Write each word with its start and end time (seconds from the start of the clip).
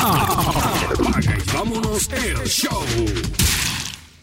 Apaga 0.00 1.36
y 1.36 1.52
vámonos 1.52 2.08
el 2.12 2.48
show. 2.48 2.82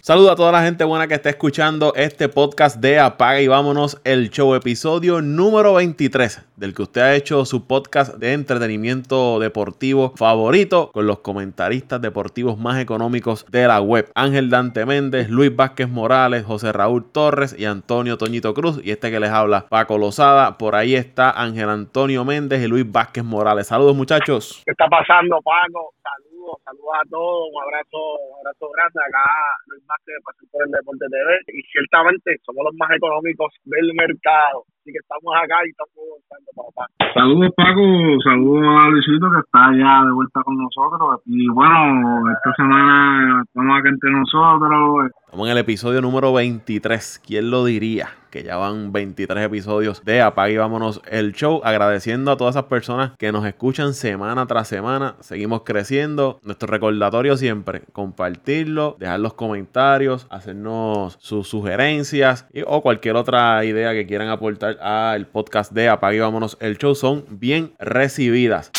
Saludos 0.07 0.31
a 0.31 0.35
toda 0.37 0.53
la 0.53 0.63
gente 0.63 0.85
buena 0.85 1.05
que 1.09 1.15
está 1.15 1.29
escuchando 1.29 1.91
este 1.93 2.29
podcast 2.29 2.77
de 2.77 2.97
Apaga 2.97 3.41
y 3.41 3.49
vámonos 3.49 3.99
el 4.05 4.29
show, 4.29 4.55
episodio 4.55 5.21
número 5.21 5.73
23, 5.73 6.47
del 6.55 6.73
que 6.73 6.83
usted 6.83 7.01
ha 7.01 7.15
hecho 7.15 7.43
su 7.43 7.67
podcast 7.67 8.15
de 8.15 8.31
entretenimiento 8.31 9.37
deportivo 9.37 10.13
favorito 10.15 10.91
con 10.93 11.07
los 11.07 11.19
comentaristas 11.19 11.99
deportivos 11.99 12.57
más 12.57 12.79
económicos 12.79 13.45
de 13.51 13.67
la 13.67 13.81
web. 13.81 14.09
Ángel 14.15 14.49
Dante 14.49 14.85
Méndez, 14.85 15.29
Luis 15.29 15.53
Vázquez 15.53 15.89
Morales, 15.89 16.45
José 16.45 16.71
Raúl 16.71 17.11
Torres 17.11 17.53
y 17.59 17.65
Antonio 17.65 18.17
Toñito 18.17 18.53
Cruz. 18.53 18.79
Y 18.81 18.91
este 18.91 19.11
que 19.11 19.19
les 19.19 19.31
habla, 19.31 19.65
Paco 19.67 19.97
Lozada. 19.97 20.57
Por 20.57 20.75
ahí 20.75 20.95
está 20.95 21.31
Ángel 21.31 21.67
Antonio 21.67 22.23
Méndez 22.23 22.63
y 22.63 22.67
Luis 22.69 22.89
Vázquez 22.89 23.25
Morales. 23.25 23.67
Saludos 23.67 23.97
muchachos. 23.97 24.61
¿Qué 24.63 24.71
está 24.71 24.87
pasando, 24.87 25.41
Paco? 25.41 25.95
Saludos, 26.01 26.26
saludos 26.63 26.95
a 26.95 27.03
todos, 27.09 27.49
un 27.51 27.59
abrazo, 27.61 27.99
un 27.99 28.35
abrazo 28.39 28.65
grande 28.71 28.99
acá, 29.03 29.27
Luis 29.67 29.83
Vázquez, 29.87 30.15
de 30.15 30.47
por 30.51 30.63
el 30.63 30.71
Deporte 30.71 31.05
TV, 31.11 31.29
y 31.51 31.61
ciertamente 31.67 32.37
somos 32.45 32.63
los 32.63 32.75
más 32.79 32.91
económicos 32.95 33.51
del 33.65 33.91
mercado, 33.93 34.63
así 34.79 34.91
que 34.95 35.01
estamos 35.03 35.33
acá 35.35 35.59
y 35.65 35.69
estamos 35.75 35.99
buscando 35.99 36.49
papá. 36.55 36.85
Saludos 37.13 37.51
Paco, 37.57 37.83
saludos 38.23 38.63
a 38.63 38.87
Luisito 38.89 39.27
que 39.33 39.41
está 39.43 39.61
ya 39.75 40.05
de 40.05 40.11
vuelta 40.15 40.39
con 40.43 40.55
nosotros, 40.55 41.21
y 41.25 41.47
bueno, 41.49 42.31
esta 42.31 42.51
semana 42.55 43.43
estamos 43.43 43.73
acá 43.79 43.89
entre 43.89 44.11
nosotros. 44.11 45.11
Estamos 45.25 45.45
en 45.47 45.51
el 45.51 45.59
episodio 45.59 45.99
número 46.01 46.31
23, 46.31 47.23
¿quién 47.25 47.51
lo 47.51 47.65
diría? 47.65 48.07
Que 48.29 48.43
ya 48.43 48.57
van 48.57 48.91
23 48.91 49.45
episodios 49.45 50.03
de 50.03 50.21
Apague 50.21 50.53
y 50.53 50.57
Vámonos 50.57 51.01
el 51.09 51.33
Show. 51.33 51.61
Agradeciendo 51.63 52.31
a 52.31 52.37
todas 52.37 52.55
esas 52.55 52.65
personas 52.65 53.11
que 53.17 53.31
nos 53.31 53.45
escuchan 53.45 53.93
semana 53.93 54.45
tras 54.45 54.67
semana. 54.67 55.15
Seguimos 55.19 55.61
creciendo. 55.63 56.39
Nuestro 56.43 56.67
recordatorio 56.67 57.37
siempre, 57.37 57.81
compartirlo, 57.91 58.95
dejar 58.99 59.19
los 59.19 59.33
comentarios, 59.33 60.27
hacernos 60.29 61.17
sus 61.19 61.47
sugerencias 61.47 62.45
y, 62.53 62.63
o 62.65 62.81
cualquier 62.81 63.15
otra 63.15 63.63
idea 63.65 63.93
que 63.93 64.05
quieran 64.05 64.29
aportar 64.29 64.79
al 64.81 65.27
podcast 65.27 65.71
de 65.71 65.89
Apague 65.89 66.17
y 66.17 66.19
Vámonos 66.19 66.57
el 66.59 66.77
Show 66.77 66.95
son 66.95 67.25
bien 67.29 67.73
recibidas. 67.79 68.71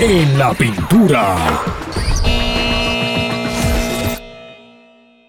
En 0.00 0.38
la 0.38 0.54
pintura. 0.54 1.36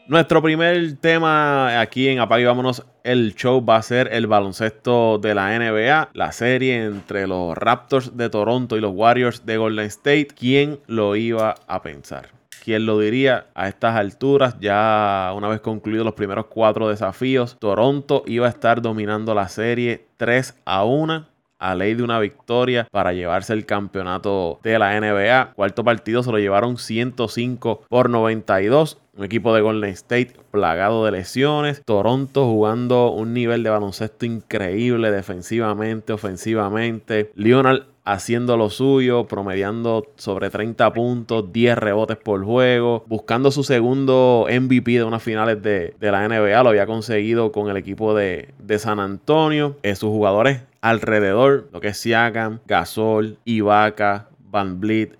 Nuestro 0.07 0.39
primer 0.39 0.97
tema 0.97 1.81
aquí 1.81 2.07
en 2.09 2.19
Apague 2.19 2.45
Vámonos 2.45 2.85
el 3.03 3.33
show 3.33 3.65
va 3.65 3.77
a 3.77 3.81
ser 3.81 4.09
el 4.13 4.27
baloncesto 4.27 5.17
de 5.17 5.33
la 5.33 5.57
NBA, 5.57 6.09
la 6.13 6.31
serie 6.31 6.85
entre 6.85 7.25
los 7.25 7.57
Raptors 7.57 8.15
de 8.15 8.29
Toronto 8.29 8.77
y 8.77 8.81
los 8.81 8.93
Warriors 8.93 9.47
de 9.47 9.57
Golden 9.57 9.87
State. 9.87 10.27
¿Quién 10.27 10.79
lo 10.85 11.15
iba 11.15 11.55
a 11.65 11.81
pensar? 11.81 12.29
¿Quién 12.63 12.85
lo 12.85 12.99
diría? 12.99 13.47
A 13.55 13.67
estas 13.67 13.95
alturas, 13.95 14.55
ya 14.59 15.33
una 15.35 15.47
vez 15.47 15.61
concluidos 15.61 16.05
los 16.05 16.13
primeros 16.13 16.45
cuatro 16.47 16.87
desafíos, 16.87 17.57
Toronto 17.59 18.23
iba 18.27 18.45
a 18.45 18.49
estar 18.49 18.83
dominando 18.83 19.33
la 19.33 19.49
serie 19.49 20.05
3 20.17 20.53
a 20.65 20.83
1 20.85 21.34
a 21.59 21.75
ley 21.75 21.93
de 21.93 22.03
una 22.03 22.19
victoria 22.19 22.87
para 22.91 23.13
llevarse 23.13 23.53
el 23.53 23.65
campeonato 23.65 24.59
de 24.63 24.79
la 24.79 24.99
NBA. 24.99 25.53
Cuarto 25.53 25.83
partido 25.83 26.23
se 26.23 26.31
lo 26.31 26.39
llevaron 26.39 26.77
105 26.77 27.85
por 27.89 28.09
92. 28.09 28.99
Un 29.17 29.23
equipo 29.23 29.53
de 29.53 29.61
Golden 29.61 29.91
State 29.91 30.33
plagado 30.51 31.05
de 31.05 31.11
lesiones. 31.11 31.81
Toronto 31.85 32.45
jugando 32.45 33.11
un 33.11 33.33
nivel 33.33 33.63
de 33.63 33.69
baloncesto 33.69 34.25
increíble 34.25 35.11
defensivamente, 35.11 36.11
ofensivamente. 36.13 37.31
Leonard 37.35 37.94
haciendo 38.05 38.55
lo 38.55 38.69
suyo, 38.69 39.25
promediando 39.25 40.05
sobre 40.15 40.49
30 40.49 40.93
puntos, 40.93 41.51
10 41.51 41.77
rebotes 41.77 42.17
por 42.17 42.43
juego, 42.45 43.03
buscando 43.07 43.51
su 43.51 43.63
segundo 43.63 44.47
MVP 44.49 44.91
de 44.91 45.03
unas 45.03 45.23
finales 45.23 45.61
de, 45.61 45.95
la 45.99 46.27
NBA. 46.27 46.63
Lo 46.63 46.69
había 46.69 46.85
conseguido 46.85 47.51
con 47.51 47.69
el 47.69 47.77
equipo 47.77 48.15
de, 48.15 48.53
San 48.77 48.99
Antonio. 48.99 49.77
Eh, 49.83 49.95
sus 49.95 50.09
jugadores 50.09 50.61
alrededor, 50.81 51.67
lo 51.73 51.81
que 51.81 51.89
es 51.89 51.97
Siakam, 51.97 52.59
Gasol, 52.67 53.39
Ibaka, 53.45 54.29
Van 54.51 54.79
Vliet, 54.79 55.17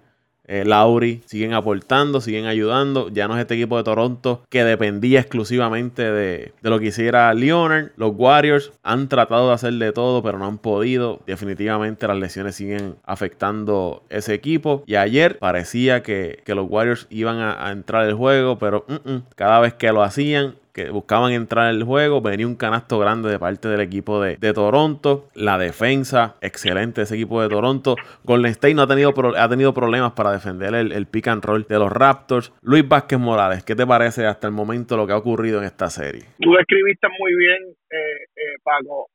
eh, 0.47 0.63
Lauri 0.65 1.21
siguen 1.25 1.53
aportando, 1.53 2.21
siguen 2.21 2.45
ayudando. 2.45 3.09
Ya 3.09 3.27
no 3.27 3.35
es 3.35 3.41
este 3.41 3.55
equipo 3.55 3.77
de 3.77 3.83
Toronto 3.83 4.43
que 4.49 4.63
dependía 4.63 5.19
exclusivamente 5.19 6.11
de, 6.11 6.53
lo 6.61 6.79
que 6.79 6.87
hiciera 6.87 7.33
Leonard. 7.33 7.91
Los 7.97 8.13
Warriors 8.15 8.71
han 8.83 9.07
tratado 9.09 9.49
de 9.49 9.55
hacer 9.55 9.73
de 9.73 9.91
todo, 9.91 10.21
pero 10.23 10.37
no 10.37 10.45
han 10.45 10.57
podido. 10.57 11.21
Definitivamente 11.25 12.07
las 12.07 12.17
lesiones 12.17 12.55
siguen 12.55 12.95
afectando 13.05 14.03
ese 14.09 14.33
equipo. 14.33 14.83
Y 14.85 14.95
ayer 14.95 15.37
parecía 15.39 16.03
que, 16.03 16.43
los 16.45 16.69
Warriors 16.69 17.07
iban 17.09 17.39
a, 17.39 17.69
entrar 17.71 18.03
al 18.03 18.13
juego, 18.13 18.57
pero 18.57 18.85
mm, 18.87 19.11
mm, 19.11 19.23
cada 19.35 19.59
vez 19.59 19.73
que 19.73 19.91
lo 19.91 20.03
hacían, 20.03 20.55
que 20.75 20.89
buscaban 20.89 21.31
entrar 21.31 21.69
en 21.69 21.77
el 21.77 21.83
juego. 21.83 22.21
Venía 22.21 22.45
un 22.45 22.57
canasto 22.57 22.99
grande 22.99 23.31
de 23.31 23.39
parte 23.39 23.69
del 23.69 23.79
equipo 23.79 24.21
de, 24.21 24.35
Toronto. 24.53 25.29
La 25.33 25.57
defensa, 25.57 26.35
excelente 26.41 27.03
ese 27.03 27.15
equipo 27.15 27.41
de 27.41 27.47
Toronto. 27.47 27.95
Golden 28.25 28.51
State 28.51 28.73
no 28.73 28.81
ha 28.81 28.87
tenido, 28.87 29.13
ha 29.37 29.47
tenido 29.47 29.73
problemas 29.73 30.11
para 30.11 30.33
defender 30.33 30.75
el, 30.75 30.91
el, 30.91 31.07
pick 31.07 31.29
and 31.29 31.45
roll 31.45 31.63
de 31.63 31.79
los 31.79 31.89
Raptors. 31.89 32.51
Luis 32.61 32.85
Vázquez 32.85 33.17
Morales, 33.17 33.63
¿qué 33.63 33.73
te 33.73 33.87
parece 33.87 34.25
hasta 34.25 34.47
el 34.47 34.53
momento 34.53 34.97
lo 34.97 35.07
que 35.07 35.13
ha 35.13 35.17
ocurrido 35.17 35.59
en 35.59 35.63
esta 35.63 35.89
serie? 35.89 36.25
Tú 36.41 36.51
describiste 36.51 37.07
muy 37.19 37.33
bien, 37.35 37.63
eh, 37.89 38.23
eh, 38.35 38.59
Paco, 38.61 39.07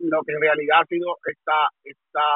lo 0.00 0.22
que 0.26 0.32
en 0.32 0.40
realidad 0.40 0.80
ha 0.82 0.86
sido 0.86 1.18
esta, 1.24 1.68
esta, 1.84 2.26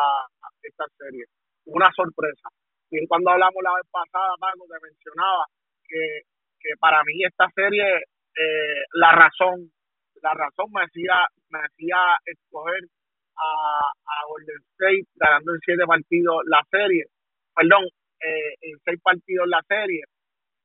esta 0.63 0.85
serie. 0.97 1.25
Una 1.67 1.91
sorpresa. 1.91 2.49
Y 2.93 3.05
cuando 3.09 3.31
hablamos 3.31 3.61
la 3.65 3.75
vez 3.75 3.91
pasada, 3.91 4.31
Paco, 4.39 4.65
te 4.71 4.79
mencionaba 4.81 5.45
que, 5.89 6.23
que 6.61 6.71
para 6.79 7.03
mí 7.03 7.25
esta 7.25 7.51
serie 7.53 7.83
eh, 8.37 8.83
la 8.95 9.13
razón, 9.13 9.71
la 10.23 10.35
razón 10.35 10.67
me 10.73 10.83
hacía, 10.83 11.27
me 11.51 11.59
hacía 11.61 11.99
escoger 12.25 12.85
a, 13.37 13.81
a 13.81 14.27
Golden 14.29 14.63
State 14.73 15.07
ganando 15.17 15.55
en 15.55 15.61
siete 15.65 15.85
partidos 15.87 16.43
la 16.47 16.63
serie, 16.71 17.05
perdón, 17.55 17.85
eh, 18.21 18.55
en 18.63 18.79
seis 18.85 19.01
partidos 19.03 19.49
la 19.49 19.61
serie, 19.69 20.03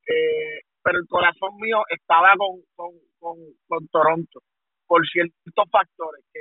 eh, 0.06 0.60
pero 0.82 0.98
el 0.98 1.06
corazón 1.08 1.56
mío 1.60 1.82
estaba 1.88 2.34
con, 2.36 2.62
con, 2.74 2.92
con, 3.18 3.36
con 3.68 3.88
Toronto 3.88 4.40
por 4.86 5.06
ciertos 5.06 5.70
factores 5.70 6.24
que 6.32 6.40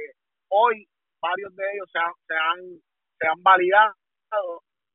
hoy 0.50 0.88
varios 1.22 1.56
de 1.56 1.64
ellos 1.74 1.88
se 1.92 2.00
han, 2.00 2.14
se 2.26 2.34
han, 2.34 2.60
se 3.20 3.28
han 3.28 3.44
validado 3.44 3.94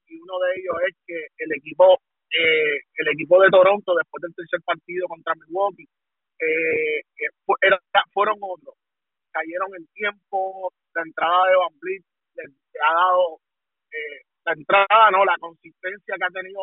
y 0.09 0.19
uno 0.19 0.35
de 0.41 0.51
ellos 0.59 0.77
es 0.89 0.97
que 1.07 1.19
el 1.39 1.53
equipo 1.55 2.01
eh, 2.35 2.83
el 2.99 3.09
equipo 3.15 3.41
de 3.41 3.51
Toronto 3.51 3.95
después 3.95 4.23
del 4.23 4.35
tercer 4.35 4.61
partido 4.65 5.07
contra 5.07 5.35
Milwaukee 5.35 5.87
eh, 6.39 7.03
era, 7.63 7.79
fueron 8.13 8.37
otros. 8.41 8.75
Cayeron 9.33 9.75
el 9.77 9.87
tiempo, 9.95 10.73
la 10.95 11.03
entrada 11.03 11.49
de 11.51 11.57
Van 11.57 11.79
Vliet 11.81 12.05
ha 12.83 12.95
dado, 12.95 13.41
eh, 13.91 14.23
la 14.45 14.53
entrada, 14.53 15.11
no, 15.11 15.25
la 15.25 15.37
consistencia 15.39 16.15
que 16.19 16.25
ha 16.25 16.31
tenido 16.31 16.61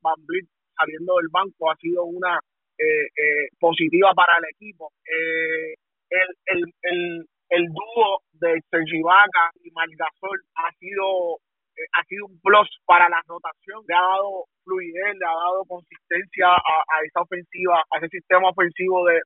Van 0.00 0.26
Vliet 0.26 0.46
saliendo 0.76 1.16
del 1.16 1.28
banco 1.30 1.70
ha 1.70 1.76
sido 1.76 2.04
una 2.04 2.38
eh, 2.78 3.06
eh, 3.16 3.48
positiva 3.58 4.12
para 4.14 4.38
el 4.38 4.44
equipo. 4.54 4.92
Eh, 5.04 5.74
el, 6.10 6.28
el, 6.46 6.64
el, 6.82 7.26
el 7.50 7.66
dúo 7.68 8.22
de 8.32 8.60
Sergi 8.70 9.02
Vaca 9.02 9.50
y 9.62 9.70
Margasol 9.70 10.40
ha 10.56 10.70
sido 10.78 11.36
eh, 11.36 11.51
ha 11.92 12.04
sido 12.04 12.26
un 12.26 12.38
plus 12.40 12.68
para 12.86 13.08
la 13.08 13.20
rotación, 13.26 13.82
le 13.88 13.94
ha 13.94 14.00
dado 14.00 14.46
fluidez, 14.64 15.16
le 15.18 15.26
ha 15.26 15.34
dado 15.34 15.64
consistencia 15.66 16.48
a, 16.48 16.96
esa 17.04 17.20
ofensiva, 17.22 17.82
a 17.90 17.98
ese 17.98 18.08
sistema 18.08 18.50
ofensivo 18.50 19.04
de, 19.06 19.20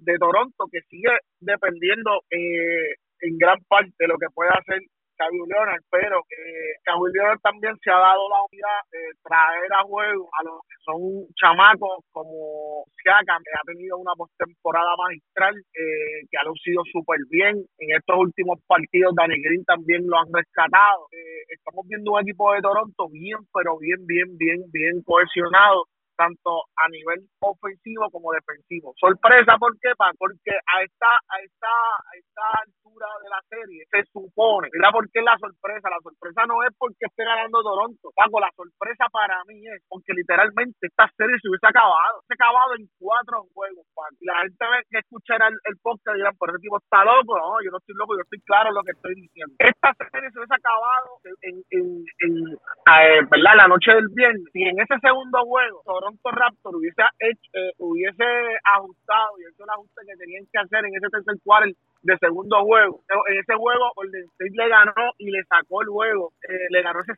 de, 0.00 0.18
Toronto 0.18 0.66
que 0.70 0.80
sigue 0.88 1.10
dependiendo 1.40 2.22
eh, 2.30 2.94
en 3.22 3.38
gran 3.38 3.58
parte 3.68 3.92
de 3.98 4.08
lo 4.08 4.18
que 4.18 4.26
puede 4.34 4.50
hacer 4.50 4.80
Kawhi 5.20 5.36
Leonard, 5.36 5.84
pero 5.92 6.24
eh, 6.32 6.80
Leonard 7.12 7.40
también 7.44 7.76
se 7.84 7.90
ha 7.92 8.00
dado 8.00 8.24
la 8.32 8.40
unidad 8.48 8.80
de 8.88 9.04
traer 9.20 9.70
a 9.76 9.84
juego 9.84 10.28
a 10.32 10.40
los 10.44 10.64
que 10.64 10.76
son 10.80 11.28
chamacos 11.36 12.00
como 12.10 12.88
Siakam, 12.96 13.42
que 13.44 13.52
ha 13.52 13.68
tenido 13.68 13.98
una 13.98 14.16
postemporada 14.16 14.96
magistral, 14.96 15.52
eh, 15.76 16.24
que 16.24 16.38
ha 16.40 16.48
lucido 16.48 16.80
súper 16.90 17.20
bien. 17.28 17.60
En 17.78 17.88
estos 17.92 18.16
últimos 18.16 18.58
partidos, 18.66 19.12
Danny 19.14 19.36
Green 19.44 19.64
también 19.64 20.08
lo 20.08 20.16
han 20.16 20.32
rescatado. 20.32 21.04
Eh, 21.12 21.52
estamos 21.52 21.84
viendo 21.86 22.12
un 22.12 22.20
equipo 22.24 22.52
de 22.54 22.64
Toronto 22.64 23.08
bien, 23.12 23.44
pero 23.52 23.76
bien, 23.76 24.00
bien, 24.06 24.38
bien, 24.38 24.64
bien 24.72 25.02
cohesionado 25.04 25.84
tanto 26.20 26.68
a 26.76 26.84
nivel 26.92 27.24
ofensivo 27.40 28.04
como 28.12 28.36
defensivo. 28.36 28.92
Sorpresa, 29.00 29.56
¿por 29.56 29.72
qué? 29.80 29.88
Porque 29.96 30.52
a 30.52 30.84
esta, 30.84 31.16
a 31.16 31.36
esta, 31.40 31.72
a 31.72 32.12
esta 32.12 32.44
altura 32.60 33.08
de 33.24 33.28
la 33.32 33.40
serie 33.48 33.80
se 33.88 34.04
supone, 34.12 34.68
mira 34.68 34.92
por 34.92 35.08
qué 35.08 35.24
la 35.24 35.38
sorpresa, 35.40 35.88
la 35.88 36.04
sorpresa 36.04 36.44
no 36.44 36.60
es 36.60 36.76
porque 36.76 37.08
esté 37.08 37.24
ganando 37.24 37.64
Toronto, 37.64 38.12
Paco, 38.12 38.36
la 38.36 38.52
sorpresa 38.52 39.08
para 39.08 39.40
mí 39.48 39.64
es 39.64 39.80
porque 39.88 40.12
literalmente 40.12 40.92
esta 40.92 41.08
serie 41.16 41.40
se 41.40 41.48
hubiese 41.48 41.64
acabado, 41.64 42.20
se 42.28 42.36
ha 42.36 42.36
acabado 42.36 42.76
en 42.76 42.84
cuatro 43.00 43.48
juegos, 43.56 43.88
Paco. 43.96 44.20
Y 44.20 44.26
la 44.28 44.44
gente 44.44 44.64
que 44.92 45.00
escuchará 45.00 45.48
el, 45.48 45.56
el 45.72 45.76
podcast 45.80 46.16
y 46.16 46.20
dirán, 46.20 46.36
por 46.36 46.52
ese 46.52 46.60
tipo 46.60 46.76
está 46.76 47.00
loco, 47.00 47.32
no, 47.32 47.64
yo 47.64 47.72
no 47.72 47.80
estoy 47.80 47.96
loco, 47.96 48.12
yo 48.12 48.28
estoy 48.28 48.40
claro 48.44 48.68
en 48.68 48.76
lo 48.76 48.84
que 48.84 48.92
estoy 48.92 49.14
diciendo. 49.16 49.56
Esta 49.56 49.96
serie 50.12 50.28
se 50.28 50.36
hubiese 50.36 50.56
acabado 50.60 51.08
en, 51.48 51.56
en, 51.72 51.86
en 52.20 52.32
eh, 52.52 53.24
¿verdad? 53.24 53.56
La 53.56 53.68
noche 53.68 53.94
del 53.96 54.08
viernes, 54.12 54.44
si 54.52 54.68
en 54.68 54.76
ese 54.76 54.98
segundo 55.00 55.40
juego 55.48 55.80
Toronto 55.84 56.09
Raptor 56.24 56.76
hubiese 56.76 57.02
hecho, 57.18 57.50
eh, 57.54 57.72
hubiese 57.78 58.24
ajustado 58.64 59.38
y 59.38 59.52
hecho 59.52 59.64
el 59.64 59.70
ajuste 59.70 60.00
que 60.06 60.16
tenían 60.16 60.44
que 60.52 60.58
hacer 60.58 60.84
en 60.84 60.94
ese 60.94 61.08
tercer 61.10 61.36
cuarto 61.44 61.76
de 62.02 62.16
segundo 62.18 62.56
juego. 62.64 63.02
En 63.28 63.38
ese 63.38 63.54
juego, 63.54 63.92
Golden 63.94 64.24
State 64.24 64.54
le 64.54 64.68
ganó 64.68 65.12
y 65.18 65.30
le 65.30 65.42
sacó 65.44 65.82
el 65.82 65.88
juego. 65.88 66.32
Eh, 66.48 66.66
le 66.70 66.82
ganó 66.82 67.00
ese, 67.00 67.12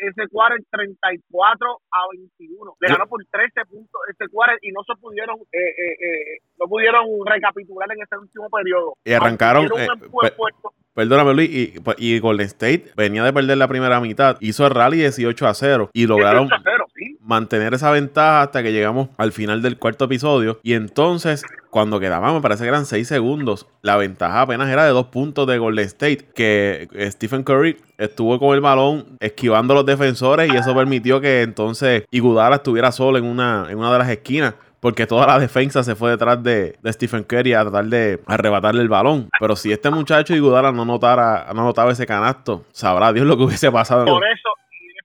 ese 0.00 0.28
cuarto 0.28 0.62
34 0.70 1.80
a 1.90 1.98
21. 2.12 2.76
Le 2.80 2.88
ganó 2.88 3.06
por 3.06 3.24
13 3.24 3.64
puntos 3.68 4.00
ese 4.10 4.28
cuarto 4.28 4.56
y 4.62 4.72
no 4.72 4.82
se 4.84 4.94
pudieron 5.00 5.36
eh, 5.52 5.74
eh, 5.80 6.38
no 6.58 6.66
pudieron 6.66 7.06
recapitular 7.24 7.90
en 7.92 8.02
ese 8.02 8.16
último 8.18 8.48
periodo. 8.50 8.94
Y 9.04 9.12
arrancaron. 9.12 9.68
Perdóname, 10.94 11.34
Luis, 11.34 11.50
y, 11.50 11.74
y, 11.98 12.18
Golden 12.20 12.46
State 12.46 12.92
venía 12.96 13.22
de 13.22 13.30
perder 13.30 13.58
la 13.58 13.68
primera 13.68 14.00
mitad, 14.00 14.38
hizo 14.40 14.64
el 14.64 14.70
rally 14.70 14.96
18 14.96 15.46
a 15.46 15.52
0 15.52 15.90
y 15.92 16.06
lograron 16.06 16.48
mantener 17.26 17.74
esa 17.74 17.90
ventaja 17.90 18.42
hasta 18.42 18.62
que 18.62 18.72
llegamos 18.72 19.08
al 19.18 19.32
final 19.32 19.60
del 19.60 19.78
cuarto 19.78 20.06
episodio. 20.06 20.60
Y 20.62 20.74
entonces, 20.74 21.44
cuando 21.70 22.00
quedaban, 22.00 22.34
me 22.34 22.40
parece 22.40 22.62
que 22.62 22.68
eran 22.68 22.86
6 22.86 23.06
segundos, 23.06 23.66
la 23.82 23.96
ventaja 23.96 24.42
apenas 24.42 24.68
era 24.70 24.84
de 24.84 24.90
dos 24.90 25.06
puntos 25.06 25.46
de 25.46 25.58
Golden 25.58 25.84
State, 25.86 26.28
que 26.34 26.88
Stephen 27.10 27.42
Curry 27.42 27.76
estuvo 27.98 28.38
con 28.38 28.54
el 28.54 28.60
balón 28.60 29.18
esquivando 29.20 29.74
los 29.74 29.84
defensores 29.84 30.52
y 30.52 30.56
eso 30.56 30.74
permitió 30.74 31.20
que 31.20 31.42
entonces 31.42 32.04
Igudala 32.10 32.56
estuviera 32.56 32.92
solo 32.92 33.18
en 33.18 33.24
una, 33.24 33.66
en 33.68 33.78
una 33.78 33.92
de 33.92 33.98
las 33.98 34.08
esquinas 34.08 34.54
porque 34.80 35.06
toda 35.06 35.26
la 35.26 35.38
defensa 35.38 35.82
se 35.82 35.96
fue 35.96 36.10
detrás 36.10 36.40
de, 36.42 36.78
Stephen 36.86 37.24
Curry 37.24 37.54
a 37.54 37.62
tratar 37.62 37.86
de 37.86 38.20
arrebatarle 38.26 38.82
el 38.82 38.88
balón. 38.88 39.28
Pero 39.40 39.56
si 39.56 39.72
este 39.72 39.90
muchacho 39.90 40.32
Igudala 40.32 40.70
no 40.70 40.84
notara, 40.84 41.46
no 41.54 41.64
notaba 41.64 41.90
ese 41.90 42.06
canasto, 42.06 42.64
sabrá 42.70 43.12
Dios 43.12 43.26
lo 43.26 43.36
que 43.36 43.44
hubiese 43.44 43.72
pasado. 43.72 44.04
Eso, 44.04 44.48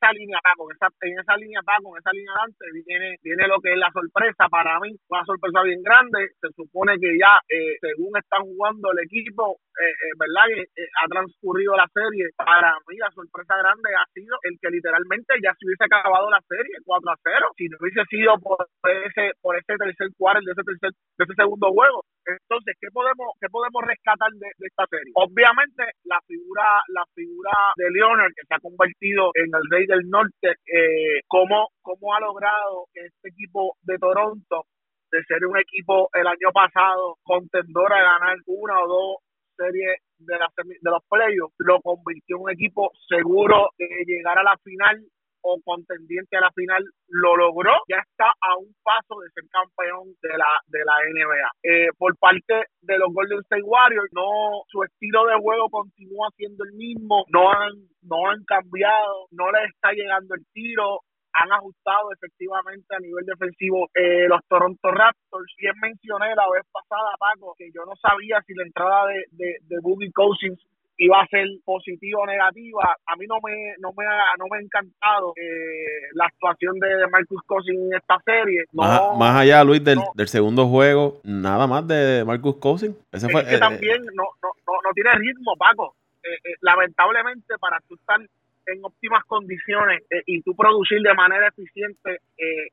esa 0.02 0.12
línea 0.14 0.38
está 0.42 0.54
con 0.58 0.68
esa, 0.74 0.88
en 1.02 1.20
esa 1.20 1.38
línea 1.38 1.60
está 1.62 1.78
con 1.84 1.94
esa 1.94 2.12
línea 2.12 2.34
adelante 2.34 2.66
viene, 2.86 3.16
viene 3.22 3.48
lo 3.48 3.62
que 3.62 3.74
es 3.74 3.78
la 3.78 3.92
sorpresa 3.94 4.50
para 4.50 4.80
mí, 4.80 4.90
una 5.10 5.26
sorpresa 5.26 5.62
bien 5.62 5.82
grande. 5.84 6.34
Se 6.42 6.50
supone 6.56 6.98
que 6.98 7.18
ya, 7.18 7.38
eh, 7.46 7.78
según 7.80 8.18
están 8.18 8.42
jugando 8.42 8.92
el 8.92 9.06
equipo, 9.06 9.62
eh, 9.78 9.86
eh, 9.86 10.14
¿verdad? 10.18 10.46
Eh, 10.58 10.68
ha 11.02 11.08
transcurrido 11.08 11.78
la 11.78 11.88
serie. 11.94 12.30
Para 12.36 12.74
mí, 12.88 12.98
la 12.98 13.12
sorpresa 13.12 13.56
grande 13.58 13.90
ha 13.94 14.06
sido 14.14 14.38
el 14.44 14.58
que 14.60 14.70
literalmente 14.70 15.36
ya 15.42 15.54
se 15.54 15.66
hubiese 15.66 15.86
acabado 15.86 16.30
la 16.30 16.42
serie 16.48 16.82
4 16.86 17.12
a 17.12 17.18
0. 17.24 17.52
Si 17.58 17.70
no 17.70 17.78
hubiese 17.80 18.04
sido 18.10 18.38
por 18.42 18.66
ese, 18.84 19.32
por 19.42 19.56
ese 19.56 19.74
tercer 19.78 20.10
cuarto, 20.18 20.42
de 20.46 20.52
ese 20.52 20.64
tercer, 20.64 20.92
de 20.92 21.24
ese 21.26 21.36
segundo 21.36 21.70
juego. 21.72 22.04
Entonces, 22.26 22.78
¿qué 22.80 22.88
podemos, 22.94 23.34
qué 23.40 23.48
podemos 23.50 23.82
rescatar 23.82 24.30
de, 24.38 24.48
esta 24.60 24.86
serie? 24.88 25.12
Obviamente, 25.16 25.84
la 26.06 26.20
figura, 26.28 26.66
la 26.94 27.06
figura 27.16 27.52
de 27.76 27.90
Leonard, 27.90 28.34
que 28.36 28.46
se 28.46 28.54
ha 28.54 28.60
convertido 28.60 29.32
en 29.34 29.50
el 29.50 29.66
rey 29.72 29.88
del 29.92 30.10
norte, 30.10 30.56
eh, 30.66 31.20
cómo, 31.28 31.68
cómo 31.82 32.16
ha 32.16 32.20
logrado 32.22 32.88
este 32.94 33.28
equipo 33.28 33.76
de 33.84 33.98
Toronto 33.98 34.64
de 35.12 35.22
ser 35.26 35.46
un 35.46 35.58
equipo 35.58 36.10
el 36.14 36.26
año 36.26 36.52
pasado 36.54 37.18
contendor 37.24 37.92
a 37.92 38.02
ganar 38.02 38.38
una 38.48 38.80
o 38.80 38.88
dos 38.88 39.16
series 39.58 39.98
de, 40.20 40.38
la, 40.40 40.48
de 40.56 40.90
los 40.90 41.04
playoffs, 41.10 41.56
lo 41.58 41.82
convirtió 41.82 42.38
en 42.38 42.44
un 42.44 42.52
equipo 42.52 42.92
seguro 43.10 43.68
de 43.78 43.88
llegar 44.08 44.40
a 44.40 44.44
la 44.44 44.56
final 44.64 45.04
o 45.42 45.60
contendiente 45.64 46.38
a 46.38 46.42
la 46.42 46.52
final 46.52 46.84
lo 47.08 47.36
logró, 47.36 47.72
ya 47.90 47.98
está 47.98 48.30
a 48.30 48.58
un 48.58 48.74
paso 48.84 49.20
de 49.22 49.30
ser 49.32 49.44
campeón 49.50 50.14
de 50.22 50.38
la 50.38 50.52
de 50.68 50.86
la 50.86 50.96
NBA. 51.12 51.50
Eh, 51.64 51.90
por 51.98 52.18
parte 52.18 52.66
de 52.82 52.98
los 52.98 53.14
Golden 53.14 53.40
State 53.40 53.64
Warriors, 53.64 54.12
no 54.14 54.64
su 54.68 54.84
estilo 54.84 55.26
de 55.26 55.36
juego 55.36 55.70
continúa 55.70 56.30
siendo 56.36 56.64
el 56.64 56.74
mismo, 56.74 57.26
no 57.30 57.52
han 57.52 57.74
no 58.04 58.30
han 58.30 58.44
cambiado, 58.46 59.28
no 59.32 59.52
les 59.52 59.70
está 59.70 59.92
llegando 59.92 60.36
el 60.36 60.46
tiro, 60.54 61.02
han 61.34 61.52
ajustado 61.52 62.12
efectivamente 62.12 62.96
a 62.96 63.00
nivel 63.00 63.26
defensivo 63.26 63.88
eh, 63.94 64.28
los 64.28 64.42
Toronto 64.48 64.92
Raptors. 64.92 65.54
Bien 65.58 65.74
mencioné 65.82 66.36
la 66.36 66.50
vez 66.52 66.64
pasada, 66.72 67.16
Paco, 67.20 67.56
que 67.58 67.70
yo 67.74 67.86
no 67.86 67.96
sabía 67.96 68.42
si 68.46 68.54
la 68.54 68.64
entrada 68.64 69.08
de, 69.08 69.26
de, 69.32 69.58
de 69.62 69.80
Boogie 69.82 70.12
Cousins 70.12 70.60
iba 71.02 71.20
a 71.20 71.28
ser 71.28 71.48
positiva 71.66 72.22
o 72.22 72.26
negativa. 72.28 72.96
A 73.08 73.16
mí 73.16 73.26
no 73.28 73.38
me 73.44 73.74
no 73.80 73.90
me 73.98 74.06
ha, 74.06 74.38
no 74.38 74.46
me 74.50 74.58
ha 74.58 74.62
encantado 74.62 75.34
eh, 75.36 76.14
la 76.14 76.26
actuación 76.26 76.78
de 76.80 77.08
Marcus 77.08 77.42
Cousins 77.48 77.80
en 77.80 77.98
esta 77.98 78.18
serie. 78.24 78.66
más, 78.72 79.36
allá, 79.36 79.64
Luis, 79.64 79.84
del, 79.84 79.98
del, 80.14 80.28
segundo 80.28 80.68
juego, 80.68 81.20
nada 81.24 81.66
más 81.66 81.88
de 81.88 82.24
Marcus 82.24 82.58
Cousins. 82.58 82.96
Ese 83.12 83.30
fue, 83.30 83.44
que 83.46 83.56
eh, 83.56 83.60
también 83.60 84.00
no, 84.14 84.26
no, 84.44 84.50
no, 84.68 84.94
tiene 84.94 85.10
ritmo, 85.16 85.56
Paco. 85.58 85.96
Eh, 86.24 86.54
lamentablemente, 86.62 87.56
para 87.60 87.80
tú 87.88 87.96
estar 87.96 88.20
en 88.22 88.86
óptimas 88.86 89.26
condiciones 89.26 90.04
y 90.28 90.40
tú 90.44 90.56
producir 90.56 91.02
de 91.02 91.16
manera 91.16 91.48
eficiente 91.48 92.20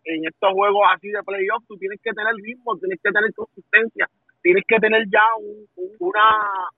en 0.05 0.27
estos 0.27 0.53
juegos 0.53 0.83
así 0.95 1.09
de 1.09 1.23
playoff, 1.23 1.65
tú 1.67 1.79
tienes 1.79 1.99
que 2.05 2.13
tener 2.13 2.35
ritmo, 2.35 2.77
tienes 2.77 3.01
que 3.03 3.11
tener 3.11 3.33
consistencia 3.33 4.07
tienes 4.49 4.65
que 4.67 4.81
tener 4.81 5.05
ya 5.13 5.21
una, 6.01 6.29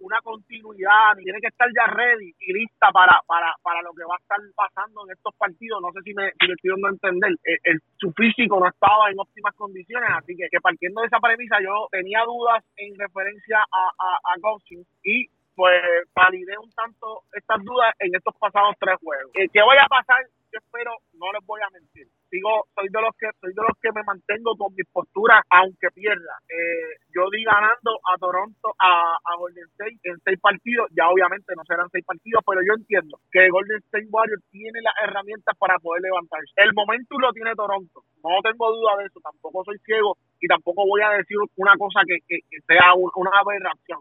una 0.00 0.18
continuidad, 0.24 1.14
tienes 1.22 1.40
que 1.40 1.46
estar 1.54 1.68
ya 1.70 1.86
ready 1.86 2.34
y 2.40 2.52
lista 2.52 2.90
para, 2.90 3.22
para, 3.28 3.54
para 3.62 3.80
lo 3.82 3.94
que 3.94 4.02
va 4.02 4.18
a 4.18 4.22
estar 4.22 4.38
pasando 4.56 5.06
en 5.06 5.12
estos 5.12 5.32
partidos. 5.38 5.78
No 5.80 5.92
sé 5.92 6.02
si 6.02 6.12
me, 6.12 6.32
si 6.34 6.48
me 6.48 6.54
estoy 6.54 6.70
dando 6.74 6.88
a 6.88 6.90
entender. 6.90 7.30
Eh, 7.46 7.62
el, 7.70 7.78
su 7.94 8.10
físico 8.10 8.58
no 8.58 8.66
estaba 8.66 9.08
en 9.08 9.20
óptimas 9.20 9.54
condiciones, 9.54 10.10
así 10.18 10.34
que, 10.34 10.50
partiendo 10.60 11.02
de 11.02 11.06
esa 11.06 11.20
premisa 11.20 11.62
yo 11.62 11.86
tenía 11.92 12.24
dudas 12.26 12.58
en 12.74 12.98
referencia 12.98 13.62
a, 13.62 13.82
a, 14.02 14.34
a 14.34 14.58
y 15.04 15.30
pues 15.54 15.82
validé 16.14 16.56
un 16.58 16.70
tanto 16.72 17.22
estas 17.32 17.62
dudas 17.64 17.94
en 17.98 18.14
estos 18.14 18.34
pasados 18.38 18.74
tres 18.78 18.96
juegos. 19.00 19.32
Eh, 19.34 19.48
¿Qué 19.52 19.60
vaya 19.62 19.84
a 19.84 19.88
pasar? 19.88 20.24
Yo 20.52 20.58
espero, 20.58 20.96
no 21.14 21.32
les 21.32 21.46
voy 21.46 21.60
a 21.60 21.70
mentir 21.70 22.06
sigo, 22.30 22.70
soy 22.74 22.88
de 22.88 23.00
los 23.02 23.10
que 23.18 23.26
soy 23.42 23.52
de 23.52 23.62
los 23.66 23.76
que 23.82 23.90
me 23.92 24.06
mantengo 24.06 24.54
con 24.56 24.72
mi 24.72 24.86
postura 24.86 25.42
aunque 25.50 25.90
pierda. 25.90 26.38
Eh, 26.48 27.02
yo 27.10 27.26
di 27.28 27.42
ganando 27.42 27.98
a 28.06 28.16
Toronto, 28.16 28.72
a, 28.78 29.18
Golden 29.36 29.66
State 29.72 29.98
en 30.04 30.16
seis 30.22 30.38
partidos, 30.40 30.88
ya 30.92 31.08
obviamente 31.08 31.54
no 31.56 31.64
serán 31.64 31.88
seis 31.90 32.04
partidos, 32.04 32.44
pero 32.46 32.60
yo 32.60 32.74
entiendo 32.76 33.18
que 33.32 33.48
Golden 33.48 33.80
State 33.88 34.08
Warriors 34.10 34.44
tiene 34.50 34.80
las 34.82 34.94
herramientas 35.02 35.56
para 35.58 35.78
poder 35.78 36.02
levantarse. 36.02 36.52
El 36.56 36.72
momento 36.74 37.18
lo 37.18 37.32
tiene 37.32 37.54
Toronto, 37.54 38.04
no 38.22 38.30
tengo 38.44 38.70
duda 38.70 38.96
de 38.98 39.06
eso, 39.06 39.18
tampoco 39.20 39.64
soy 39.64 39.78
ciego 39.80 40.16
y 40.40 40.46
tampoco 40.46 40.86
voy 40.86 41.02
a 41.02 41.16
decir 41.16 41.36
una 41.56 41.74
cosa 41.76 42.00
que, 42.06 42.18
que, 42.28 42.38
sea 42.68 42.92
una 42.94 43.32
aberración. 43.40 44.00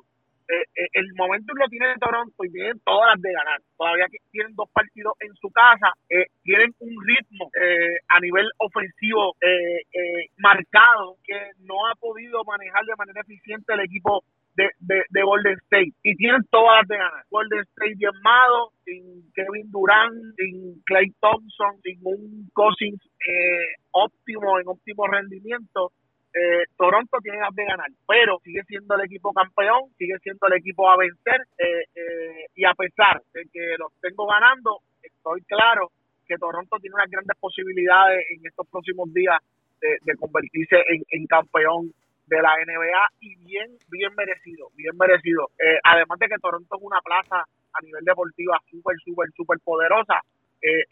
Eh, 0.50 0.66
eh, 0.76 0.88
el 0.94 1.14
momento 1.14 1.54
lo 1.54 1.68
tiene 1.68 1.94
Toronto 2.00 2.44
y 2.44 2.52
tienen 2.52 2.80
todas 2.84 3.14
las 3.14 3.22
de 3.22 3.32
ganar. 3.32 3.60
Todavía 3.78 4.08
tienen 4.32 4.56
dos 4.56 4.68
partidos 4.74 5.14
en 5.20 5.34
su 5.36 5.52
casa, 5.52 5.94
eh, 6.10 6.26
tienen 6.42 6.74
un 6.80 6.96
ritmo 7.06 7.52
a 8.08 8.20
nivel 8.20 8.50
ofensivo 8.58 9.36
marcado 10.38 11.18
que 11.24 11.38
no 11.60 11.86
ha 11.86 11.94
podido 11.96 12.44
manejar 12.46 12.84
de 12.86 12.96
manera 12.98 13.22
eficiente 13.22 13.74
el 13.74 13.82
equipo 13.82 14.24
de, 14.56 14.70
de, 14.80 15.24
Golden 15.24 15.54
State 15.66 15.94
y 16.04 16.16
tienen 16.16 16.42
todas 16.50 16.80
las 16.80 16.88
de 16.88 16.98
ganar. 16.98 17.24
Golden 17.30 17.60
State 17.60 17.96
bien 17.96 18.12
sin 18.86 19.32
Kevin 19.34 19.70
Durant, 19.72 20.36
sin 20.38 20.82
Clay 20.86 21.12
Thompson, 21.22 21.80
sin 21.84 22.00
un 22.04 22.50
Cousins 22.54 23.00
óptimo 23.92 24.60
en 24.60 24.68
óptimo 24.68 25.08
rendimiento 25.08 25.92
eh, 26.34 26.64
Toronto 26.78 27.18
tiene 27.24 27.40
las 27.40 27.54
de 27.56 27.66
ganar, 27.66 27.90
pero 28.08 28.40
sigue 28.44 28.64
siendo 28.68 28.96
el 28.96 29.06
equipo 29.06 29.34
campeón, 29.34 29.90
sigue 29.98 30.18
siendo 30.20 30.48
el 30.48 30.54
equipo 30.54 30.90
a 30.90 30.98
vencer 30.98 31.42
eh, 31.58 31.84
eh, 31.96 32.46
y 32.56 32.66
a 32.66 32.74
pesar 32.76 33.22
de 33.34 33.46
que 33.52 33.76
los 33.80 33.92
tengo 34.00 34.28
ganando, 34.28 34.82
estoy 35.02 35.42
claro 35.44 35.92
que 36.28 36.38
Toronto 36.38 36.78
tiene 36.80 36.94
unas 36.94 37.10
grandes 37.10 37.36
posibilidades 37.40 38.24
en 38.30 38.46
estos 38.46 38.68
próximos 38.68 39.12
días 39.12 39.40
de, 39.82 40.16
convertirse 40.18 40.76
en, 41.10 41.26
campeón 41.26 41.92
de 42.28 42.42
la 42.42 42.54
NBA 42.58 43.08
y 43.22 43.36
bien, 43.38 43.72
bien 43.90 44.14
merecido, 44.14 44.68
bien 44.76 44.96
merecido. 44.98 45.50
además 45.84 46.20
de 46.20 46.28
que 46.28 46.38
Toronto 46.38 46.76
es 46.76 46.82
una 46.84 47.00
plaza 47.02 47.46
a 47.74 47.82
nivel 47.82 48.04
deportiva 48.04 48.60
súper, 48.70 48.98
súper, 49.04 49.30
súper 49.36 49.58
poderosa. 49.64 50.22
Eh, 50.62 50.84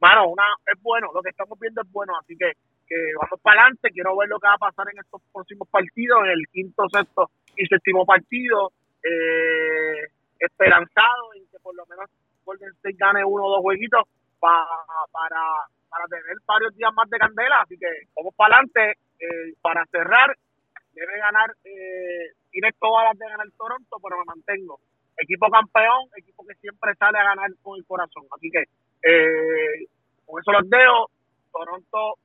bueno, 0.00 0.28
una, 0.28 0.44
es 0.66 0.82
bueno, 0.82 1.08
lo 1.14 1.22
que 1.22 1.30
estamos 1.30 1.58
viendo 1.58 1.82
es 1.82 1.92
bueno, 1.92 2.14
así 2.18 2.36
que 2.36 2.52
que 2.90 2.96
vamos 3.20 3.40
para 3.40 3.62
adelante, 3.62 3.90
quiero 3.94 4.16
ver 4.16 4.28
lo 4.28 4.40
que 4.40 4.48
va 4.48 4.54
a 4.54 4.66
pasar 4.66 4.86
en 4.92 4.98
estos 4.98 5.22
próximos 5.32 5.68
partidos, 5.68 6.24
en 6.24 6.30
el 6.30 6.44
quinto, 6.52 6.88
sexto 6.90 7.30
y 7.56 7.64
séptimo 7.66 8.04
partido, 8.04 8.72
eh, 9.02 10.10
esperanzado 10.40 11.34
en 11.36 11.46
que 11.52 11.58
por 11.62 11.74
lo 11.76 11.86
menos 11.86 12.10
Golden 12.44 12.70
State 12.82 12.96
gane 12.98 13.24
uno 13.24 13.44
o 13.44 13.50
dos 13.50 13.60
jueguitos 13.60 14.02
para, 14.40 14.66
para 15.12 16.06
tener 16.08 16.36
varios 16.44 16.74
días 16.76 16.90
más 16.94 17.08
de 17.08 17.18
candela, 17.18 17.60
así 17.62 17.78
que 17.78 17.86
vamos 18.16 18.34
para 18.34 18.56
adelante, 18.56 18.98
eh, 19.20 19.54
para 19.62 19.86
cerrar, 19.86 20.34
debe 20.92 21.18
ganar, 21.18 21.50
eh, 21.64 22.34
tiene 22.50 22.70
todas 22.80 23.04
las 23.06 23.18
de 23.18 23.28
ganar 23.28 23.46
Toronto, 23.56 23.96
pero 24.02 24.18
me 24.18 24.24
mantengo. 24.24 24.80
Equipo 25.16 25.48
campeón, 25.48 26.08
equipo 26.16 26.44
que 26.46 26.54
siempre 26.56 26.94
sale 26.96 27.18
a 27.18 27.24
ganar 27.24 27.50
con 27.62 27.78
el 27.78 27.84
corazón, 27.84 28.24
así 28.34 28.50
que 28.50 28.64
eh, 29.02 29.86
con 30.26 30.40
eso 30.40 30.52
los 30.52 30.68
dejo, 30.68 31.10
Toronto 31.52 32.18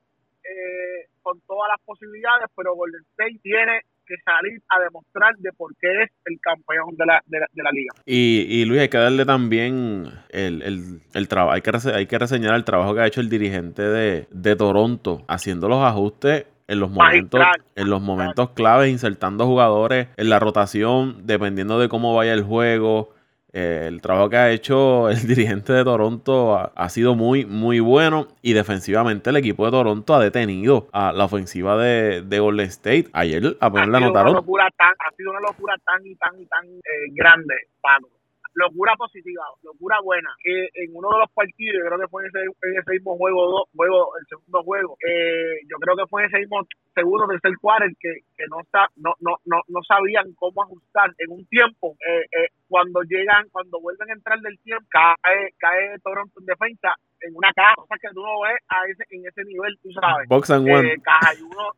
eh, 0.50 1.08
con 1.22 1.40
todas 1.46 1.68
las 1.68 1.84
posibilidades, 1.84 2.48
pero 2.56 2.74
Golden 2.74 3.02
State 3.12 3.38
tiene 3.42 3.80
que 4.06 4.14
salir 4.24 4.62
a 4.68 4.80
demostrar 4.80 5.34
de 5.38 5.52
por 5.52 5.74
qué 5.76 6.04
es 6.04 6.10
el 6.26 6.38
campeón 6.40 6.96
de 6.96 7.06
la, 7.06 7.22
de 7.26 7.62
la, 7.62 7.70
liga. 7.72 7.92
Y, 8.04 8.46
y, 8.48 8.64
Luis, 8.64 8.82
hay 8.82 8.88
que 8.88 8.98
darle 8.98 9.24
también 9.24 10.06
el, 10.30 10.62
el, 10.62 11.00
el 11.12 11.28
trabajo, 11.28 11.54
hay 11.54 11.62
que, 11.62 11.72
hay 11.92 12.06
que 12.06 12.18
reseñar 12.18 12.54
el 12.54 12.64
trabajo 12.64 12.94
que 12.94 13.00
ha 13.00 13.06
hecho 13.06 13.20
el 13.20 13.28
dirigente 13.28 13.82
de, 13.82 14.28
de 14.30 14.56
Toronto, 14.56 15.24
haciendo 15.26 15.68
los 15.68 15.82
ajustes 15.82 16.46
en 16.68 16.80
los 16.80 16.90
momentos 16.90 17.40
en 17.76 17.90
los 17.90 18.02
momentos 18.02 18.50
claves 18.50 18.90
insertando 18.90 19.46
jugadores 19.46 20.08
en 20.16 20.28
la 20.28 20.40
rotación 20.40 21.24
dependiendo 21.24 21.78
de 21.78 21.88
cómo 21.88 22.12
vaya 22.14 22.32
el 22.32 22.42
juego 22.42 23.14
el 23.56 24.02
trabajo 24.02 24.28
que 24.28 24.36
ha 24.36 24.50
hecho 24.50 25.08
el 25.10 25.26
dirigente 25.26 25.72
de 25.72 25.84
Toronto 25.84 26.72
ha, 26.74 26.88
sido 26.88 27.14
muy, 27.14 27.44
muy 27.46 27.80
bueno 27.80 28.28
y 28.42 28.52
defensivamente 28.52 29.30
el 29.30 29.36
equipo 29.36 29.64
de 29.64 29.70
Toronto 29.70 30.14
ha 30.14 30.20
detenido 30.20 30.88
a 30.92 31.12
la 31.12 31.24
ofensiva 31.24 31.76
de, 31.76 32.22
de 32.22 32.38
Golden 32.38 32.66
State. 32.66 33.06
Ayer 33.12 33.56
apenas 33.60 33.88
la 33.88 33.98
anotaron. 33.98 34.36
ha 34.36 35.16
sido 35.16 35.30
una 35.30 35.40
locura 35.40 35.74
tan 35.84 36.06
y 36.06 36.14
tan 36.16 36.40
y 36.40 36.46
tan 36.46 36.66
eh, 36.66 37.12
grande, 37.14 37.54
Pablo 37.80 38.15
locura 38.56 38.94
positiva, 38.96 39.44
locura 39.62 39.98
buena, 40.02 40.30
que 40.42 40.68
en 40.82 40.90
uno 40.96 41.10
de 41.12 41.18
los 41.18 41.30
partidos, 41.32 41.76
yo 41.76 41.86
creo 41.86 42.00
que 42.00 42.08
fue 42.08 42.22
en 42.24 42.28
ese, 42.28 42.40
en 42.40 42.78
ese 42.80 42.90
mismo 42.92 43.16
juego, 43.16 43.46
dos, 43.46 43.68
juego, 43.76 44.16
el 44.18 44.26
segundo 44.26 44.62
juego, 44.64 44.96
eh, 45.06 45.60
yo 45.68 45.76
creo 45.76 45.96
que 45.96 46.06
fue 46.08 46.22
en 46.22 46.28
ese 46.28 46.38
mismo 46.38 46.66
segundo, 46.94 47.28
tercer 47.28 47.52
quarter, 47.60 47.92
que, 48.00 48.24
que 48.36 48.44
no, 48.48 48.64
no, 48.96 49.14
no, 49.20 49.36
no, 49.44 49.60
no 49.68 49.80
sabían 49.86 50.32
cómo 50.36 50.62
ajustar 50.62 51.10
en 51.18 51.30
un 51.32 51.44
tiempo, 51.46 51.96
eh, 52.00 52.24
eh, 52.32 52.48
cuando 52.66 53.02
llegan, 53.02 53.46
cuando 53.52 53.78
vuelven 53.80 54.10
a 54.10 54.14
entrar 54.14 54.40
del 54.40 54.58
tiempo, 54.60 54.86
cae, 54.88 55.52
cae 55.58 55.98
Toronto 56.02 56.40
en 56.40 56.46
defensa, 56.46 56.94
en 57.20 57.36
una 57.36 57.52
caja, 57.52 57.74
o 57.76 57.86
sea 57.86 57.98
que 58.00 58.08
tú 58.14 58.22
no 58.22 58.40
ves 58.40 58.56
a 58.68 58.88
ese, 58.88 59.04
en 59.10 59.26
ese 59.26 59.44
nivel, 59.44 59.76
tú 59.82 59.90
sabes. 59.92 60.28
Box 60.28 60.50
and 60.50 60.68
one. 60.68 60.88
Eh, 60.88 60.96
caja 61.04 61.34
y 61.34 61.42
uno, 61.42 61.72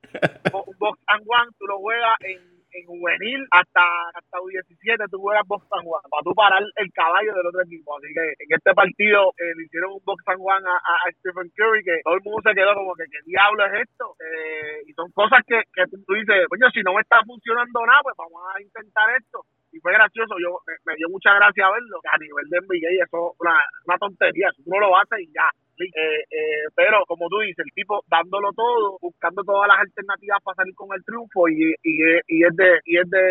box 0.79 0.99
and 1.09 1.25
one, 1.27 1.51
tú 1.59 1.67
lo 1.67 1.79
juegas 1.79 2.15
en 2.21 2.58
en 2.81 2.87
juvenil 2.87 3.47
hasta 3.51 3.83
hasta 4.15 4.39
U17 4.39 5.11
tú 5.11 5.19
juegas 5.19 5.47
box 5.47 5.67
and 5.73 5.87
one 5.87 6.07
para 6.11 6.23
tú 6.23 6.33
parar 6.35 6.63
el 6.63 6.93
caballo 6.93 7.35
del 7.35 7.47
otro 7.47 7.63
equipo. 7.63 7.97
Así 7.99 8.09
que 8.15 8.25
en 8.39 8.51
este 8.55 8.73
partido 8.75 9.35
eh, 9.39 9.53
le 9.57 9.65
hicieron 9.65 9.93
un 9.93 10.05
box 10.05 10.23
and 10.27 10.41
one 10.41 10.65
a, 10.67 10.77
a, 10.77 11.13
Stephen 11.19 11.51
Curry 11.57 11.83
que 11.83 12.01
todo 12.05 12.15
el 12.15 12.25
mundo 12.25 12.41
se 12.43 12.55
quedó 12.55 12.75
como 12.75 12.95
que 12.95 13.05
¿qué 13.11 13.21
diablo 13.27 13.67
es 13.67 13.89
esto? 13.89 14.15
Eh, 14.21 14.87
y 14.87 14.93
son 14.93 15.11
cosas 15.13 15.41
que, 15.47 15.63
que 15.75 15.85
tú, 15.91 16.15
dices, 16.15 16.47
coño, 16.49 16.71
si 16.71 16.83
no 16.83 16.95
me 16.95 17.03
está 17.03 17.21
funcionando 17.25 17.87
nada, 17.87 18.01
pues 18.03 18.17
vamos 18.17 18.43
a 18.55 18.61
intentar 18.61 19.11
esto 19.17 19.43
y 19.73 19.81
fue 19.81 19.93
gracioso, 19.93 20.35
yo 20.41 20.59
me, 20.87 20.97
dio 20.97 21.09
mucha 21.09 21.35
gracia 21.35 21.71
verlo, 21.71 22.01
a 22.11 22.19
nivel 22.19 22.49
de 22.49 22.61
NBA 22.61 23.05
eso 23.05 23.33
es 23.33 23.41
una, 23.41 23.57
una 23.85 23.99
tontería, 23.99 24.49
tú 24.57 24.63
no 24.67 24.81
lo 24.81 24.97
haces 24.97 25.21
y 25.21 25.33
ya, 25.33 25.49
eh, 25.87 26.25
eh, 26.31 26.65
pero 26.75 27.05
como 27.07 27.29
tú 27.29 27.39
dices, 27.41 27.65
el 27.65 27.73
tipo 27.73 28.03
dándolo 28.09 28.53
todo, 28.53 28.99
buscando 29.01 29.43
todas 29.45 29.69
las 29.69 29.79
alternativas 29.81 30.39
para 30.43 30.57
salir 30.57 30.75
con 30.75 30.89
el 30.95 31.05
triunfo 31.05 31.49
y, 31.49 31.75
y, 31.83 31.95
y 32.27 32.45
es 32.45 32.55
de 32.57 32.81
y 32.85 32.99
es 32.99 33.09
de 33.11 33.23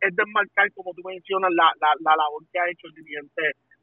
es 0.00 0.16
de 0.16 0.22
marcar 0.32 0.70
como 0.72 0.92
tú 0.94 1.02
mencionas 1.04 1.50
la, 1.54 1.70
la, 1.80 1.88
la 2.00 2.16
labor 2.16 2.42
que 2.52 2.58
ha 2.58 2.70
hecho 2.70 2.86
el 2.88 2.94
dirigente 2.94 3.42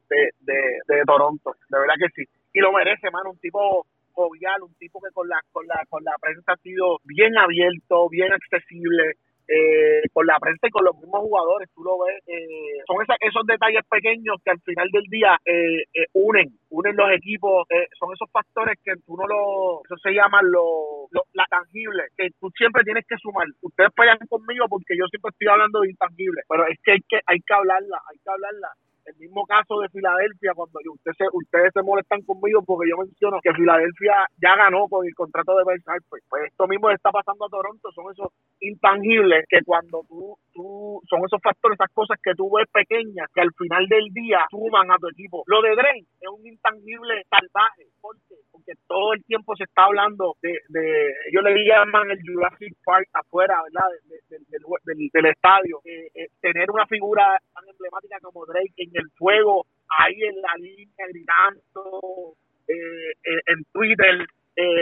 de, 0.09 0.29
de, 0.41 0.59
de 0.87 1.03
Toronto, 1.05 1.55
de 1.69 1.79
verdad 1.79 1.95
que 1.97 2.23
sí, 2.23 2.29
y 2.53 2.59
lo 2.59 2.71
merece, 2.71 3.09
mano, 3.11 3.31
un 3.31 3.39
tipo 3.39 3.85
jovial, 4.13 4.61
un 4.61 4.73
tipo 4.75 4.99
que 5.01 5.11
con 5.13 5.27
la 5.27 5.39
con 5.51 5.65
la 5.67 5.81
con 5.89 6.03
la 6.03 6.13
prensa 6.21 6.53
ha 6.53 6.57
sido 6.57 6.97
bien 7.03 7.37
abierto, 7.37 8.09
bien 8.09 8.31
accesible, 8.31 9.13
eh, 9.47 10.01
con 10.11 10.25
la 10.25 10.39
prensa 10.39 10.67
y 10.67 10.71
con 10.71 10.85
los 10.85 10.95
mismos 10.95 11.21
jugadores, 11.21 11.69
tú 11.75 11.83
lo 11.83 11.97
ves, 11.99 12.21
eh, 12.27 12.81
son 12.87 12.97
esos 13.19 13.45
detalles 13.45 13.83
pequeños 13.89 14.37
que 14.43 14.51
al 14.51 14.61
final 14.61 14.89
del 14.91 15.03
día 15.09 15.37
eh, 15.45 15.83
eh 15.93 16.07
unen, 16.13 16.47
unen 16.69 16.95
los 16.95 17.11
equipos, 17.11 17.67
eh, 17.69 17.87
son 17.99 18.13
esos 18.13 18.29
factores 18.31 18.79
que 18.83 18.93
tú 19.05 19.17
no 19.17 19.27
lo, 19.27 19.81
eso 19.83 19.97
se 20.01 20.11
llama 20.11 20.41
lo, 20.43 21.07
la 21.33 21.45
tangible, 21.49 22.03
que 22.17 22.29
tú 22.39 22.49
siempre 22.55 22.83
tienes 22.83 23.05
que 23.07 23.17
sumar. 23.17 23.47
Ustedes 23.61 23.91
pelean 23.95 24.19
conmigo 24.29 24.65
porque 24.69 24.95
yo 24.97 25.05
siempre 25.07 25.29
estoy 25.31 25.47
hablando 25.47 25.81
de 25.81 25.89
intangible, 25.89 26.41
pero 26.47 26.67
es 26.67 26.79
que 26.83 26.91
hay 26.93 27.01
que, 27.07 27.19
hay 27.25 27.39
que 27.39 27.53
hablarla, 27.53 28.01
hay 28.09 28.17
que 28.17 28.29
hablarla 28.29 28.69
el 29.05 29.15
mismo 29.17 29.45
caso 29.45 29.79
de 29.79 29.89
Filadelfia, 29.89 30.53
cuando 30.55 30.79
ustedes 30.91 31.17
se, 31.17 31.25
ustedes 31.31 31.71
se 31.73 31.81
molestan 31.81 32.21
conmigo 32.21 32.61
porque 32.65 32.89
yo 32.89 32.97
menciono 32.97 33.39
que 33.41 33.53
Filadelfia 33.53 34.25
ya 34.41 34.55
ganó 34.55 34.87
con 34.87 35.05
el 35.05 35.13
contrato 35.13 35.55
de 35.57 35.63
Ben 35.65 35.81
pues, 36.09 36.23
pues 36.29 36.43
esto 36.47 36.67
mismo 36.67 36.89
está 36.89 37.11
pasando 37.11 37.45
a 37.45 37.49
Toronto, 37.49 37.91
son 37.91 38.11
esos 38.11 38.29
intangibles 38.61 39.45
que 39.49 39.59
cuando 39.65 40.01
tú, 40.07 40.35
tú, 40.53 41.01
son 41.09 41.19
esos 41.25 41.41
factores, 41.41 41.75
esas 41.75 41.91
cosas 41.93 42.17
que 42.23 42.33
tú 42.35 42.49
ves 42.55 42.67
pequeñas, 42.71 43.27
que 43.33 43.41
al 43.41 43.53
final 43.57 43.87
del 43.87 44.07
día 44.13 44.45
suman 44.49 44.89
a 44.91 44.97
tu 44.97 45.09
equipo. 45.09 45.43
Lo 45.47 45.61
de 45.61 45.75
Drain 45.75 46.05
es 46.21 46.29
un 46.29 46.45
intangible 46.45 47.23
salvaje, 47.29 47.87
porque, 48.01 48.35
porque 48.51 48.73
todo 48.87 49.13
el 49.13 49.23
tiempo 49.25 49.55
se 49.55 49.65
está 49.65 49.85
hablando 49.85 50.35
de, 50.41 50.59
de 50.69 51.07
ellos 51.29 51.43
le 51.43 51.65
llaman 51.65 52.11
el 52.11 52.19
Jurassic 52.25 52.73
Park 52.83 53.07
afuera, 53.13 53.61
¿verdad? 53.63 53.89
del, 54.29 55.11
del, 55.11 55.25
estadio. 55.25 55.79
Eh, 55.85 56.07
eh, 56.15 56.27
tener 56.41 56.69
una 56.71 56.85
figura 56.87 57.37
tan 57.53 57.67
emblemática 57.67 58.19
como 58.21 58.45
Drake 58.45 58.73
en 58.77 58.91
el 58.93 59.09
fuego, 59.17 59.65
ahí 59.99 60.21
en 60.21 60.41
la 60.41 60.55
línea, 60.57 61.05
gritando, 61.09 62.35
eh, 62.67 63.13
en 63.47 63.63
Twitter, 63.71 64.25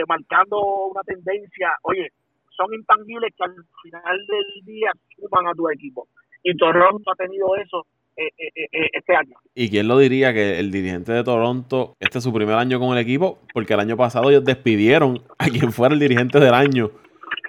marcando 0.06 0.86
una 0.86 1.02
tendencia. 1.02 1.72
Oye, 1.82 2.10
son 2.56 2.72
intangibles 2.74 3.32
que 3.36 3.44
al 3.44 3.54
final 3.82 4.26
del 4.26 4.64
día 4.64 4.92
suman 5.16 5.46
a 5.48 5.54
tu 5.54 5.68
equipo. 5.70 6.08
Y 6.42 6.56
Toronto 6.56 7.12
ha 7.12 7.16
tenido 7.16 7.56
eso 7.56 7.86
eh, 8.16 8.30
eh, 8.36 8.68
eh, 8.72 8.90
este 8.92 9.16
año. 9.16 9.36
¿Y 9.54 9.70
quién 9.70 9.88
lo 9.88 9.96
diría 9.98 10.34
que 10.34 10.58
el 10.58 10.70
dirigente 10.70 11.12
de 11.12 11.24
Toronto, 11.24 11.96
este 11.98 12.18
es 12.18 12.24
su 12.24 12.32
primer 12.32 12.56
año 12.56 12.78
con 12.78 12.92
el 12.92 12.98
equipo? 12.98 13.38
Porque 13.54 13.72
el 13.74 13.80
año 13.80 13.96
pasado 13.96 14.28
ellos 14.28 14.44
despidieron 14.44 15.22
a 15.38 15.46
quien 15.46 15.72
fuera 15.72 15.94
el 15.94 16.00
dirigente 16.00 16.38
del 16.38 16.52
año 16.52 16.90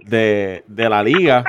de, 0.06 0.64
la 0.70 1.04
liga, 1.04 1.44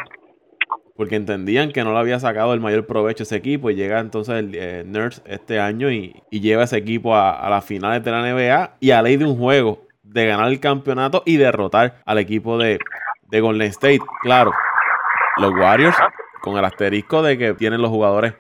porque 0.97 1.17
entendían 1.17 1.73
que 1.73 1.85
no 1.85 1.93
le 1.93 1.99
había 1.99 2.21
sacado 2.21 2.55
el 2.55 2.61
mayor 2.61 2.87
provecho 2.87 3.25
ese 3.25 3.37
equipo. 3.37 3.71
Y 3.71 3.75
llega 3.75 4.01
entonces 4.01 4.35
el 4.37 4.91
Nurse 4.91 5.23
este 5.27 5.61
año 5.61 5.91
y, 5.91 6.15
lleva 6.31 6.65
ese 6.65 6.77
equipo 6.77 7.15
a, 7.15 7.33
a 7.33 7.51
las 7.51 7.65
finales 7.65 8.05
de 8.05 8.11
la 8.11 8.23
NBA 8.23 8.77
y 8.81 8.91
a 8.91 9.03
ley 9.03 9.17
de 9.17 9.25
un 9.25 9.37
juego 9.37 9.87
de 10.03 10.27
ganar 10.27 10.49
el 10.49 10.61
campeonato 10.61 11.23
y 11.27 11.37
derrotar 11.37 12.01
al 12.05 12.19
equipo 12.19 12.59
de, 12.59 12.79
de 13.29 13.41
Golden 13.41 13.69
State. 13.69 14.01
Claro, 14.23 14.53
los 15.39 15.53
Warriors 15.53 15.97
con 16.41 16.59
el 16.59 16.65
asterisco 16.65 17.23
de 17.23 17.39
que 17.39 17.55
tienen 17.55 17.81
los 17.81 17.91
jugadores, 17.91 18.35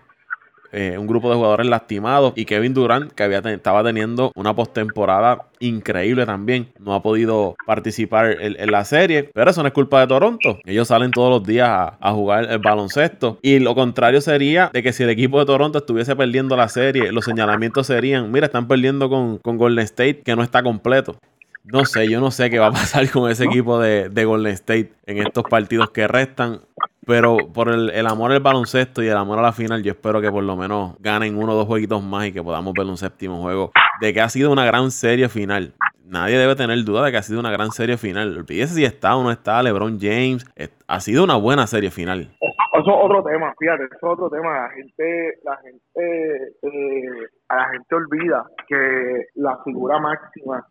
eh, 0.74 0.98
un 0.98 1.06
grupo 1.06 1.30
de 1.30 1.36
jugadores 1.36 1.66
lastimados 1.66 2.32
y 2.36 2.44
Kevin 2.44 2.74
Durant, 2.74 3.12
que 3.12 3.22
había 3.22 3.38
estaba 3.38 3.84
teniendo 3.84 4.32
una 4.34 4.54
postemporada 4.54 5.46
increíble 5.60 6.26
también, 6.26 6.68
no 6.78 6.94
ha 6.94 7.02
podido 7.02 7.54
participar 7.66 8.36
en, 8.40 8.70
la 8.70 8.84
serie, 8.84 9.30
pero 9.32 9.50
eso 9.50 9.62
no 9.62 9.68
es 9.68 9.74
culpa 9.74 10.00
de 10.00 10.08
Toronto. 10.08 10.58
Ellos 10.64 10.88
salen 10.88 11.10
todos 11.10 11.30
los 11.30 11.46
días 11.46 11.68
a, 11.70 12.12
jugar 12.12 12.50
el 12.50 12.58
baloncesto 12.58 13.38
y 13.42 13.58
lo 13.58 13.74
contrario 13.74 14.20
sería 14.20 14.70
de 14.72 14.82
que 14.82 14.92
si 14.92 15.02
el 15.02 15.10
equipo 15.10 15.38
de 15.38 15.46
Toronto 15.46 15.78
estuviese 15.78 16.16
perdiendo 16.16 16.56
la 16.56 16.68
serie, 16.68 17.12
los 17.12 17.24
señalamientos 17.24 17.86
serían, 17.86 18.30
mira, 18.30 18.46
están 18.46 18.68
perdiendo 18.68 19.08
con, 19.08 19.38
con 19.38 19.56
Golden 19.56 19.84
State 19.84 20.22
que 20.24 20.36
no 20.36 20.42
está 20.42 20.62
completo. 20.62 21.16
No 21.64 21.86
sé, 21.86 22.10
yo 22.10 22.20
no 22.20 22.30
sé 22.30 22.50
qué 22.50 22.58
va 22.58 22.66
a 22.66 22.72
pasar 22.72 23.10
con 23.10 23.30
ese 23.30 23.44
equipo 23.44 23.80
de, 23.80 24.24
Golden 24.24 24.52
State 24.52 24.92
en 25.06 25.18
estos 25.18 25.44
partidos 25.44 25.90
que 25.90 26.06
restan. 26.06 26.60
Pero 27.06 27.36
por 27.52 27.68
el, 27.68 28.06
amor 28.06 28.32
al 28.32 28.40
baloncesto 28.40 29.02
y 29.02 29.08
el 29.08 29.16
amor 29.16 29.38
a 29.38 29.42
la 29.42 29.52
final, 29.52 29.82
yo 29.82 29.92
espero 29.92 30.20
que 30.20 30.30
por 30.30 30.42
lo 30.42 30.56
menos 30.56 30.96
ganen 31.00 31.36
uno 31.36 31.52
o 31.52 31.56
dos 31.56 31.66
jueguitos 31.66 32.02
más 32.02 32.26
y 32.26 32.32
que 32.32 32.42
podamos 32.42 32.72
ver 32.74 32.86
un 32.86 32.96
séptimo 32.96 33.40
juego. 33.42 33.72
De 34.00 34.12
que 34.12 34.20
ha 34.20 34.28
sido 34.28 34.50
una 34.50 34.64
gran 34.64 34.90
serie 34.90 35.28
final. 35.28 35.74
Nadie 36.04 36.38
debe 36.38 36.54
tener 36.54 36.82
duda 36.84 37.04
de 37.04 37.12
que 37.12 37.18
ha 37.18 37.22
sido 37.22 37.40
una 37.40 37.50
gran 37.50 37.70
serie 37.70 37.96
final. 37.96 38.36
Olvídese 38.36 38.74
si 38.74 38.84
está 38.84 39.16
o 39.16 39.22
no 39.22 39.30
está 39.30 39.62
LeBron 39.62 39.98
James. 40.00 40.44
Ha 40.86 41.00
sido 41.00 41.24
una 41.24 41.36
buena 41.36 41.66
serie 41.66 41.90
final. 41.90 42.30
Eso 42.74 42.90
es 42.90 43.04
otro 43.04 43.22
tema, 43.22 43.54
fíjate, 43.56 43.84
eso 43.84 43.94
es 43.94 44.02
otro 44.02 44.28
tema. 44.28 44.52
La 44.52 44.68
gente, 44.70 45.38
la 45.44 45.56
gente, 45.58 46.54
eh, 46.62 47.28
la 47.48 47.68
gente 47.70 47.94
olvida 47.94 48.44
que 48.66 49.26
la 49.36 49.56
figura 49.64 50.00
máxima 50.00 50.66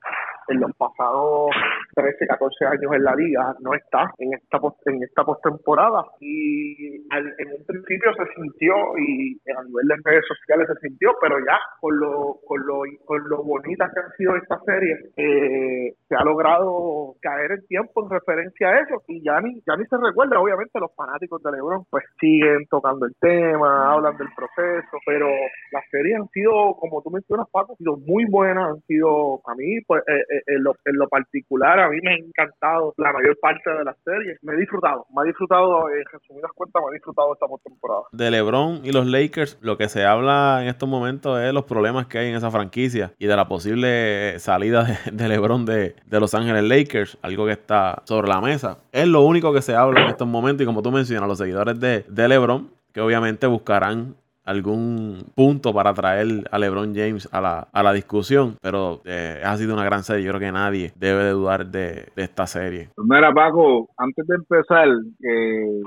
en 0.48 0.60
los 0.60 0.72
pasados 0.78 1.52
13, 1.96 2.28
14 2.28 2.66
años 2.66 2.94
en 2.94 3.04
la 3.04 3.16
liga, 3.16 3.56
no 3.62 3.74
está 3.74 4.12
en 4.18 4.34
esta 4.34 4.60
en 4.86 5.04
esta 5.04 5.24
postemporada. 5.24 6.04
Y 6.20 6.96
en 7.06 7.48
un 7.58 7.66
principio 7.66 8.12
se 8.14 8.34
sintió 8.36 8.76
y 8.98 9.40
a 9.56 9.64
nivel 9.64 9.88
de 9.88 9.96
redes 10.04 10.26
sociales 10.28 10.68
se 10.68 10.88
sintió, 10.88 11.12
pero 11.22 11.38
ya 11.40 11.58
con 11.80 12.00
lo 12.00 12.40
con 12.46 12.66
lo 12.66 12.82
con 13.06 13.22
lo 13.30 13.44
bonitas 13.44 13.92
que 13.94 14.00
han 14.00 14.12
sido 14.18 14.36
esta 14.36 14.60
serie 14.66 14.98
eh, 15.18 15.94
se 16.08 16.16
ha 16.16 16.24
logrado 16.24 17.16
caer 17.22 17.52
el 17.52 17.68
tiempo 17.68 18.04
en 18.04 18.10
referencia 18.10 18.70
a 18.70 18.80
eso. 18.82 19.02
Y 19.08 19.24
ya 19.24 19.40
ni 19.42 19.62
ya 19.68 19.76
ni 19.78 19.86
se 19.86 19.98
recuerda, 19.98 20.40
obviamente 20.40 20.80
los 20.80 20.94
fanáticos 20.96 21.42
de 21.44 21.52
LeBron 21.52 21.86
pues 21.90 22.04
siguen 22.20 22.66
tocando 22.70 23.06
el 23.06 23.16
tema, 23.20 23.94
hablan 23.94 24.18
del 24.18 24.30
proceso, 24.36 24.98
pero 25.06 25.28
las 25.72 25.84
series 25.92 26.20
han 26.20 26.28
sido 26.30 26.76
como 26.76 27.02
tú 27.02 27.12
mencionas 27.12 27.48
Paco, 27.52 27.74
han 27.74 27.78
sido 27.78 27.98
muy 27.98 28.26
buenas, 28.26 28.70
han 28.70 28.82
sido 28.88 29.42
a 29.46 29.56
mí 29.56 29.80
pues 29.88 30.04
eh, 30.08 30.24
en, 30.48 30.64
lo, 30.64 30.76
en 30.86 30.98
lo 30.98 31.08
particular, 31.08 31.80
a 31.80 31.90
mí 31.90 31.98
me 32.02 32.12
ha 32.12 32.16
encantado 32.16 32.94
la 32.98 33.12
mayor 33.12 33.38
parte 33.40 33.70
de 33.70 33.84
la 33.84 33.96
serie. 34.04 34.38
Me 34.42 34.54
he 34.54 34.58
disfrutado, 34.58 35.06
me 35.16 35.22
ha 35.22 35.26
disfrutado, 35.26 35.90
en 35.90 36.04
resumidas 36.12 36.52
cuentas, 36.56 36.82
me 36.84 36.90
ha 36.90 36.94
disfrutado 36.94 37.34
esta 37.34 37.46
temporada. 37.64 38.02
De 38.12 38.32
LeBron 38.32 38.82
y 38.84 38.92
los 38.92 39.06
Lakers, 39.08 39.58
lo 39.62 39.78
que 39.78 39.90
se 39.90 40.06
habla 40.06 40.60
en 40.62 40.68
estos 40.68 40.88
momentos 40.90 41.40
es 41.40 41.54
los 41.54 41.66
problemas 41.66 42.08
que 42.08 42.20
hay 42.20 42.30
en 42.30 42.36
esa 42.36 42.52
franquicia 42.52 43.14
y 43.18 43.28
de 43.28 43.36
la 43.36 43.48
posible 43.48 44.40
salida 44.40 45.00
de, 45.12 45.28
LeBron 45.28 45.66
de, 45.66 45.96
de 46.06 46.20
Los 46.20 46.34
Ángeles 46.34 46.64
Lakers, 46.64 47.18
algo 47.22 47.46
que 47.46 47.54
está 47.54 48.02
sobre 48.06 48.28
la 48.28 48.42
mesa. 48.42 48.78
Es 48.92 49.08
lo 49.08 49.22
único 49.22 49.54
que 49.54 49.62
se 49.62 49.76
habla 49.76 50.04
en 50.04 50.10
estos 50.10 50.28
momentos 50.28 50.64
y 50.64 50.66
como 50.66 50.82
tú 50.82 50.92
mencionas, 50.92 51.28
los 51.28 51.38
seguidores 51.38 51.80
de, 51.80 52.06
de 52.08 52.28
LeBron, 52.28 52.70
que 52.94 53.02
obviamente 53.02 53.48
buscarán 53.48 54.16
algún 54.46 55.20
punto 55.36 55.74
para 55.74 55.94
traer 55.94 56.28
a 56.52 56.60
LeBron 56.60 56.94
James 56.96 57.30
a 57.32 57.42
la, 57.42 57.68
a 57.72 57.84
la 57.84 57.94
discusión, 57.94 58.58
pero 58.62 59.02
eh, 59.06 59.42
ha 59.44 59.56
sido 59.58 59.74
una 59.74 59.86
gran 59.86 60.04
serie. 60.04 60.26
Yo 60.26 60.32
creo 60.32 60.42
que 60.42 60.52
nadie 60.52 60.92
debe 60.96 61.24
de 61.24 61.32
dudar 61.32 61.66
de, 61.68 62.12
esta 62.16 62.48
serie. 62.48 62.90
Pues 62.96 63.08
mira, 63.08 63.34
Paco, 63.34 63.90
antes 63.98 64.26
de 64.28 64.36
empezar, 64.36 64.88
eh, 64.88 65.82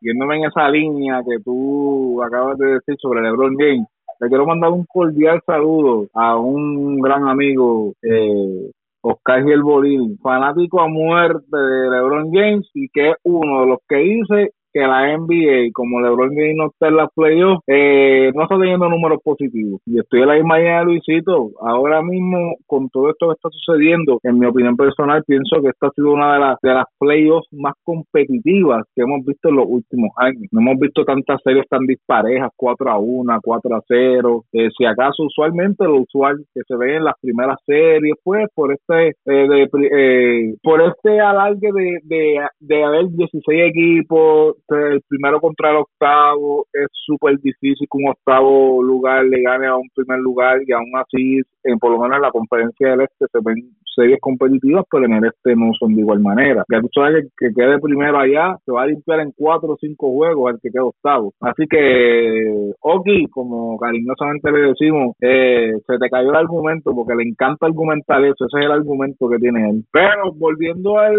yéndome 0.00 0.36
en 0.36 0.44
esa 0.44 0.68
línea 0.68 1.22
que 1.28 1.42
tú 1.42 2.22
acabas 2.22 2.58
de 2.58 2.74
decir 2.74 2.96
sobre 3.00 3.22
LeBron 3.22 3.56
James, 3.58 3.86
le 4.20 4.28
quiero 4.28 4.46
mandar 4.46 4.70
un 4.70 4.84
cordial 4.84 5.40
saludo 5.46 6.08
a 6.12 6.36
un 6.36 7.00
gran 7.00 7.28
amigo, 7.28 7.94
eh, 8.02 8.70
Oscar 9.00 9.44
Bolín, 9.62 10.18
fanático 10.18 10.80
a 10.80 10.88
muerte 10.88 11.56
de 11.56 11.90
LeBron 11.90 12.32
James 12.32 12.68
y 12.74 12.88
que 12.88 13.10
es 13.10 13.16
uno 13.22 13.60
de 13.60 13.66
los 13.68 13.78
que 13.88 13.96
dice 13.96 14.52
que 14.72 14.80
la 14.80 15.16
NBA, 15.16 15.70
como 15.72 16.00
LeBron 16.00 16.30
James 16.30 16.56
no 16.56 16.66
está 16.66 16.88
en 16.88 16.96
las 16.96 17.08
playoffs, 17.14 17.62
eh, 17.66 18.30
no 18.34 18.42
está 18.42 18.58
teniendo 18.58 18.88
números 18.88 19.20
positivos. 19.22 19.80
Y 19.86 19.98
estoy 19.98 20.22
en 20.22 20.28
la 20.28 20.34
misma 20.34 20.58
de 20.58 20.84
Luisito. 20.84 21.50
Ahora 21.60 22.02
mismo, 22.02 22.56
con 22.66 22.88
todo 22.90 23.10
esto 23.10 23.28
que 23.28 23.34
está 23.34 23.48
sucediendo, 23.50 24.18
en 24.22 24.38
mi 24.38 24.46
opinión 24.46 24.76
personal, 24.76 25.22
pienso 25.26 25.60
que 25.62 25.68
esta 25.68 25.88
ha 25.88 25.90
sido 25.90 26.12
una 26.12 26.34
de 26.34 26.40
las, 26.40 26.58
de 26.62 26.74
las 26.74 26.86
playoffs 26.98 27.48
más 27.52 27.74
competitivas 27.84 28.84
que 28.94 29.02
hemos 29.02 29.24
visto 29.24 29.48
en 29.48 29.56
los 29.56 29.66
últimos 29.68 30.10
años. 30.16 30.44
No 30.52 30.60
hemos 30.60 30.78
visto 30.78 31.04
tantas 31.04 31.40
series 31.42 31.66
tan 31.68 31.86
disparejas, 31.86 32.50
4 32.56 32.90
a 32.90 32.98
1, 32.98 33.38
4 33.42 33.76
a 33.76 33.80
0. 33.86 34.44
Eh, 34.52 34.68
si 34.76 34.84
acaso, 34.84 35.24
usualmente 35.24 35.84
lo 35.84 36.00
usual 36.00 36.44
que 36.54 36.60
se 36.66 36.76
ve 36.76 36.96
en 36.96 37.04
las 37.04 37.14
primeras 37.20 37.58
series, 37.66 38.14
pues 38.22 38.46
por 38.54 38.72
este, 38.72 39.08
eh, 39.08 39.48
de, 39.48 40.56
por 40.62 40.80
este 40.82 41.20
alargue 41.20 41.72
de, 41.72 41.98
de, 42.04 42.46
de 42.60 42.84
haber 42.84 43.08
16 43.08 43.70
equipos, 43.70 44.56
el 44.76 45.00
primero 45.08 45.40
contra 45.40 45.70
el 45.70 45.76
octavo 45.76 46.66
es 46.72 46.88
súper 46.92 47.38
difícil 47.38 47.86
que 47.90 47.98
un 47.98 48.10
octavo 48.10 48.82
lugar 48.82 49.24
le 49.24 49.42
gane 49.42 49.66
a 49.66 49.76
un 49.76 49.88
primer 49.94 50.20
lugar 50.20 50.60
y 50.66 50.72
aún 50.72 50.92
así, 50.96 51.40
en, 51.64 51.78
por 51.78 51.92
lo 51.92 51.98
menos 51.98 52.16
en 52.16 52.22
la 52.22 52.30
conferencia 52.30 52.90
del 52.90 53.02
este 53.02 53.26
se 53.30 53.38
ven 53.42 53.56
series 53.94 54.20
competitivas, 54.20 54.84
pero 54.90 55.06
en 55.06 55.14
el 55.14 55.24
este 55.24 55.56
no 55.56 55.72
son 55.78 55.94
de 55.94 56.02
igual 56.02 56.20
manera. 56.20 56.64
Ya 56.72 56.80
tú 56.80 56.88
sabes 56.94 57.24
que, 57.36 57.48
que 57.48 57.54
quede 57.54 57.80
primero 57.80 58.18
allá 58.18 58.56
se 58.64 58.72
va 58.72 58.82
a 58.82 58.86
limpiar 58.86 59.20
en 59.20 59.32
cuatro 59.36 59.70
o 59.70 59.76
cinco 59.80 60.12
juegos 60.12 60.52
al 60.52 60.60
que 60.60 60.70
quede 60.70 60.82
octavo. 60.82 61.32
Así 61.40 61.64
que, 61.68 62.72
Oki, 62.80 63.26
como 63.30 63.76
cariñosamente 63.78 64.52
le 64.52 64.68
decimos, 64.68 65.16
eh, 65.20 65.72
se 65.86 65.98
te 65.98 66.08
cayó 66.08 66.30
el 66.30 66.36
argumento 66.36 66.94
porque 66.94 67.14
le 67.14 67.28
encanta 67.28 67.66
argumentar 67.66 68.24
eso, 68.24 68.46
ese 68.46 68.58
es 68.60 68.66
el 68.66 68.72
argumento 68.72 69.28
que 69.28 69.38
tiene 69.38 69.70
él. 69.70 69.84
Pero 69.92 70.32
volviendo 70.36 70.98
al, 70.98 71.16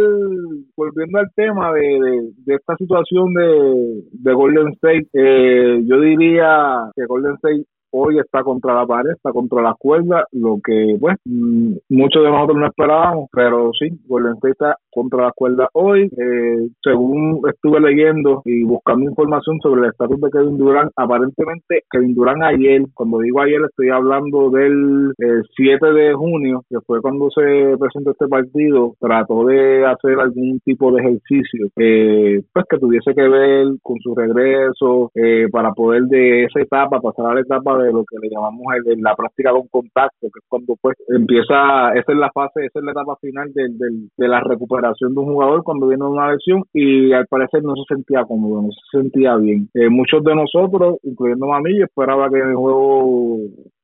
volviendo 0.76 1.20
al 1.20 1.28
tema 1.36 1.74
de, 1.74 2.32
de, 2.46 2.56
esta 2.56 2.76
situación 2.78 3.34
de, 3.34 3.39
de 3.44 4.34
Golden 4.34 4.70
State, 4.74 5.08
eh, 5.14 5.82
yo 5.86 6.00
diría 6.00 6.90
que 6.96 7.06
Golden 7.06 7.36
State 7.36 7.66
hoy 7.92 8.20
está 8.20 8.44
contra 8.44 8.74
la 8.74 8.86
pared, 8.86 9.12
está 9.12 9.32
contra 9.32 9.62
la 9.62 9.74
cuerda, 9.78 10.26
lo 10.32 10.58
que, 10.64 10.98
pues, 11.00 11.18
mm, 11.26 11.74
muchos 11.90 12.24
de 12.24 12.30
nosotros 12.30 12.58
no 12.58 12.68
esperábamos, 12.68 13.30
pero 13.32 13.72
sí, 13.78 13.90
Golden 14.08 14.34
State 14.34 14.52
está 14.52 14.76
contra 14.92 15.26
la 15.26 15.32
cuerda 15.32 15.70
hoy. 15.74 16.10
Eh, 16.18 16.70
según 16.84 17.42
estuve 17.50 17.80
leyendo 17.80 18.42
y 18.46 18.64
buscando 18.64 19.10
información 19.10 19.60
sobre 19.62 19.82
el 19.82 19.90
estatus 19.90 20.20
de 20.22 20.30
Kevin 20.32 20.58
Durant, 20.58 20.92
aparentemente 20.96 21.84
Kevin 21.90 22.16
Durant 22.16 22.44
ayer, 22.44 22.84
cuando 22.94 23.20
digo 23.20 23.42
ayer, 23.42 23.62
estoy 23.62 23.90
hablando 23.90 24.50
del 24.50 25.14
7 25.56 25.88
eh, 25.88 25.94
de 25.94 26.14
junio, 26.14 26.64
que 26.70 26.80
fue 26.86 27.02
cuando 27.02 27.30
se 27.30 27.76
presentó 27.80 28.12
este 28.12 28.28
partido, 28.28 28.94
trató 29.00 29.46
de 29.46 29.86
hacer 29.86 30.20
algún 30.20 30.60
tipo 30.66 30.92
de 30.92 31.02
ejercicio, 31.02 31.68
eh, 31.78 32.42
pues 32.54 32.66
que 32.70 32.78
tuviese 32.78 33.14
que 33.14 33.28
ver 33.28 33.68
con 33.82 33.98
su 34.00 34.16
regreso, 34.16 35.12
para 35.52 35.74
poder 35.74 36.04
de 36.04 36.46
esa 36.46 36.62
etapa 36.62 37.00
pasar 37.02 37.28
a 37.28 37.34
la 37.36 37.42
etapa 37.42 37.78
de 37.84 37.94
lo 37.94 38.04
que 38.04 38.18
le 38.22 38.30
llamamos 38.30 38.66
el, 38.86 39.02
la 39.02 39.16
práctica 39.16 39.52
de 39.52 39.60
un 39.60 39.68
contacto, 39.68 40.18
que 40.22 40.28
es 40.28 40.46
cuando 40.48 40.76
pues 40.82 40.96
empieza, 41.08 41.94
esa 41.94 42.12
es 42.12 42.18
la 42.18 42.32
fase, 42.32 42.66
esa 42.66 42.80
es 42.80 42.86
la 42.86 42.92
etapa 42.92 43.16
final 43.22 43.52
del, 43.54 43.78
del, 43.78 44.10
de 44.18 44.28
la 44.28 44.42
recuperación 44.42 45.14
de 45.14 45.20
un 45.22 45.34
jugador 45.34 45.64
cuando 45.64 45.88
viene 45.88 46.06
una 46.06 46.32
lesión 46.32 46.64
y 46.74 47.12
al 47.14 47.28
parecer 47.28 47.64
no 47.64 47.76
se 47.76 47.96
sentía 47.96 48.24
cómodo, 48.26 48.62
no 48.62 48.70
se 48.72 48.98
sentía 48.98 49.36
bien. 49.38 49.70
Eh, 49.74 49.90
muchos 49.90 50.24
de 50.24 50.36
nosotros, 50.36 50.98
incluyendo 51.04 51.54
a 51.54 51.62
mí, 51.62 51.82
esperaba 51.82 52.30
que 52.30 52.38
el 52.38 52.56
juego 52.56 53.40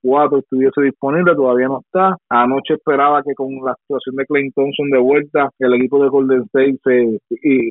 4 0.05 0.37
estuviese 0.37 0.81
disponible, 0.81 1.35
todavía 1.35 1.67
no 1.67 1.79
está. 1.79 2.15
Anoche 2.29 2.75
esperaba 2.75 3.23
que 3.23 3.33
con 3.33 3.53
la 3.65 3.75
situación 3.81 4.15
de 4.15 4.25
Clay 4.25 4.51
Thompson 4.51 4.89
de 4.91 4.99
vuelta, 4.99 5.49
el 5.59 5.73
equipo 5.73 6.01
de 6.03 6.09
Golden 6.09 6.43
State 6.43 6.77
se 6.83 7.19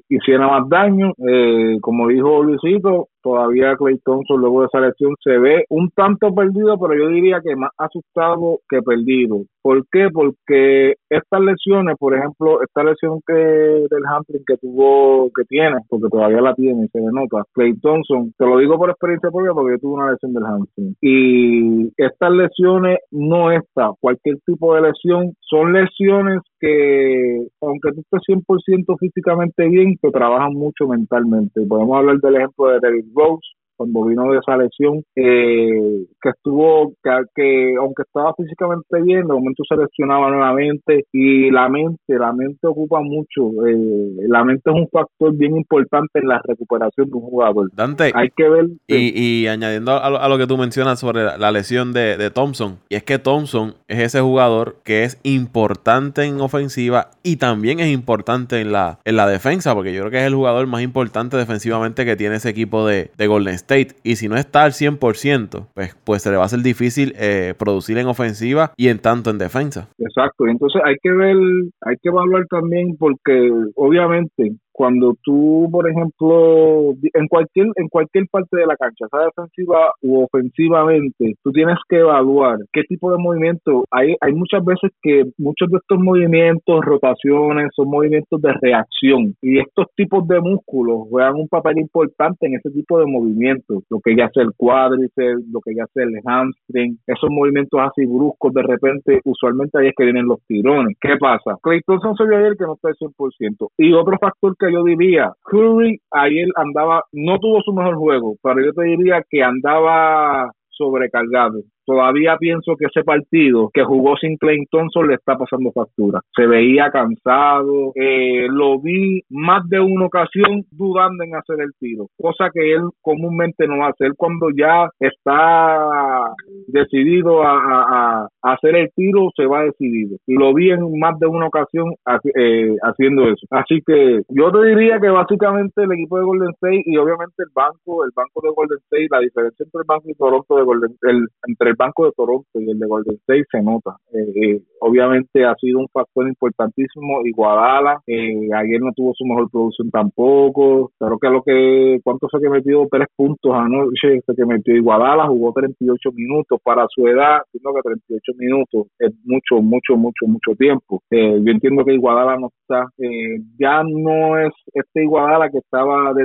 hiciera 0.08 0.48
más 0.48 0.68
daño. 0.68 1.12
Eh, 1.28 1.78
como 1.80 2.08
dijo 2.08 2.42
Luisito, 2.42 3.08
todavía 3.24 3.74
Clay 3.76 3.98
Thompson 4.04 4.40
luego 4.40 4.60
de 4.60 4.66
esa 4.66 4.80
lesión 4.80 5.14
se 5.24 5.38
ve 5.38 5.64
un 5.70 5.90
tanto 5.90 6.32
perdido, 6.34 6.78
pero 6.78 6.94
yo 6.94 7.08
diría 7.08 7.40
que 7.42 7.56
más 7.56 7.70
asustado 7.78 8.60
que 8.68 8.82
perdido. 8.82 9.44
¿Por 9.62 9.82
qué? 9.90 10.08
Porque 10.12 10.96
estas 11.08 11.40
lesiones, 11.40 11.96
por 11.98 12.14
ejemplo, 12.14 12.62
esta 12.62 12.84
lesión 12.84 13.20
que 13.26 13.32
del 13.32 14.06
hamstring 14.06 14.44
que 14.46 14.58
tuvo, 14.58 15.30
que 15.34 15.44
tiene, 15.48 15.78
porque 15.88 16.08
todavía 16.10 16.42
la 16.42 16.54
tiene, 16.54 16.86
se 16.92 17.00
le 17.00 17.06
nota, 17.06 17.42
Clay 17.54 17.74
Thompson, 17.80 18.34
te 18.36 18.44
lo 18.44 18.58
digo 18.58 18.76
por 18.76 18.90
experiencia 18.90 19.30
propia 19.30 19.52
porque 19.54 19.72
yo 19.72 19.78
tuve 19.78 19.94
una 19.94 20.12
lesión 20.12 20.34
del 20.34 20.44
hamstring. 20.44 20.96
Y 21.00 21.92
estas 21.96 22.30
lesiones 22.32 22.98
no 23.10 23.50
está, 23.50 23.90
cualquier 24.00 24.36
tipo 24.44 24.74
de 24.74 24.82
lesión, 24.82 25.32
son 25.40 25.72
lesiones 25.72 26.40
que, 26.60 27.46
aunque 27.62 27.92
tú 27.92 28.00
estés 28.00 28.36
100% 28.36 28.98
físicamente 28.98 29.68
bien, 29.68 29.96
te 30.00 30.10
trabajan 30.10 30.52
mucho 30.52 30.86
mentalmente. 30.88 31.64
Podemos 31.66 31.96
hablar 31.96 32.18
del 32.18 32.36
ejemplo 32.36 32.68
de 32.68 32.80
David 32.80 33.04
votes 33.14 33.48
cuando 33.76 34.04
vino 34.04 34.30
de 34.30 34.38
esa 34.38 34.56
lesión, 34.56 35.02
eh, 35.16 36.06
que 36.22 36.28
estuvo, 36.30 36.92
que, 37.02 37.74
aunque 37.78 38.02
estaba 38.02 38.34
físicamente 38.34 39.02
bien, 39.02 39.26
de 39.26 39.34
momento 39.34 39.62
se 39.68 39.76
lesionaba 39.76 40.30
nuevamente 40.30 41.04
y 41.12 41.50
la 41.50 41.68
mente, 41.68 41.98
la 42.18 42.32
mente 42.32 42.66
ocupa 42.66 43.00
mucho, 43.00 43.66
eh, 43.66 44.26
la 44.28 44.44
mente 44.44 44.70
es 44.70 44.76
un 44.76 44.88
factor 44.88 45.34
bien 45.36 45.56
importante 45.56 46.20
en 46.20 46.28
la 46.28 46.40
recuperación 46.44 47.08
de 47.08 47.16
un 47.16 47.22
jugador. 47.22 47.70
Dante, 47.74 48.12
hay 48.14 48.30
que 48.30 48.48
ver. 48.48 48.66
Y, 48.86 49.46
añadiendo 49.46 49.92
a 49.92 50.28
lo, 50.28 50.38
que 50.38 50.46
tú 50.46 50.56
mencionas 50.56 51.00
sobre 51.00 51.24
la, 51.24 51.52
lesión 51.52 51.92
de, 51.92 52.16
de 52.16 52.30
Thompson, 52.30 52.78
y 52.88 52.96
es 52.96 53.02
que 53.02 53.18
Thompson 53.18 53.74
es 53.88 54.00
ese 54.00 54.20
jugador 54.20 54.76
que 54.84 55.04
es 55.04 55.20
importante 55.22 56.24
en 56.24 56.40
ofensiva 56.40 57.10
y 57.22 57.36
también 57.36 57.80
es 57.80 57.92
importante 57.92 58.60
en 58.60 58.72
la, 58.72 58.98
en 59.04 59.16
la 59.16 59.26
defensa, 59.26 59.74
porque 59.74 59.92
yo 59.92 60.00
creo 60.00 60.10
que 60.10 60.18
es 60.18 60.26
el 60.26 60.34
jugador 60.34 60.66
más 60.66 60.82
importante 60.82 61.36
defensivamente 61.36 62.04
que 62.04 62.16
tiene 62.16 62.36
ese 62.36 62.50
equipo 62.50 62.86
de, 62.86 63.10
de 63.16 63.26
Golden 63.26 63.54
State. 63.54 63.63
Y 64.02 64.16
si 64.16 64.28
no 64.28 64.36
está 64.36 64.64
al 64.64 64.72
100%, 64.72 65.66
pues, 65.74 65.96
pues 66.04 66.22
se 66.22 66.30
le 66.30 66.36
va 66.36 66.42
a 66.42 66.46
hacer 66.46 66.60
difícil 66.60 67.14
eh, 67.16 67.54
producir 67.58 67.98
en 67.98 68.06
ofensiva 68.06 68.72
y 68.76 68.88
en 68.88 68.98
tanto 68.98 69.30
en 69.30 69.38
defensa. 69.38 69.88
Exacto. 69.98 70.46
Entonces 70.46 70.80
hay 70.84 70.96
que 71.02 71.10
ver, 71.10 71.36
hay 71.82 71.96
que 72.02 72.08
evaluar 72.08 72.46
también 72.48 72.96
porque 72.98 73.50
obviamente 73.76 74.56
cuando 74.74 75.14
tú, 75.22 75.68
por 75.70 75.88
ejemplo, 75.88 76.92
en 77.14 77.28
cualquier 77.28 77.68
en 77.76 77.88
cualquier 77.88 78.26
parte 78.28 78.56
de 78.56 78.66
la 78.66 78.76
cancha, 78.76 79.06
sea 79.08 79.26
defensiva 79.26 79.92
u 80.02 80.24
ofensivamente, 80.24 81.34
tú 81.42 81.52
tienes 81.52 81.76
que 81.88 81.98
evaluar 81.98 82.58
qué 82.72 82.82
tipo 82.82 83.12
de 83.12 83.18
movimiento. 83.18 83.84
Hay, 83.90 84.16
hay 84.20 84.32
muchas 84.32 84.64
veces 84.64 84.90
que 85.00 85.24
muchos 85.38 85.70
de 85.70 85.78
estos 85.78 85.98
movimientos, 86.00 86.80
rotaciones, 86.84 87.68
son 87.76 87.88
movimientos 87.88 88.42
de 88.42 88.52
reacción 88.60 89.34
y 89.40 89.60
estos 89.60 89.86
tipos 89.96 90.26
de 90.26 90.40
músculos 90.40 91.08
juegan 91.08 91.34
un 91.36 91.48
papel 91.48 91.78
importante 91.78 92.46
en 92.46 92.54
ese 92.54 92.70
tipo 92.70 92.98
de 92.98 93.06
movimientos. 93.06 93.84
Lo 93.88 94.00
que 94.00 94.16
ya 94.16 94.26
hace 94.26 94.40
el 94.40 94.52
cuádriceps, 94.56 95.46
lo 95.52 95.60
que 95.60 95.74
ya 95.76 95.84
hace 95.84 96.02
el 96.02 96.20
hamstring, 96.24 96.98
esos 97.06 97.30
movimientos 97.30 97.80
así 97.80 98.04
bruscos 98.06 98.52
de 98.52 98.62
repente, 98.62 99.20
usualmente 99.24 99.78
ahí 99.78 99.88
es 99.88 99.94
que 99.96 100.04
vienen 100.04 100.26
los 100.26 100.40
tirones. 100.48 100.96
¿Qué 101.00 101.16
pasa? 101.20 101.56
Clay 101.62 101.80
Thompson 101.86 102.16
se 102.16 102.26
vio 102.26 102.38
ayer 102.38 102.56
que 102.56 102.64
no 102.64 102.74
está 102.74 102.88
al 102.88 102.96
100%. 102.96 103.68
Y 103.78 103.92
otro 103.92 104.18
factor 104.18 104.56
que 104.58 104.63
yo 104.70 104.84
diría, 104.84 105.32
Curry 105.44 106.00
ayer 106.10 106.48
andaba, 106.56 107.02
no 107.12 107.38
tuvo 107.38 107.60
su 107.62 107.72
mejor 107.72 107.96
juego, 107.96 108.36
pero 108.42 108.64
yo 108.64 108.72
te 108.72 108.84
diría 108.84 109.22
que 109.28 109.42
andaba 109.42 110.50
sobrecargado. 110.68 111.62
Todavía 111.84 112.36
pienso 112.38 112.76
que 112.76 112.86
ese 112.86 113.04
partido 113.04 113.70
que 113.72 113.84
jugó 113.84 114.16
sin 114.16 114.36
Clay 114.36 114.64
Thompson 114.70 115.08
le 115.08 115.14
está 115.14 115.36
pasando 115.36 115.72
factura. 115.72 116.20
Se 116.34 116.46
veía 116.46 116.90
cansado, 116.90 117.92
eh, 117.94 118.46
lo 118.48 118.80
vi 118.80 119.22
más 119.30 119.68
de 119.68 119.80
una 119.80 120.06
ocasión 120.06 120.64
dudando 120.70 121.24
en 121.24 121.34
hacer 121.34 121.60
el 121.60 121.72
tiro, 121.78 122.06
cosa 122.18 122.50
que 122.52 122.74
él 122.74 122.82
comúnmente 123.00 123.66
no 123.66 123.84
hace. 123.84 124.06
Él 124.06 124.14
cuando 124.16 124.48
ya 124.56 124.88
está 124.98 126.34
decidido 126.68 127.42
a, 127.42 128.28
hacer 128.42 128.76
el 128.76 128.90
tiro, 128.94 129.30
se 129.34 129.46
va 129.46 129.64
decidido. 129.64 130.16
Y 130.26 130.34
lo 130.34 130.52
vi 130.54 130.70
en 130.70 130.98
más 130.98 131.18
de 131.18 131.26
una 131.26 131.46
ocasión 131.46 131.94
eh, 132.36 132.76
haciendo 132.82 133.24
eso. 133.24 133.46
Así 133.50 133.80
que 133.86 134.22
yo 134.28 134.52
te 134.52 134.66
diría 134.66 135.00
que 135.00 135.08
básicamente 135.08 135.82
el 135.82 135.92
equipo 135.92 136.18
de 136.18 136.24
Golden 136.24 136.50
State 136.50 136.82
y 136.84 136.96
obviamente 136.96 137.34
el 137.38 137.50
banco, 137.54 138.04
el 138.04 138.10
banco 138.14 138.40
de 138.42 138.50
Golden 138.54 138.78
State, 138.84 139.08
la 139.10 139.20
diferencia 139.20 139.64
entre 139.64 139.80
el 139.80 139.86
banco 139.86 140.04
y 140.06 140.14
Toronto 140.14 140.56
de 140.56 140.62
Golden, 140.62 140.96
el, 141.02 141.26
entre 141.46 141.73
banco 141.76 142.06
de 142.06 142.12
Toronto 142.12 142.46
y 142.54 142.70
el 142.70 142.78
de 142.78 142.86
Golden 142.86 143.16
State 143.16 143.44
se 143.50 143.62
nota. 143.62 143.96
Eh, 144.12 144.32
eh, 144.42 144.62
obviamente 144.80 145.44
ha 145.44 145.54
sido 145.56 145.80
un 145.80 145.88
factor 145.88 146.28
importantísimo. 146.28 147.24
Iguadala, 147.24 148.00
eh, 148.06 148.48
ayer 148.54 148.80
no 148.80 148.92
tuvo 148.92 149.12
su 149.14 149.24
mejor 149.24 149.50
producción 149.50 149.90
tampoco. 149.90 150.90
Creo 150.98 151.18
que 151.18 151.28
lo 151.28 151.42
que, 151.42 152.00
¿cuánto 152.02 152.28
fue 152.28 152.40
que 152.40 152.48
metió? 152.48 152.86
Tres 152.90 153.08
puntos 153.16 153.52
anoche, 153.54 154.20
fue 154.24 154.34
que 154.34 154.46
metió 154.46 154.74
Iguadala, 154.74 155.26
jugó 155.26 155.52
38 155.52 156.12
minutos 156.12 156.58
para 156.62 156.86
su 156.88 157.06
edad, 157.06 157.38
entiendo 157.46 157.74
que 157.74 157.88
38 157.88 158.32
minutos 158.38 158.86
es 158.98 159.12
mucho, 159.24 159.62
mucho, 159.62 159.96
mucho, 159.96 160.26
mucho 160.26 160.56
tiempo. 160.58 161.02
Yo 161.10 161.50
entiendo 161.50 161.84
que 161.84 161.94
Iguadala 161.94 162.36
no 162.36 162.50
eh, 162.98 163.38
ya 163.58 163.82
no 163.82 164.38
es 164.38 164.52
este 164.72 165.04
Iguadala 165.04 165.50
que 165.50 165.58
estaba 165.58 166.12
de, 166.14 166.24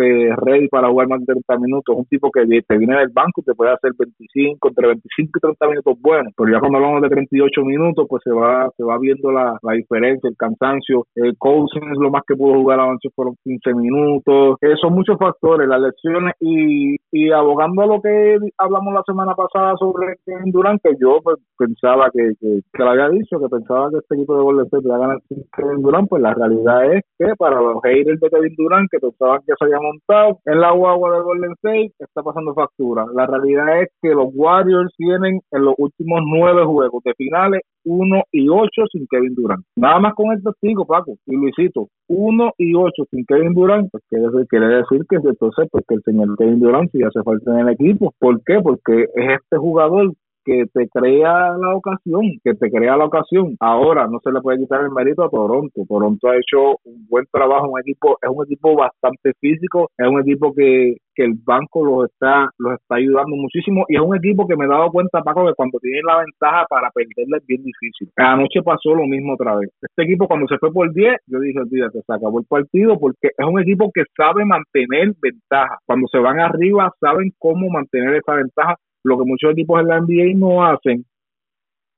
eh, 0.00 0.34
ready 0.36 0.68
para 0.68 0.88
jugar 0.88 1.08
más 1.08 1.20
de 1.20 1.26
30 1.26 1.58
minutos, 1.58 1.96
un 1.96 2.06
tipo 2.06 2.30
que 2.30 2.44
te 2.62 2.78
viene 2.78 2.96
del 2.96 3.10
banco 3.10 3.40
y 3.40 3.44
te 3.44 3.54
puede 3.54 3.72
hacer 3.72 3.92
25, 3.98 4.68
entre 4.68 4.86
25 4.88 5.30
y 5.36 5.40
30 5.40 5.68
minutos 5.68 5.94
buenos, 6.00 6.32
pero 6.36 6.52
ya 6.52 6.60
cuando 6.60 6.78
hablamos 6.78 7.02
de 7.02 7.08
38 7.10 7.64
minutos, 7.64 8.06
pues 8.08 8.22
se 8.24 8.32
va 8.32 8.68
se 8.76 8.84
va 8.84 8.98
viendo 8.98 9.30
la, 9.32 9.58
diferencia, 9.74 10.28
el 10.28 10.36
cansancio. 10.36 11.06
El 11.14 11.36
coaching 11.36 11.90
es 11.92 11.98
lo 11.98 12.10
más 12.10 12.22
que 12.26 12.36
pudo 12.36 12.54
jugar 12.54 12.80
avance 12.80 13.08
fueron 13.14 13.36
15 13.44 13.74
minutos. 13.74 14.56
Eh, 14.60 14.74
son 14.80 14.94
muchos 14.94 15.18
factores, 15.18 15.68
las 15.68 15.80
lecciones 15.80 16.34
y, 16.40 16.96
y 17.10 17.30
abogando 17.32 17.82
a 17.82 17.86
lo 17.86 18.00
que 18.00 18.38
hablamos 18.56 18.94
la 18.94 19.02
semana 19.06 19.34
pasada 19.34 19.74
sobre 19.78 20.16
Durant, 20.46 20.80
que 20.82 20.94
yo 21.00 21.20
pues, 21.22 21.36
pensaba 21.56 22.10
que, 22.12 22.32
que, 22.40 22.60
lo 22.72 22.90
había 22.90 23.08
dicho, 23.08 23.40
que 23.40 23.48
pensaba 23.48 23.90
que 23.90 23.98
este 23.98 24.14
equipo 24.14 24.36
de 24.36 24.42
Golden 24.42 24.66
State 24.66 24.84
iba 24.84 24.98
ganar 24.98 25.18
sin 25.28 25.44
Kevin 25.68 25.82
Durant, 25.82 26.08
pues 26.08 26.22
la 26.22 26.34
realidad 26.34 26.94
es 26.94 27.02
que 27.18 27.34
para 27.36 27.60
los 27.60 27.82
haters 27.82 28.20
de 28.20 28.30
Kevin 28.30 28.54
Durant 28.56 28.90
que 28.90 28.98
pensaban 28.98 29.40
que 29.46 29.52
se 29.58 29.64
había 29.64 29.80
montado 29.80 30.38
en 30.46 30.60
la 30.60 30.72
guagua 30.72 31.16
de 31.16 31.22
Golden 31.22 31.52
State, 31.52 31.92
está 31.98 32.22
pasando 32.22 32.54
factura. 32.54 33.04
La 33.14 33.26
realidad 33.26 33.82
es 33.82 33.88
que 34.00 34.10
los 34.10 34.28
Warriors 34.34 34.92
tienen 34.96 35.40
en 35.50 35.64
los 35.64 35.74
últimos 35.78 36.20
nueve 36.26 36.64
juegos 36.64 37.02
de 37.04 37.14
finales 37.14 37.62
1 37.84 38.22
y 38.32 38.48
8 38.48 38.68
sin 38.92 39.06
Kevin 39.08 39.34
Durant. 39.34 39.64
Nada 39.76 39.98
más 40.00 40.14
con 40.14 40.32
el 40.32 40.42
testigo, 40.42 40.86
Paco 40.86 41.14
y 41.26 41.36
Luisito. 41.36 41.88
1 42.08 42.52
y 42.58 42.74
8 42.74 42.90
sin 43.10 43.24
Kevin 43.26 43.54
Durant, 43.54 43.90
pues 43.90 44.04
quiere, 44.08 44.26
decir, 44.26 44.46
quiere 44.48 44.66
decir 44.68 45.02
que 45.08 45.16
entonces 45.16 45.68
pues, 45.70 45.84
que 45.86 45.94
el 45.94 46.02
señor 46.02 46.36
Kevin 46.36 46.60
Durant 46.60 46.90
sí 46.90 47.02
hace 47.02 47.22
falta 47.22 47.52
en 47.52 47.68
el 47.68 47.74
equipo. 47.74 48.12
¿Por 48.18 48.42
qué? 48.44 48.60
Porque 48.62 49.02
es 49.14 49.40
este 49.40 49.56
jugador 49.56 50.12
que 50.48 50.64
te 50.72 50.88
crea 50.88 51.52
la 51.58 51.74
ocasión, 51.74 52.22
que 52.42 52.54
te 52.54 52.70
crea 52.70 52.96
la 52.96 53.04
ocasión. 53.04 53.54
Ahora 53.60 54.06
no 54.06 54.18
se 54.24 54.32
le 54.32 54.40
puede 54.40 54.58
quitar 54.58 54.80
el 54.80 54.90
mérito 54.90 55.24
a 55.24 55.28
Toronto. 55.28 55.82
Toronto 55.86 56.28
ha 56.28 56.36
hecho 56.36 56.78
un 56.84 57.06
buen 57.06 57.26
trabajo, 57.30 57.68
un 57.68 57.80
equipo, 57.80 58.16
es 58.22 58.30
un 58.30 58.46
equipo 58.46 58.74
bastante 58.74 59.34
físico, 59.40 59.90
es 59.98 60.08
un 60.08 60.20
equipo 60.20 60.54
que, 60.54 60.96
que 61.14 61.24
el 61.24 61.34
banco 61.44 61.84
los 61.84 62.10
está, 62.10 62.48
los 62.58 62.80
está 62.80 62.94
ayudando 62.94 63.36
muchísimo 63.36 63.84
y 63.88 63.96
es 63.96 64.00
un 64.00 64.16
equipo 64.16 64.46
que 64.46 64.56
me 64.56 64.64
he 64.64 64.68
dado 64.68 64.90
cuenta, 64.90 65.20
Paco, 65.22 65.46
que 65.46 65.52
cuando 65.54 65.78
tiene 65.80 66.00
la 66.06 66.18
ventaja 66.18 66.64
para 66.70 66.90
perderle 66.90 67.36
es 67.36 67.46
bien 67.46 67.62
difícil. 67.64 68.08
Anoche 68.16 68.62
pasó 68.62 68.94
lo 68.94 69.06
mismo 69.06 69.34
otra 69.34 69.56
vez. 69.56 69.68
Este 69.82 70.04
equipo 70.04 70.26
cuando 70.26 70.46
se 70.46 70.56
fue 70.56 70.72
por 70.72 70.90
10, 70.90 71.14
yo 71.26 71.40
dije, 71.40 71.60
olvídate, 71.60 72.00
se 72.06 72.12
acabó 72.14 72.38
el 72.38 72.46
partido 72.46 72.98
porque 72.98 73.28
es 73.36 73.46
un 73.46 73.60
equipo 73.60 73.90
que 73.92 74.04
sabe 74.16 74.46
mantener 74.46 75.12
ventaja. 75.20 75.76
Cuando 75.84 76.06
se 76.08 76.18
van 76.18 76.40
arriba, 76.40 76.90
saben 77.00 77.32
cómo 77.38 77.68
mantener 77.68 78.14
esa 78.14 78.34
ventaja 78.34 78.76
lo 79.04 79.18
que 79.18 79.24
muchos 79.24 79.52
equipos 79.52 79.80
en 79.80 79.88
la 79.88 80.00
NBA 80.00 80.36
no 80.36 80.64
hacen. 80.64 81.04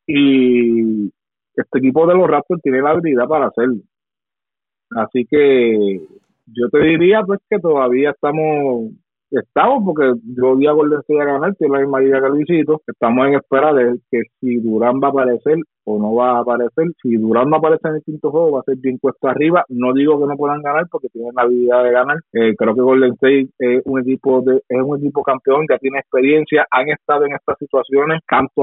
Y 0.06 1.06
este 1.54 1.78
equipo 1.78 2.06
de 2.06 2.14
los 2.14 2.28
Raptors 2.28 2.62
tiene 2.62 2.82
la 2.82 2.90
habilidad 2.90 3.28
para 3.28 3.46
hacerlo. 3.46 3.82
Así 4.90 5.24
que 5.26 6.00
yo 6.46 6.68
te 6.70 6.78
diría 6.80 7.22
pues 7.22 7.40
que 7.48 7.58
todavía 7.58 8.10
estamos 8.10 8.90
estamos 9.30 9.84
porque 9.84 10.12
yo 10.36 10.56
vi 10.56 10.66
a 10.66 10.72
Golden 10.72 11.00
State 11.00 11.20
a 11.20 11.24
ganar, 11.24 11.54
tiene 11.56 11.74
la 11.74 11.80
misma 11.80 12.02
idea 12.02 12.20
que 12.20 12.28
Luisito, 12.28 12.82
estamos 12.86 13.26
en 13.26 13.34
espera 13.34 13.72
de 13.72 13.98
que 14.10 14.22
si 14.40 14.56
Durán 14.56 15.00
va 15.02 15.08
a 15.08 15.10
aparecer 15.10 15.58
o 15.84 15.98
no 15.98 16.14
va 16.14 16.36
a 16.36 16.40
aparecer, 16.40 16.86
si 17.02 17.16
Durán 17.16 17.50
no 17.50 17.56
aparece 17.56 17.88
en 17.88 17.96
el 17.96 18.02
quinto 18.02 18.30
juego 18.30 18.52
va 18.52 18.60
a 18.60 18.64
ser 18.64 18.76
bien 18.76 18.98
puesto 18.98 19.28
arriba, 19.28 19.64
no 19.68 19.92
digo 19.92 20.20
que 20.20 20.26
no 20.26 20.36
puedan 20.36 20.62
ganar 20.62 20.86
porque 20.90 21.08
tienen 21.08 21.32
la 21.34 21.42
habilidad 21.42 21.84
de 21.84 21.92
ganar, 21.92 22.18
eh, 22.32 22.54
creo 22.56 22.74
que 22.74 22.80
Golden 22.80 23.12
State 23.12 23.48
es 23.58 23.82
un 23.84 24.00
equipo 24.00 24.42
de, 24.42 24.56
es 24.68 24.82
un 24.82 24.98
equipo 24.98 25.22
campeón, 25.22 25.66
ya 25.68 25.78
tiene 25.78 25.98
experiencia, 25.98 26.66
han 26.70 26.88
estado 26.88 27.24
en 27.26 27.32
estas 27.34 27.58
situaciones, 27.58 28.20
tanto 28.28 28.62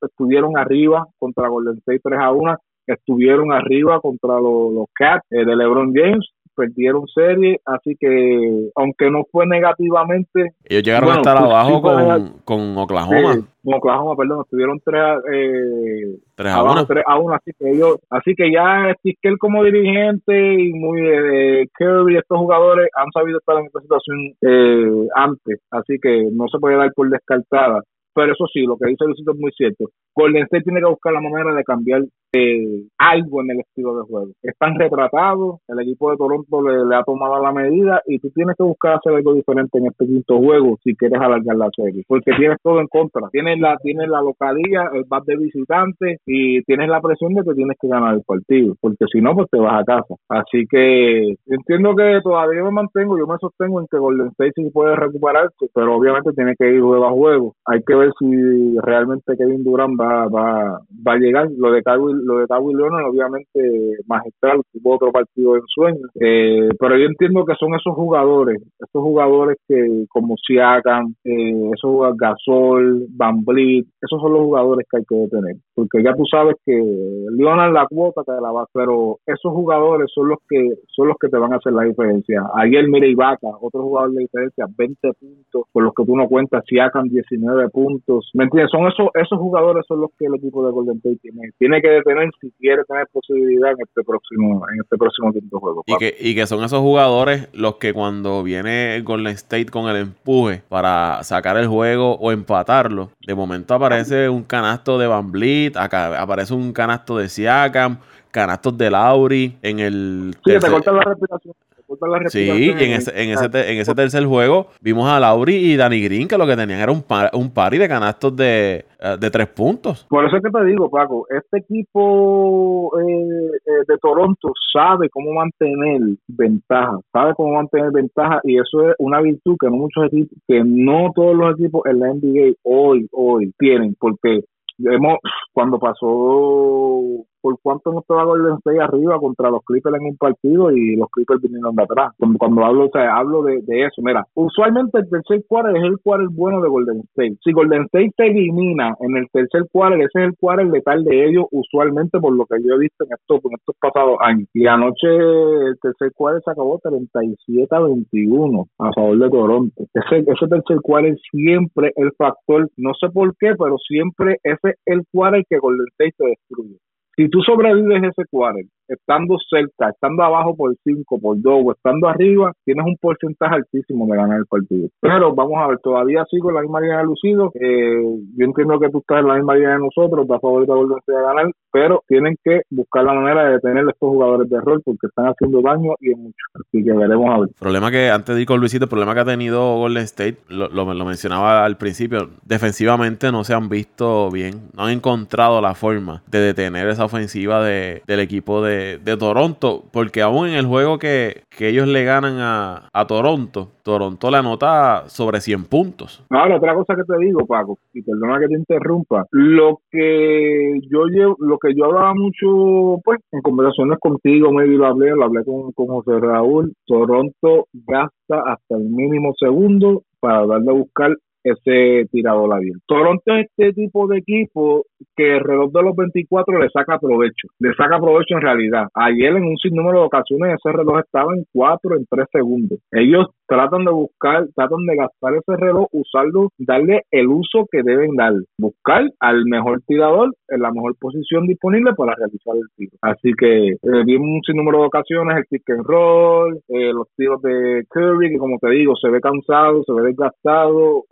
estuvieron 0.00 0.56
arriba 0.56 1.06
contra 1.18 1.48
Golden 1.48 1.78
State 1.78 2.00
3 2.02 2.18
a 2.20 2.32
1, 2.32 2.56
estuvieron 2.86 3.52
arriba 3.52 4.00
contra 4.00 4.34
los, 4.34 4.72
los 4.72 4.86
Cats 4.94 5.24
eh, 5.30 5.44
de 5.44 5.56
LeBron 5.56 5.92
James 5.94 6.32
perdieron 6.54 7.06
serie, 7.08 7.60
así 7.64 7.96
que 7.98 8.70
aunque 8.74 9.10
no 9.10 9.24
fue 9.30 9.46
negativamente... 9.46 10.54
Ellos 10.64 10.82
llegaron 10.82 11.10
a 11.10 11.16
estar 11.16 11.36
abajo 11.36 11.82
con, 11.82 12.40
con, 12.44 12.78
Oklahoma. 12.78 13.46
con 13.64 13.74
Oklahoma, 13.74 14.16
perdón, 14.16 14.42
estuvieron 14.42 14.80
3 14.84 15.02
eh, 15.32 16.18
a 16.38 16.62
1. 16.62 16.86
3 16.86 17.04
a 17.06 17.18
1, 17.18 17.34
así 17.34 17.50
que 17.58 17.70
ellos, 17.70 17.96
así 18.10 18.34
que 18.34 18.52
ya 18.52 18.94
Stiskel 18.98 19.38
como 19.38 19.64
dirigente 19.64 20.54
y 20.54 20.72
muy 20.72 21.00
eh, 21.00 21.68
Kirby, 21.78 22.16
estos 22.16 22.38
jugadores 22.38 22.88
han 22.96 23.10
sabido 23.12 23.38
estar 23.38 23.58
en 23.58 23.66
esta 23.66 23.80
situación 23.80 24.18
eh, 24.40 25.08
antes, 25.16 25.60
así 25.70 25.98
que 26.00 26.28
no 26.32 26.48
se 26.48 26.58
puede 26.58 26.76
dar 26.76 26.92
por 26.94 27.08
descartada. 27.10 27.82
Pero 28.14 28.32
eso 28.32 28.46
sí, 28.52 28.62
lo 28.62 28.76
que 28.76 28.88
dice 28.88 29.04
Luisito 29.04 29.32
es 29.32 29.38
muy 29.38 29.52
cierto. 29.52 29.86
Golden 30.14 30.42
State 30.44 30.64
tiene 30.64 30.80
que 30.80 30.88
buscar 30.88 31.12
la 31.12 31.20
manera 31.20 31.54
de 31.54 31.64
cambiar 31.64 32.02
eh, 32.34 32.84
algo 32.98 33.42
en 33.42 33.50
el 33.50 33.60
estilo 33.60 33.96
de 33.96 34.02
juego. 34.04 34.32
Están 34.42 34.78
retratados, 34.78 35.60
el 35.68 35.80
equipo 35.80 36.10
de 36.10 36.16
Toronto 36.16 36.62
le, 36.62 36.96
ha 36.96 37.02
tomado 37.04 37.42
la 37.42 37.52
medida 37.52 38.00
y 38.06 38.18
tú 38.18 38.30
tienes 38.30 38.56
que 38.56 38.64
buscar 38.64 38.94
hacer 38.94 39.14
algo 39.14 39.34
diferente 39.34 39.78
en 39.78 39.86
este 39.86 40.06
quinto 40.06 40.38
juego 40.38 40.78
si 40.82 40.94
quieres 40.96 41.20
alargar 41.20 41.56
la 41.56 41.68
serie. 41.74 42.04
Porque 42.06 42.32
tienes 42.36 42.58
todo 42.62 42.80
en 42.80 42.88
contra. 42.88 43.28
Tienes 43.30 43.58
la, 43.60 43.76
tienes 43.82 44.08
la 44.08 44.22
localía, 44.22 44.90
el 44.94 45.04
bat 45.06 45.24
de 45.24 45.36
visitante 45.36 46.18
y 46.26 46.62
tienes 46.62 46.88
la 46.88 47.00
presión 47.00 47.34
de 47.34 47.42
que 47.42 47.54
tienes 47.54 47.76
que 47.80 47.88
ganar 47.88 48.14
el 48.14 48.22
partido. 48.22 48.74
Porque 48.80 49.04
si 49.12 49.20
no, 49.20 49.34
pues 49.34 49.48
te 49.50 49.58
vas 49.58 49.80
a 49.80 49.84
casa. 49.84 50.14
Así 50.28 50.64
que 50.70 51.34
entiendo 51.46 51.94
que 51.94 52.20
todavía 52.22 52.62
me 52.62 52.70
mantengo, 52.70 53.18
yo 53.18 53.26
me 53.26 53.36
sostengo 53.38 53.80
en 53.80 53.86
que 53.90 53.98
Golden 53.98 54.28
State 54.28 54.52
sí 54.56 54.70
puede 54.70 54.96
recuperarse, 54.96 55.68
pero 55.74 55.96
obviamente 55.96 56.32
tiene 56.32 56.54
que 56.58 56.70
ir 56.70 56.80
juego 56.80 57.06
a 57.06 57.10
juego. 57.10 57.54
Hay 57.66 57.80
que 57.86 57.94
ver 58.02 58.12
si 58.18 58.78
realmente 58.80 59.36
Kevin 59.36 59.64
Durant 59.64 59.98
va, 60.00 60.26
va, 60.28 60.80
va 61.06 61.12
a 61.12 61.18
llegar. 61.18 61.48
Lo 61.56 61.72
de 61.72 61.82
Kawhi, 61.82 62.12
lo 62.24 62.38
de 62.38 62.46
Kawhi 62.46 62.74
Leonard, 62.74 63.06
obviamente 63.06 63.60
magistral, 64.06 64.60
tuvo 64.72 64.94
otro 64.96 65.12
partido 65.12 65.56
en 65.56 65.62
sueño. 65.66 66.06
Eh, 66.20 66.68
pero 66.78 66.96
yo 66.96 67.06
entiendo 67.06 67.44
que 67.44 67.54
son 67.58 67.74
esos 67.74 67.94
jugadores, 67.94 68.60
esos 68.78 69.02
jugadores 69.02 69.58
que 69.68 70.04
como 70.08 70.36
Siakam, 70.36 71.14
eh, 71.24 71.70
esos 71.74 71.92
Gasol, 72.16 73.06
Van 73.10 73.42
esos 73.42 74.20
son 74.20 74.32
los 74.32 74.42
jugadores 74.42 74.86
que 74.90 74.98
hay 74.98 75.04
que 75.04 75.14
detener. 75.14 75.56
Porque 75.74 76.02
ya 76.02 76.14
tú 76.14 76.24
sabes 76.30 76.56
que 76.64 76.72
Leonard 76.72 77.72
la 77.72 77.86
cuota 77.88 78.22
te 78.24 78.32
la 78.32 78.50
va, 78.50 78.66
pero 78.72 79.18
esos 79.26 79.52
jugadores 79.52 80.10
son 80.14 80.28
los 80.28 80.38
que 80.48 80.74
son 80.88 81.08
los 81.08 81.16
que 81.20 81.28
te 81.28 81.38
van 81.38 81.52
a 81.52 81.56
hacer 81.56 81.72
la 81.72 81.84
diferencia. 81.84 82.42
Ayer 82.54 82.88
mire 82.88 83.08
Ibaka, 83.08 83.48
otro 83.60 83.82
jugador 83.82 84.12
de 84.12 84.22
diferencia, 84.22 84.66
20 84.76 85.12
puntos, 85.14 85.62
por 85.72 85.84
los 85.84 85.94
que 85.94 86.04
tú 86.04 86.16
no 86.16 86.28
cuentas, 86.28 86.64
Siakam 86.66 87.08
19 87.08 87.68
puntos 87.70 87.91
¿Me 88.34 88.44
entiendes? 88.44 88.70
Son 88.70 88.86
esos, 88.86 89.08
esos 89.14 89.38
jugadores 89.38 89.84
son 89.86 90.00
los 90.00 90.10
que 90.18 90.26
el 90.26 90.34
equipo 90.34 90.64
de 90.64 90.72
Golden 90.72 90.96
State 90.96 91.18
tiene, 91.22 91.50
tiene 91.58 91.80
que 91.80 91.88
detener 91.88 92.30
si 92.40 92.50
quiere 92.58 92.82
tener 92.84 93.06
posibilidad 93.12 93.70
en 93.70 93.76
este 93.80 94.02
próximo, 94.02 94.62
en 94.72 94.80
este 94.80 94.96
próximo 94.96 95.32
quinto 95.32 95.58
juego. 95.58 95.84
Y 95.86 95.96
que, 95.96 96.16
y 96.18 96.34
que 96.34 96.46
son 96.46 96.64
esos 96.64 96.80
jugadores 96.80 97.48
los 97.52 97.76
que 97.76 97.92
cuando 97.92 98.42
viene 98.42 99.00
Golden 99.02 99.32
State 99.34 99.66
con 99.66 99.88
el 99.88 99.96
empuje 99.96 100.62
para 100.68 101.22
sacar 101.22 101.56
el 101.56 101.66
juego 101.66 102.14
o 102.16 102.32
empatarlo, 102.32 103.10
de 103.26 103.34
momento 103.34 103.74
aparece 103.74 104.28
un 104.28 104.44
canasto 104.44 104.98
de 104.98 105.06
Van 105.06 105.30
Vliet, 105.30 105.76
acá 105.76 106.20
aparece 106.20 106.54
un 106.54 106.72
canasto 106.72 107.18
de 107.18 107.28
Siakam, 107.28 107.98
canastos 108.30 108.76
de 108.76 108.90
Lauri 108.90 109.56
en 109.62 109.78
el... 109.78 110.34
Sí, 110.44 110.58
te 110.58 110.70
corta 110.70 110.92
la 110.92 111.02
respiración 111.02 111.54
la 112.00 112.30
Sí, 112.30 112.48
en 112.48 112.92
ese, 112.92 113.10
en, 113.22 113.30
ese, 113.30 113.72
en 113.72 113.78
ese 113.78 113.94
tercer 113.94 114.24
juego 114.24 114.68
vimos 114.80 115.08
a 115.08 115.20
Lauri 115.20 115.54
y 115.54 115.76
Danny 115.76 116.02
Green 116.02 116.28
que 116.28 116.38
lo 116.38 116.46
que 116.46 116.56
tenían 116.56 116.80
era 116.80 116.92
un, 116.92 117.02
par, 117.02 117.30
un 117.34 117.52
party 117.52 117.78
de 117.78 117.88
canastos 117.88 118.34
de, 118.36 118.84
eh, 119.00 119.16
de 119.18 119.30
tres 119.30 119.48
puntos. 119.48 120.06
Por 120.08 120.24
eso 120.24 120.36
es 120.36 120.42
que 120.42 120.50
te 120.50 120.64
digo, 120.64 120.90
Paco, 120.90 121.26
este 121.28 121.58
equipo 121.58 122.92
eh, 123.00 123.50
eh, 123.66 123.84
de 123.86 123.98
Toronto 123.98 124.52
sabe 124.72 125.08
cómo 125.10 125.32
mantener 125.32 126.16
ventaja, 126.28 126.98
sabe 127.12 127.34
cómo 127.34 127.54
mantener 127.54 127.90
ventaja 127.92 128.40
y 128.44 128.58
eso 128.58 128.90
es 128.90 128.94
una 128.98 129.20
virtud 129.20 129.56
que 129.60 129.68
no 129.68 129.76
muchos 129.76 130.06
equipos, 130.06 130.38
que 130.46 130.62
no 130.64 131.10
todos 131.14 131.34
los 131.34 131.58
equipos 131.58 131.82
en 131.86 132.00
la 132.00 132.14
NBA 132.14 132.54
hoy, 132.62 133.06
hoy 133.12 133.52
tienen, 133.58 133.96
porque 133.98 134.42
hemos, 134.78 135.18
cuando 135.52 135.78
pasó 135.78 137.26
por 137.42 137.58
cuánto 137.60 137.92
no 137.92 138.00
estaba 138.00 138.24
Golden 138.24 138.54
State 138.58 138.80
arriba 138.80 139.18
contra 139.18 139.50
los 139.50 139.62
Clippers 139.64 139.96
en 139.96 140.06
un 140.06 140.16
partido 140.16 140.70
y 140.70 140.96
los 140.96 141.10
Clippers 141.10 141.42
vinieron 141.42 141.74
de 141.74 141.82
atrás. 141.82 142.12
Cuando, 142.38 142.64
hablo, 142.64 142.86
o 142.86 142.90
sea, 142.90 143.16
hablo 143.16 143.42
de, 143.42 143.60
de 143.62 143.84
eso, 143.84 144.00
mira, 144.02 144.24
usualmente 144.34 144.98
el 144.98 145.10
tercer 145.10 145.44
quarter 145.48 145.76
es 145.76 145.82
el 145.82 145.98
quarter 146.00 146.28
bueno 146.30 146.62
de 146.62 146.68
Golden 146.68 147.00
State. 147.10 147.36
Si 147.44 147.52
Golden 147.52 147.82
State 147.82 148.12
te 148.16 148.26
elimina 148.28 148.94
en 149.00 149.16
el 149.16 149.26
tercer 149.32 149.66
quarter, 149.72 150.00
ese 150.00 150.20
es 150.20 150.24
el 150.28 150.36
quarter 150.38 150.66
letal 150.66 151.04
de 151.04 151.28
ellos 151.28 151.46
usualmente 151.50 152.20
por 152.20 152.34
lo 152.34 152.46
que 152.46 152.62
yo 152.62 152.74
he 152.74 152.78
visto 152.78 153.04
en 153.04 153.12
estos, 153.12 153.44
en 153.44 153.58
estos 153.58 153.76
pasados 153.80 154.16
años. 154.20 154.48
Y 154.54 154.66
anoche 154.66 155.08
el 155.08 155.76
tercer 155.82 156.12
quarter 156.14 156.42
se 156.44 156.52
acabó 156.52 156.78
37 156.82 157.66
a 157.74 157.80
21 157.80 158.66
a 158.78 158.92
favor 158.92 159.18
de 159.18 159.30
Toronto. 159.30 159.84
Ese, 159.94 160.18
ese 160.18 160.46
tercer 160.48 160.78
quarter 160.82 161.16
siempre 161.30 161.92
el 161.96 162.12
factor, 162.16 162.70
no 162.76 162.92
sé 162.94 163.08
por 163.10 163.34
qué, 163.38 163.54
pero 163.58 163.76
siempre 163.78 164.36
ese 164.44 164.70
es 164.70 164.76
el 164.86 165.02
quarter 165.12 165.44
que 165.48 165.58
Golden 165.58 165.86
State 165.98 166.14
te 166.16 166.26
destruye. 166.26 166.78
Si 167.16 167.28
tú 167.28 167.42
sobrevives 167.42 168.02
ese 168.04 168.26
quarter, 168.30 168.64
estando 168.88 169.36
cerca, 169.48 169.90
estando 169.90 170.22
abajo 170.22 170.54
por 170.56 170.74
5, 170.84 171.18
por 171.20 171.40
2 171.40 171.62
o 171.64 171.72
estando 171.72 172.08
arriba, 172.08 172.52
tienes 172.64 172.84
un 172.86 172.96
porcentaje 173.00 173.54
altísimo 173.56 174.06
de 174.06 174.16
ganar 174.16 174.38
el 174.38 174.46
partido. 174.46 174.88
Pero 175.00 175.34
vamos 175.34 175.54
a 175.58 175.68
ver, 175.68 175.78
todavía 175.78 176.24
sigo 176.30 176.50
en 176.50 176.56
la 176.56 176.62
misma 176.62 176.80
línea 176.80 176.98
de 176.98 177.04
Lucido. 177.04 177.50
Eh, 177.54 178.02
yo 178.36 178.44
entiendo 178.44 178.78
que 178.78 178.90
tú 178.90 178.98
estás 178.98 179.20
en 179.20 179.28
la 179.28 179.34
misma 179.34 179.54
línea 179.54 179.70
de 179.74 179.78
nosotros, 179.80 180.22
estás 180.22 180.40
favorito 180.40 180.74
a 180.74 180.98
State 181.00 181.18
a 181.18 181.22
ganar, 181.22 181.52
pero 181.72 182.02
tienen 182.08 182.36
que 182.44 182.62
buscar 182.70 183.04
la 183.04 183.14
manera 183.14 183.44
de 183.44 183.52
detener 183.52 183.86
a 183.86 183.90
estos 183.90 184.08
jugadores 184.08 184.48
de 184.50 184.60
rol 184.60 184.82
porque 184.84 185.06
están 185.06 185.26
haciendo 185.26 185.60
daño 185.62 185.92
y 186.00 186.10
es 186.12 186.18
mucho. 186.18 186.36
Así 186.54 186.84
que 186.84 186.92
veremos 186.92 187.30
a 187.30 187.38
ver. 187.40 187.48
Problema 187.58 187.90
que, 187.90 188.10
antes 188.10 188.34
de 188.34 188.42
ir 188.42 188.46
con 188.46 188.60
Luisito, 188.60 188.84
el 188.84 188.90
problema 188.90 189.14
que 189.14 189.20
ha 189.20 189.24
tenido 189.24 189.76
Golden 189.78 190.02
State, 190.04 190.36
lo, 190.48 190.68
lo- 190.68 190.92
lo 190.92 191.04
mencionaba 191.04 191.64
al 191.64 191.76
principio, 191.78 192.28
defensivamente 192.44 193.32
no 193.32 193.44
se 193.44 193.54
han 193.54 193.68
visto 193.68 194.30
bien, 194.30 194.68
no 194.76 194.84
han 194.84 194.90
encontrado 194.92 195.60
la 195.60 195.74
forma 195.74 196.22
de 196.30 196.38
detener 196.40 196.88
esa 196.88 197.04
ofensiva 197.04 197.62
de- 197.64 198.02
del 198.06 198.20
equipo 198.20 198.62
de, 198.62 198.71
de 198.98 199.16
Toronto, 199.16 199.84
porque 199.92 200.22
aún 200.22 200.48
en 200.48 200.54
el 200.54 200.66
juego 200.66 200.98
que, 200.98 201.42
que 201.56 201.68
ellos 201.68 201.88
le 201.88 202.04
ganan 202.04 202.38
a, 202.38 202.88
a 202.92 203.06
Toronto, 203.06 203.68
Toronto 203.82 204.30
le 204.30 204.36
anota 204.36 205.08
sobre 205.08 205.40
100 205.40 205.64
puntos. 205.64 206.24
Ahora, 206.30 206.56
otra 206.56 206.74
cosa 206.74 206.94
que 206.94 207.02
te 207.04 207.18
digo, 207.18 207.46
Paco, 207.46 207.78
y 207.92 208.02
perdona 208.02 208.38
que 208.38 208.48
te 208.48 208.54
interrumpa, 208.54 209.26
lo 209.30 209.80
que 209.90 210.80
yo 210.90 211.06
llevo, 211.06 211.36
lo 211.40 211.58
que 211.58 211.74
yo 211.74 211.86
hablaba 211.86 212.14
mucho, 212.14 213.00
pues, 213.04 213.20
en 213.32 213.40
conversaciones 213.42 213.98
contigo, 213.98 214.52
maybe 214.52 214.76
lo 214.76 214.86
hablé, 214.86 215.10
lo 215.10 215.24
hablé 215.24 215.44
con, 215.44 215.72
con 215.72 215.86
José 215.88 216.18
Raúl, 216.20 216.72
Toronto 216.86 217.66
gasta 217.86 218.42
hasta 218.46 218.76
el 218.76 218.84
mínimo 218.84 219.32
segundo 219.38 220.02
para 220.20 220.46
darle 220.46 220.70
a 220.70 220.74
buscar 220.74 221.16
ese 221.44 222.06
tirador 222.10 222.52
abierto. 222.54 222.80
Toronto 222.86 223.36
es 223.36 223.46
este 223.46 223.72
tipo 223.72 224.06
de 224.06 224.18
equipo 224.18 224.84
que 225.16 225.34
alrededor 225.34 225.72
de 225.72 225.82
los 225.82 225.96
24 225.96 226.58
le 226.58 226.68
saca 226.70 226.98
provecho, 226.98 227.48
le 227.58 227.74
saca 227.74 227.98
provecho 227.98 228.36
en 228.36 228.40
realidad. 228.40 228.86
Ayer 228.94 229.36
en 229.36 229.44
un 229.44 229.56
sinnúmero 229.56 230.00
de 230.00 230.06
ocasiones 230.06 230.58
ese 230.58 230.72
reloj 230.76 231.00
estaba 231.00 231.34
en 231.34 231.44
4, 231.52 231.96
en 231.96 232.06
3 232.08 232.26
segundos. 232.32 232.78
Ellos 232.92 233.26
tratan 233.46 233.84
de 233.84 233.92
buscar, 233.92 234.46
tratan 234.54 234.86
de 234.86 234.96
gastar 234.96 235.34
ese 235.34 235.56
reloj, 235.56 235.86
usarlo, 235.92 236.48
darle 236.58 237.02
el 237.10 237.28
uso 237.28 237.66
que 237.70 237.82
deben 237.82 238.16
dar, 238.16 238.32
buscar 238.58 239.04
al 239.20 239.44
mejor 239.44 239.82
tirador 239.86 240.32
en 240.48 240.60
la 240.60 240.70
mejor 240.70 240.94
posición 240.98 241.46
disponible 241.46 241.92
para 241.94 242.14
realizar 242.14 242.56
el 242.56 242.68
tiro. 242.76 242.92
Así 243.02 243.32
que 243.36 243.68
eh, 243.72 244.04
vimos 244.06 244.28
un 244.28 244.42
sinnúmero 244.46 244.80
de 244.80 244.86
ocasiones 244.86 245.36
el 245.36 245.44
pick 245.50 245.68
and 245.70 245.84
roll, 245.84 246.60
eh, 246.68 246.92
los 246.92 247.08
tiros 247.16 247.42
de 247.42 247.84
Curry, 247.90 248.30
que 248.30 248.38
como 248.38 248.58
te 248.58 248.70
digo, 248.70 248.94
se 248.96 249.10
ve 249.10 249.20
cansado, 249.20 249.82
se 249.84 249.92
ve 249.92 250.02
desgastado, 250.08 251.02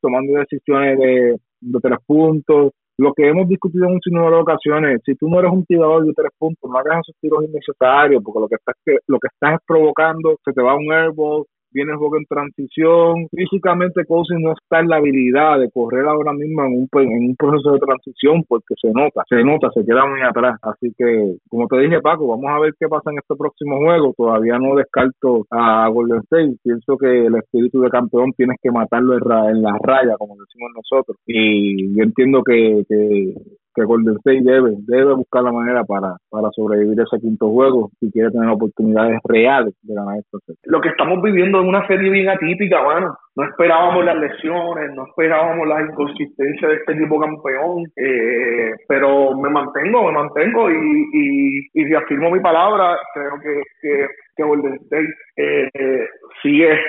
Tomando 0.00 0.38
decisiones 0.38 0.98
de, 0.98 1.36
tres 1.82 1.98
puntos, 2.06 2.72
lo 2.98 3.12
que 3.12 3.28
hemos 3.28 3.48
discutido 3.48 3.86
en 3.86 3.94
un 3.94 4.00
sinnúmero 4.00 4.36
de 4.36 4.42
ocasiones, 4.42 5.00
si 5.04 5.14
tú 5.16 5.28
no 5.28 5.38
eres 5.38 5.52
un 5.52 5.64
tirador 5.64 6.06
de 6.06 6.12
tres 6.14 6.30
puntos, 6.38 6.70
no 6.70 6.78
hagas 6.78 7.00
esos 7.00 7.16
tiros 7.20 7.44
innecesarios, 7.44 8.22
porque 8.22 8.40
lo 8.40 8.48
que 8.48 8.54
estás 8.54 8.74
lo 9.06 9.18
que 9.18 9.28
estás 9.28 9.54
es 9.54 9.60
provocando, 9.66 10.36
se 10.44 10.52
te 10.52 10.62
va 10.62 10.76
un 10.76 10.92
airball, 10.92 11.44
viene 11.76 11.92
el 11.92 11.98
juego 11.98 12.16
en 12.16 12.24
transición, 12.24 13.28
físicamente 13.30 14.06
Cousins 14.06 14.40
no 14.40 14.52
está 14.52 14.80
en 14.80 14.88
la 14.88 14.96
habilidad 14.96 15.60
de 15.60 15.70
correr 15.70 16.06
ahora 16.06 16.32
mismo 16.32 16.64
en 16.64 16.72
un, 16.72 16.88
en 17.02 17.28
un 17.28 17.36
proceso 17.36 17.72
de 17.72 17.80
transición 17.80 18.42
porque 18.48 18.74
se 18.80 18.88
nota, 18.92 19.22
se 19.28 19.44
nota, 19.44 19.68
se 19.74 19.84
queda 19.84 20.06
muy 20.06 20.22
atrás, 20.22 20.58
así 20.62 20.90
que 20.96 21.36
como 21.50 21.68
te 21.68 21.78
dije 21.80 22.00
Paco, 22.00 22.28
vamos 22.28 22.50
a 22.50 22.60
ver 22.60 22.72
qué 22.80 22.88
pasa 22.88 23.10
en 23.10 23.18
este 23.18 23.36
próximo 23.36 23.76
juego, 23.76 24.14
todavía 24.16 24.58
no 24.58 24.74
descarto 24.74 25.44
a 25.50 25.88
Golden 25.88 26.20
State, 26.20 26.56
pienso 26.64 26.96
que 26.96 27.26
el 27.26 27.36
espíritu 27.36 27.82
de 27.82 27.90
campeón 27.90 28.32
tienes 28.32 28.56
que 28.62 28.70
matarlo 28.70 29.12
en, 29.14 29.62
la 29.62 29.76
raya, 29.82 30.16
como 30.16 30.34
decimos 30.34 30.70
nosotros, 30.74 31.18
y 31.26 31.94
yo 31.94 32.02
entiendo 32.02 32.42
que, 32.42 32.84
que 32.88 33.34
que 33.76 33.84
Golden 33.84 34.16
State 34.16 34.40
debe, 34.42 34.70
debe 34.88 35.12
buscar 35.14 35.42
la 35.42 35.52
manera 35.52 35.84
para, 35.84 36.16
para 36.30 36.48
sobrevivir 36.52 36.98
ese 36.98 37.20
quinto 37.20 37.50
juego 37.50 37.90
si 38.00 38.10
quiere 38.10 38.30
tener 38.30 38.48
oportunidades 38.48 39.20
reales 39.24 39.74
de 39.82 39.94
ganar 39.94 40.18
esta 40.18 40.38
serie. 40.46 40.58
lo 40.64 40.80
que 40.80 40.88
estamos 40.88 41.22
viviendo 41.22 41.60
es 41.60 41.68
una 41.68 41.86
serie 41.86 42.10
bien 42.10 42.30
atípica, 42.30 42.82
mano. 42.82 43.14
No 43.36 43.44
esperábamos 43.44 44.02
las 44.02 44.16
lesiones, 44.16 44.94
no 44.94 45.06
esperábamos 45.06 45.68
las 45.68 45.90
inconsistencias 45.90 46.70
de 46.70 46.76
este 46.78 46.92
equipo 46.94 47.20
campeón, 47.20 47.84
eh, 47.96 48.70
pero 48.88 49.36
me 49.36 49.50
mantengo, 49.50 50.06
me 50.06 50.12
mantengo 50.12 50.70
y, 50.70 51.08
y, 51.12 51.68
y 51.74 51.84
reafirmo 51.84 52.30
mi 52.30 52.40
palabra. 52.40 52.96
Creo 53.12 53.38
que, 53.42 53.62
que, 53.82 54.06
que 54.36 54.42
Golden 54.42 54.74
State 54.84 55.14
eh, 55.36 55.68
eh, 55.74 56.08
sigue, 56.42 56.80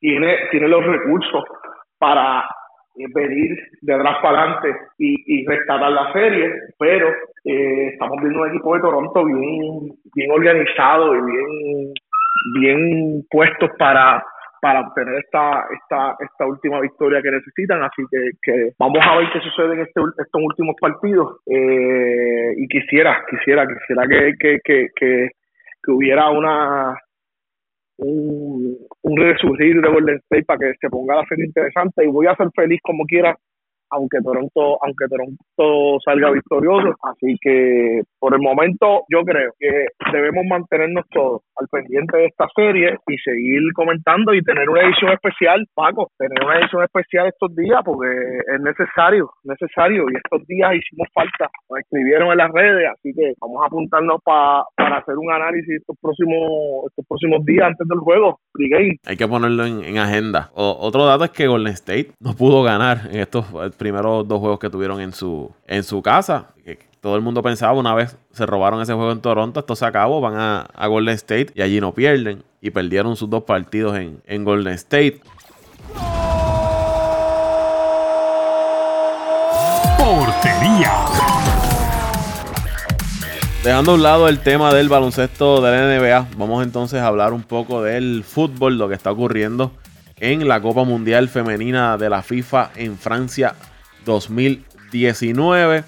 tiene, 0.00 0.36
tiene 0.50 0.66
los 0.66 0.84
recursos 0.84 1.44
para 1.98 2.44
venir 3.14 3.58
de 3.80 3.94
atrás 3.94 4.16
para 4.22 4.42
adelante 4.42 4.76
y, 4.98 5.40
y 5.40 5.46
rescatar 5.46 5.90
la 5.90 6.12
serie, 6.12 6.52
pero 6.78 7.08
eh, 7.44 7.88
estamos 7.92 8.18
viendo 8.20 8.42
un 8.42 8.50
equipo 8.50 8.74
de 8.74 8.80
Toronto 8.80 9.24
bien, 9.24 9.92
bien 10.14 10.30
organizado 10.30 11.14
y 11.16 11.20
bien 11.22 11.92
bien 12.58 13.24
puestos 13.30 13.70
para 13.78 14.22
para 14.60 14.80
obtener 14.80 15.14
esta 15.18 15.64
esta 15.74 16.16
esta 16.20 16.46
última 16.46 16.80
victoria 16.80 17.20
que 17.20 17.30
necesitan. 17.30 17.82
Así 17.82 18.02
que, 18.42 18.72
vamos 18.78 19.00
a 19.02 19.16
ver 19.16 19.28
qué 19.32 19.40
sucede 19.40 19.74
en 19.74 19.80
este, 19.80 20.00
estos 20.18 20.42
últimos 20.42 20.76
partidos. 20.80 21.38
Eh, 21.46 22.54
y 22.56 22.68
quisiera 22.68 23.24
quisiera 23.28 23.66
quisiera 23.66 24.06
que 24.06 24.34
que, 24.38 24.58
que, 24.64 24.86
que, 24.94 25.28
que 25.82 25.90
hubiera 25.90 26.30
una 26.30 26.94
un, 27.98 28.76
un 29.02 29.16
resurgir 29.16 29.80
de 29.80 29.88
Golden 29.88 30.16
State 30.16 30.44
para 30.44 30.58
que 30.58 30.74
se 30.80 30.88
ponga 30.88 31.16
la 31.16 31.26
serie 31.26 31.46
interesante 31.46 32.04
y 32.04 32.08
voy 32.08 32.26
a 32.26 32.36
ser 32.36 32.48
feliz 32.54 32.80
como 32.82 33.04
quiera 33.04 33.36
aunque 33.92 34.18
Toronto 34.24 34.78
aunque 34.82 35.06
Toronto 35.08 35.98
salga 36.04 36.30
victorioso 36.30 36.94
así 37.04 37.36
que 37.40 38.02
por 38.18 38.34
el 38.34 38.40
momento 38.40 39.04
yo 39.08 39.22
creo 39.22 39.52
que 39.58 39.86
debemos 40.12 40.44
mantenernos 40.48 41.04
todos 41.10 41.42
al 41.56 41.68
pendiente 41.68 42.16
de 42.18 42.26
esta 42.26 42.46
serie 42.56 42.96
y 43.06 43.16
seguir 43.18 43.60
comentando 43.74 44.34
y 44.34 44.42
tener 44.42 44.68
una 44.68 44.82
edición 44.82 45.12
especial 45.12 45.64
Paco 45.74 46.08
tener 46.18 46.42
una 46.44 46.58
edición 46.58 46.82
especial 46.82 47.28
estos 47.28 47.54
días 47.54 47.80
porque 47.84 48.08
es 48.54 48.60
necesario 48.60 49.30
necesario 49.44 50.04
y 50.10 50.16
estos 50.16 50.46
días 50.46 50.72
hicimos 50.74 51.08
falta 51.14 51.48
nos 51.70 51.78
escribieron 51.80 52.30
en 52.32 52.38
las 52.38 52.50
redes 52.52 52.88
así 52.92 53.12
que 53.14 53.32
vamos 53.40 53.62
a 53.62 53.66
apuntarnos 53.66 54.18
pa- 54.24 54.64
para 54.76 54.98
hacer 54.98 55.16
un 55.16 55.30
análisis 55.32 55.76
estos 55.80 55.96
próximos 56.00 56.86
estos 56.88 57.04
próximos 57.06 57.44
días 57.44 57.66
antes 57.66 57.86
del 57.88 57.98
juego 57.98 58.38
Hay 59.06 59.16
que 59.16 59.26
ponerlo 59.26 59.64
en, 59.64 59.82
en 59.84 59.98
agenda. 59.98 60.50
Otro 60.54 61.06
dato 61.06 61.24
es 61.24 61.30
que 61.30 61.46
Golden 61.46 61.72
State 61.72 62.08
no 62.20 62.34
pudo 62.34 62.62
ganar 62.62 62.98
en 63.10 63.20
estos 63.20 63.46
primeros 63.82 64.28
dos 64.28 64.38
juegos 64.38 64.60
que 64.60 64.70
tuvieron 64.70 65.00
en 65.00 65.12
su, 65.12 65.50
en 65.66 65.82
su 65.82 66.00
casa. 66.02 66.46
Todo 67.00 67.16
el 67.16 67.22
mundo 67.22 67.42
pensaba 67.42 67.72
una 67.72 67.96
vez 67.96 68.16
se 68.30 68.46
robaron 68.46 68.80
ese 68.80 68.94
juego 68.94 69.10
en 69.10 69.20
Toronto, 69.20 69.58
esto 69.58 69.74
se 69.74 69.84
acabó, 69.84 70.20
van 70.20 70.36
a, 70.36 70.60
a 70.60 70.86
Golden 70.86 71.14
State 71.16 71.48
y 71.56 71.62
allí 71.62 71.80
no 71.80 71.92
pierden. 71.92 72.44
Y 72.60 72.70
perdieron 72.70 73.16
sus 73.16 73.28
dos 73.28 73.42
partidos 73.42 73.96
en, 73.96 74.22
en 74.24 74.44
Golden 74.44 74.74
State. 74.74 75.20
Portería. 79.98 80.92
Dejando 83.64 83.90
a 83.90 83.94
un 83.96 84.02
lado 84.04 84.28
el 84.28 84.38
tema 84.38 84.72
del 84.72 84.88
baloncesto 84.88 85.60
de 85.60 85.70
la 85.72 85.98
NBA, 85.98 86.28
vamos 86.36 86.62
entonces 86.62 87.00
a 87.00 87.08
hablar 87.08 87.32
un 87.32 87.42
poco 87.42 87.82
del 87.82 88.22
fútbol, 88.22 88.78
lo 88.78 88.88
que 88.88 88.94
está 88.94 89.10
ocurriendo 89.10 89.72
en 90.22 90.46
la 90.46 90.62
Copa 90.62 90.84
Mundial 90.84 91.28
Femenina 91.28 91.98
de 91.98 92.08
la 92.08 92.22
FIFA 92.22 92.70
en 92.76 92.96
Francia 92.96 93.56
2019. 94.04 95.84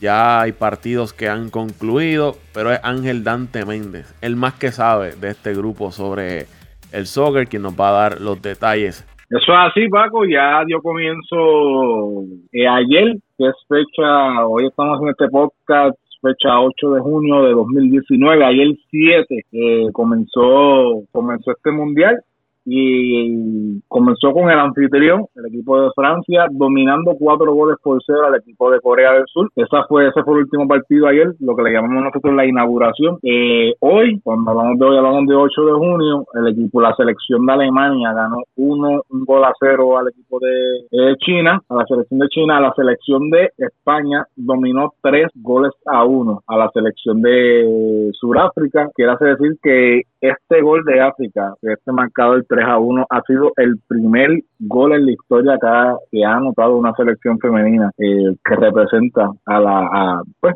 Ya 0.00 0.40
hay 0.42 0.52
partidos 0.52 1.12
que 1.12 1.28
han 1.28 1.50
concluido, 1.50 2.36
pero 2.52 2.70
es 2.70 2.80
Ángel 2.82 3.24
Dante 3.24 3.64
Méndez, 3.64 4.14
el 4.20 4.36
más 4.36 4.54
que 4.54 4.70
sabe 4.70 5.12
de 5.12 5.30
este 5.30 5.54
grupo 5.54 5.90
sobre 5.90 6.46
el 6.92 7.06
soccer, 7.06 7.48
quien 7.48 7.62
nos 7.62 7.78
va 7.78 7.88
a 7.88 7.92
dar 7.92 8.20
los 8.20 8.40
detalles. 8.42 9.06
Eso 9.30 9.52
es 9.52 9.58
así, 9.70 9.88
Paco, 9.88 10.24
ya 10.24 10.62
dio 10.66 10.80
comienzo 10.82 12.22
eh, 12.52 12.68
ayer, 12.68 13.16
que 13.36 13.46
es 13.46 13.54
fecha, 13.68 14.46
hoy 14.46 14.66
estamos 14.66 15.00
en 15.02 15.08
este 15.08 15.28
podcast, 15.28 15.98
fecha 16.22 16.60
8 16.60 16.90
de 16.92 17.00
junio 17.00 17.42
de 17.42 17.52
2019, 17.52 18.44
ayer 18.44 18.68
7 18.90 19.44
eh, 19.52 19.86
comenzó, 19.92 21.02
comenzó 21.10 21.50
este 21.52 21.72
mundial 21.72 22.20
y 22.66 23.80
comenzó 23.88 24.32
con 24.32 24.50
el 24.50 24.58
anfitrión, 24.58 25.26
el 25.36 25.46
equipo 25.46 25.80
de 25.80 25.90
Francia, 25.94 26.46
dominando 26.50 27.14
cuatro 27.18 27.54
goles 27.54 27.76
por 27.82 28.02
cero 28.04 28.26
al 28.26 28.34
equipo 28.34 28.70
de 28.70 28.80
Corea 28.80 29.12
del 29.12 29.24
Sur. 29.26 29.48
Esa 29.54 29.84
fue, 29.88 30.08
ese 30.08 30.22
fue 30.24 30.34
el 30.34 30.40
último 30.44 30.66
partido 30.66 31.06
ayer, 31.06 31.32
lo 31.40 31.54
que 31.54 31.62
le 31.62 31.72
llamamos 31.72 32.04
nosotros 32.04 32.34
la 32.34 32.44
inauguración. 32.44 33.18
Eh, 33.22 33.74
hoy, 33.80 34.20
cuando 34.22 34.50
hablamos 34.50 34.78
de 34.78 34.84
hoy, 34.84 34.96
hablamos 34.96 35.26
de 35.26 35.34
8 35.34 35.64
de 35.64 35.72
junio, 35.72 36.24
el 36.34 36.48
equipo, 36.48 36.80
la 36.80 36.94
selección 36.96 37.46
de 37.46 37.52
Alemania 37.52 38.12
ganó 38.12 38.38
uno, 38.56 39.02
un 39.10 39.24
gol 39.24 39.44
a 39.44 39.52
cero 39.60 39.96
al 39.96 40.08
equipo 40.08 40.38
de 40.40 41.16
China, 41.18 41.62
a 41.68 41.74
la 41.74 41.84
selección 41.86 42.18
de 42.20 42.28
China, 42.28 42.58
a 42.58 42.60
la 42.60 42.72
selección 42.74 43.30
de 43.30 43.50
España 43.58 44.24
dominó 44.34 44.92
tres 45.02 45.28
goles 45.34 45.72
a 45.86 46.04
uno 46.04 46.42
a 46.46 46.56
la 46.56 46.70
selección 46.72 47.22
de 47.22 48.10
Sudáfrica. 48.12 48.88
Quiere 48.94 49.12
decir 49.20 49.56
que 49.62 50.02
este 50.20 50.62
gol 50.62 50.84
de 50.84 51.00
África, 51.00 51.54
este 51.62 51.92
marcador 51.92 52.44
3 52.48 52.64
a 52.66 52.78
1, 52.78 53.06
ha 53.08 53.22
sido 53.22 53.52
el 53.56 53.78
primer 53.86 54.30
gol 54.60 54.92
en 54.94 55.06
la 55.06 55.12
historia 55.12 55.54
acá 55.54 55.96
que 56.10 56.24
ha 56.24 56.36
anotado 56.36 56.76
una 56.76 56.92
selección 56.94 57.38
femenina 57.38 57.90
eh, 57.98 58.34
que 58.44 58.56
representa 58.56 59.30
a 59.44 59.60
la 59.60 60.22
pues 60.40 60.54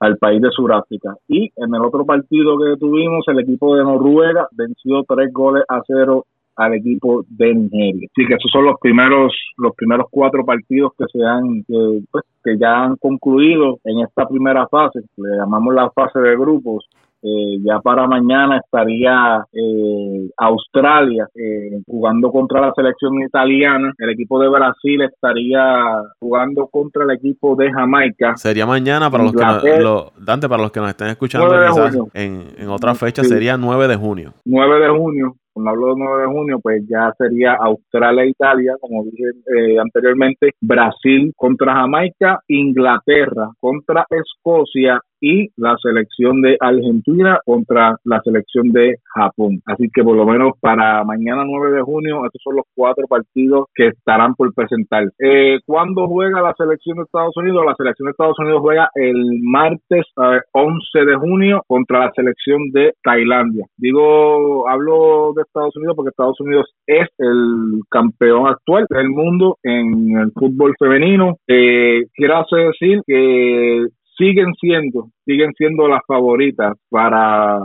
al 0.00 0.16
país 0.18 0.40
de 0.42 0.50
Sudáfrica. 0.50 1.14
Y 1.28 1.50
en 1.56 1.74
el 1.74 1.82
otro 1.82 2.04
partido 2.04 2.58
que 2.58 2.76
tuvimos, 2.78 3.24
el 3.28 3.40
equipo 3.40 3.76
de 3.76 3.84
Noruega 3.84 4.48
venció 4.52 5.04
tres 5.04 5.32
goles 5.32 5.64
a 5.68 5.80
cero 5.86 6.26
al 6.56 6.74
equipo 6.74 7.24
de 7.28 7.54
Nigeria. 7.54 8.08
Así 8.12 8.26
que 8.26 8.34
esos 8.34 8.50
son 8.50 8.64
los 8.66 8.78
primeros 8.80 9.32
los 9.56 9.74
primeros 9.74 10.06
cuatro 10.10 10.44
partidos 10.44 10.92
que 10.98 11.04
se 11.12 11.24
han 11.24 11.62
que, 11.66 12.02
pues, 12.10 12.24
que 12.44 12.58
ya 12.58 12.84
han 12.84 12.96
concluido 12.96 13.78
en 13.84 14.00
esta 14.00 14.26
primera 14.26 14.66
fase, 14.68 15.00
le 15.16 15.36
llamamos 15.38 15.74
la 15.74 15.90
fase 15.90 16.18
de 16.18 16.36
grupos 16.36 16.86
eh, 17.22 17.58
ya 17.64 17.78
para 17.78 18.06
mañana 18.08 18.58
estaría 18.58 19.44
eh, 19.52 20.28
Australia 20.36 21.28
eh, 21.34 21.80
jugando 21.86 22.32
contra 22.32 22.60
la 22.60 22.72
selección 22.74 23.22
italiana. 23.22 23.92
El 23.98 24.10
equipo 24.10 24.40
de 24.40 24.48
Brasil 24.48 25.02
estaría 25.02 26.02
jugando 26.18 26.66
contra 26.66 27.04
el 27.04 27.12
equipo 27.12 27.54
de 27.54 27.72
Jamaica. 27.72 28.36
Sería 28.36 28.66
mañana 28.66 29.10
para 29.10 29.24
los 29.24 29.32
que 29.32 29.78
nos, 29.78 30.12
Dante, 30.18 30.48
para 30.48 30.62
los 30.62 30.72
que 30.72 30.80
nos 30.80 30.88
estén 30.90 31.08
escuchando 31.08 32.08
en, 32.14 32.46
en 32.58 32.68
otra 32.68 32.94
fecha, 32.94 33.22
sería 33.22 33.56
9 33.56 33.86
de 33.86 33.96
junio. 33.96 34.34
9 34.44 34.80
de 34.80 34.88
junio 34.88 35.36
cuando 35.52 35.70
hablo 35.70 35.86
de 35.88 35.94
9 35.98 36.22
de 36.22 36.28
junio, 36.28 36.60
pues 36.62 36.82
ya 36.88 37.12
sería 37.18 37.54
Australia 37.54 38.24
e 38.24 38.28
Italia, 38.30 38.74
como 38.80 39.04
dije 39.04 39.24
eh, 39.56 39.78
anteriormente, 39.78 40.50
Brasil 40.60 41.32
contra 41.36 41.74
Jamaica, 41.74 42.40
Inglaterra 42.48 43.50
contra 43.60 44.06
Escocia 44.10 45.00
y 45.22 45.48
la 45.56 45.76
selección 45.80 46.42
de 46.42 46.56
Argentina 46.58 47.38
contra 47.46 47.96
la 48.04 48.20
selección 48.22 48.72
de 48.72 48.96
Japón. 49.14 49.62
Así 49.66 49.88
que 49.94 50.02
por 50.02 50.16
lo 50.16 50.26
menos 50.26 50.54
para 50.60 51.04
mañana 51.04 51.44
9 51.46 51.76
de 51.76 51.82
junio, 51.82 52.26
estos 52.26 52.42
son 52.42 52.56
los 52.56 52.64
cuatro 52.74 53.06
partidos 53.06 53.66
que 53.74 53.88
estarán 53.88 54.34
por 54.34 54.52
presentar. 54.52 55.04
Eh, 55.20 55.60
¿Cuándo 55.64 56.08
juega 56.08 56.42
la 56.42 56.52
selección 56.58 56.96
de 56.96 57.04
Estados 57.04 57.36
Unidos? 57.36 57.64
La 57.64 57.76
selección 57.76 58.06
de 58.06 58.10
Estados 58.10 58.38
Unidos 58.40 58.60
juega 58.62 58.88
el 58.96 59.40
martes 59.42 60.04
11 60.52 61.04
de 61.06 61.16
junio 61.16 61.62
contra 61.68 62.00
la 62.00 62.12
selección 62.16 62.72
de 62.72 62.92
Tailandia. 63.04 63.64
Digo, 63.76 64.68
hablo 64.68 65.32
de 65.36 65.41
Estados 65.42 65.76
Unidos 65.76 65.96
porque 65.96 66.10
Estados 66.10 66.40
Unidos 66.40 66.66
es 66.86 67.08
el 67.18 67.80
campeón 67.90 68.48
actual 68.48 68.86
del 68.88 69.08
mundo 69.10 69.58
en 69.62 70.18
el 70.18 70.32
fútbol 70.32 70.74
femenino. 70.78 71.36
Eh, 71.46 72.06
quiero 72.14 72.44
decir 72.50 73.00
que 73.06 73.86
siguen 74.16 74.52
siendo, 74.60 75.08
siguen 75.24 75.52
siendo 75.56 75.88
las 75.88 76.00
favoritas 76.06 76.74
para, 76.90 77.60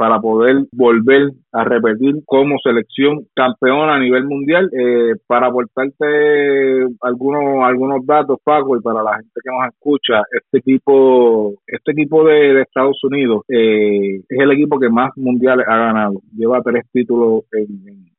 para 0.00 0.18
poder 0.18 0.64
volver 0.72 1.28
a 1.52 1.62
repetir 1.62 2.14
como 2.24 2.56
selección 2.64 3.26
campeona 3.34 3.96
a 3.96 3.98
nivel 3.98 4.24
mundial. 4.24 4.70
Eh, 4.72 5.12
para 5.26 5.48
aportarte 5.48 6.86
algunos 7.02 7.62
algunos 7.62 8.06
datos, 8.06 8.38
Paco, 8.42 8.78
y 8.78 8.80
para 8.80 9.02
la 9.02 9.16
gente 9.16 9.40
que 9.44 9.50
nos 9.50 9.68
escucha, 9.68 10.22
este 10.32 10.56
equipo 10.56 11.52
este 11.66 11.92
equipo 11.92 12.24
de, 12.24 12.62
Estados 12.62 12.98
Unidos 13.04 13.42
eh, 13.50 14.22
es 14.26 14.38
el 14.40 14.52
equipo 14.52 14.78
que 14.80 14.88
más 14.88 15.10
mundiales 15.16 15.66
ha 15.68 15.76
ganado. 15.76 16.22
Lleva 16.34 16.62
tres 16.62 16.86
títulos 16.90 17.42
en, 17.52 17.68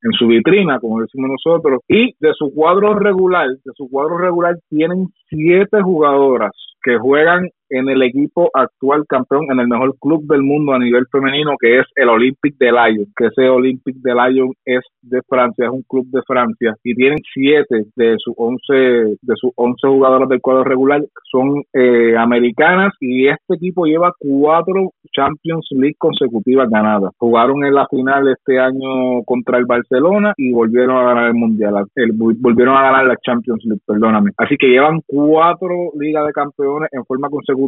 en, 0.03 0.11
su 0.19 0.27
vitrina, 0.27 0.79
como 0.79 1.01
decimos 1.01 1.31
nosotros, 1.31 1.81
y 1.87 2.13
de 2.19 2.31
su 2.37 2.53
cuadro 2.53 2.93
regular, 2.93 3.47
de 3.49 3.71
su 3.75 3.89
cuadro 3.89 4.19
regular 4.19 4.55
tienen 4.69 5.07
siete 5.29 5.81
jugadoras 5.81 6.51
que 6.83 6.99
juegan 6.99 7.49
en 7.71 7.89
el 7.89 8.03
equipo 8.03 8.49
actual 8.53 9.05
campeón, 9.07 9.47
en 9.49 9.59
el 9.59 9.67
mejor 9.67 9.95
club 9.99 10.27
del 10.27 10.43
mundo 10.43 10.73
a 10.73 10.79
nivel 10.79 11.05
femenino, 11.11 11.55
que 11.59 11.79
es 11.79 11.85
el 11.95 12.09
Olympic 12.09 12.55
de 12.57 12.71
Lyon, 12.71 13.07
que 13.15 13.27
ese 13.27 13.49
Olympic 13.49 13.95
de 13.97 14.13
Lyon 14.13 14.51
es 14.65 14.81
de 15.01 15.21
Francia, 15.27 15.65
es 15.65 15.71
un 15.71 15.83
club 15.83 16.05
de 16.11 16.21
Francia, 16.27 16.75
y 16.83 16.93
tienen 16.93 17.19
siete 17.33 17.85
de 17.95 18.15
sus 18.17 18.33
once, 18.37 18.73
de 18.73 19.35
sus 19.35 19.51
once 19.55 19.87
jugadoras 19.87 20.27
del 20.29 20.41
cuadro 20.41 20.63
regular, 20.63 21.01
son 21.31 21.63
eh, 21.73 22.15
americanas, 22.17 22.93
y 22.99 23.27
este 23.27 23.55
equipo 23.55 23.85
lleva 23.85 24.13
cuatro 24.19 24.91
Champions 25.13 25.67
League 25.71 25.95
consecutivas 25.97 26.69
ganadas. 26.69 27.11
Jugaron 27.17 27.63
en 27.63 27.73
la 27.73 27.87
final 27.87 28.27
este 28.27 28.59
año 28.59 29.23
contra 29.25 29.57
el 29.57 29.65
Barcelona 29.65 30.33
y 30.37 30.51
volvieron 30.51 30.97
a 30.97 31.03
ganar 31.03 31.27
el 31.27 31.33
Mundial, 31.33 31.85
el, 31.95 32.11
volvieron 32.13 32.75
a 32.75 32.83
ganar 32.83 33.05
la 33.05 33.15
Champions 33.17 33.63
League, 33.65 33.81
perdóname. 33.85 34.31
Así 34.37 34.57
que 34.57 34.67
llevan 34.67 35.01
cuatro 35.07 35.91
ligas 35.97 36.25
de 36.25 36.33
campeones 36.33 36.89
en 36.91 37.05
forma 37.05 37.29
consecutiva 37.29 37.60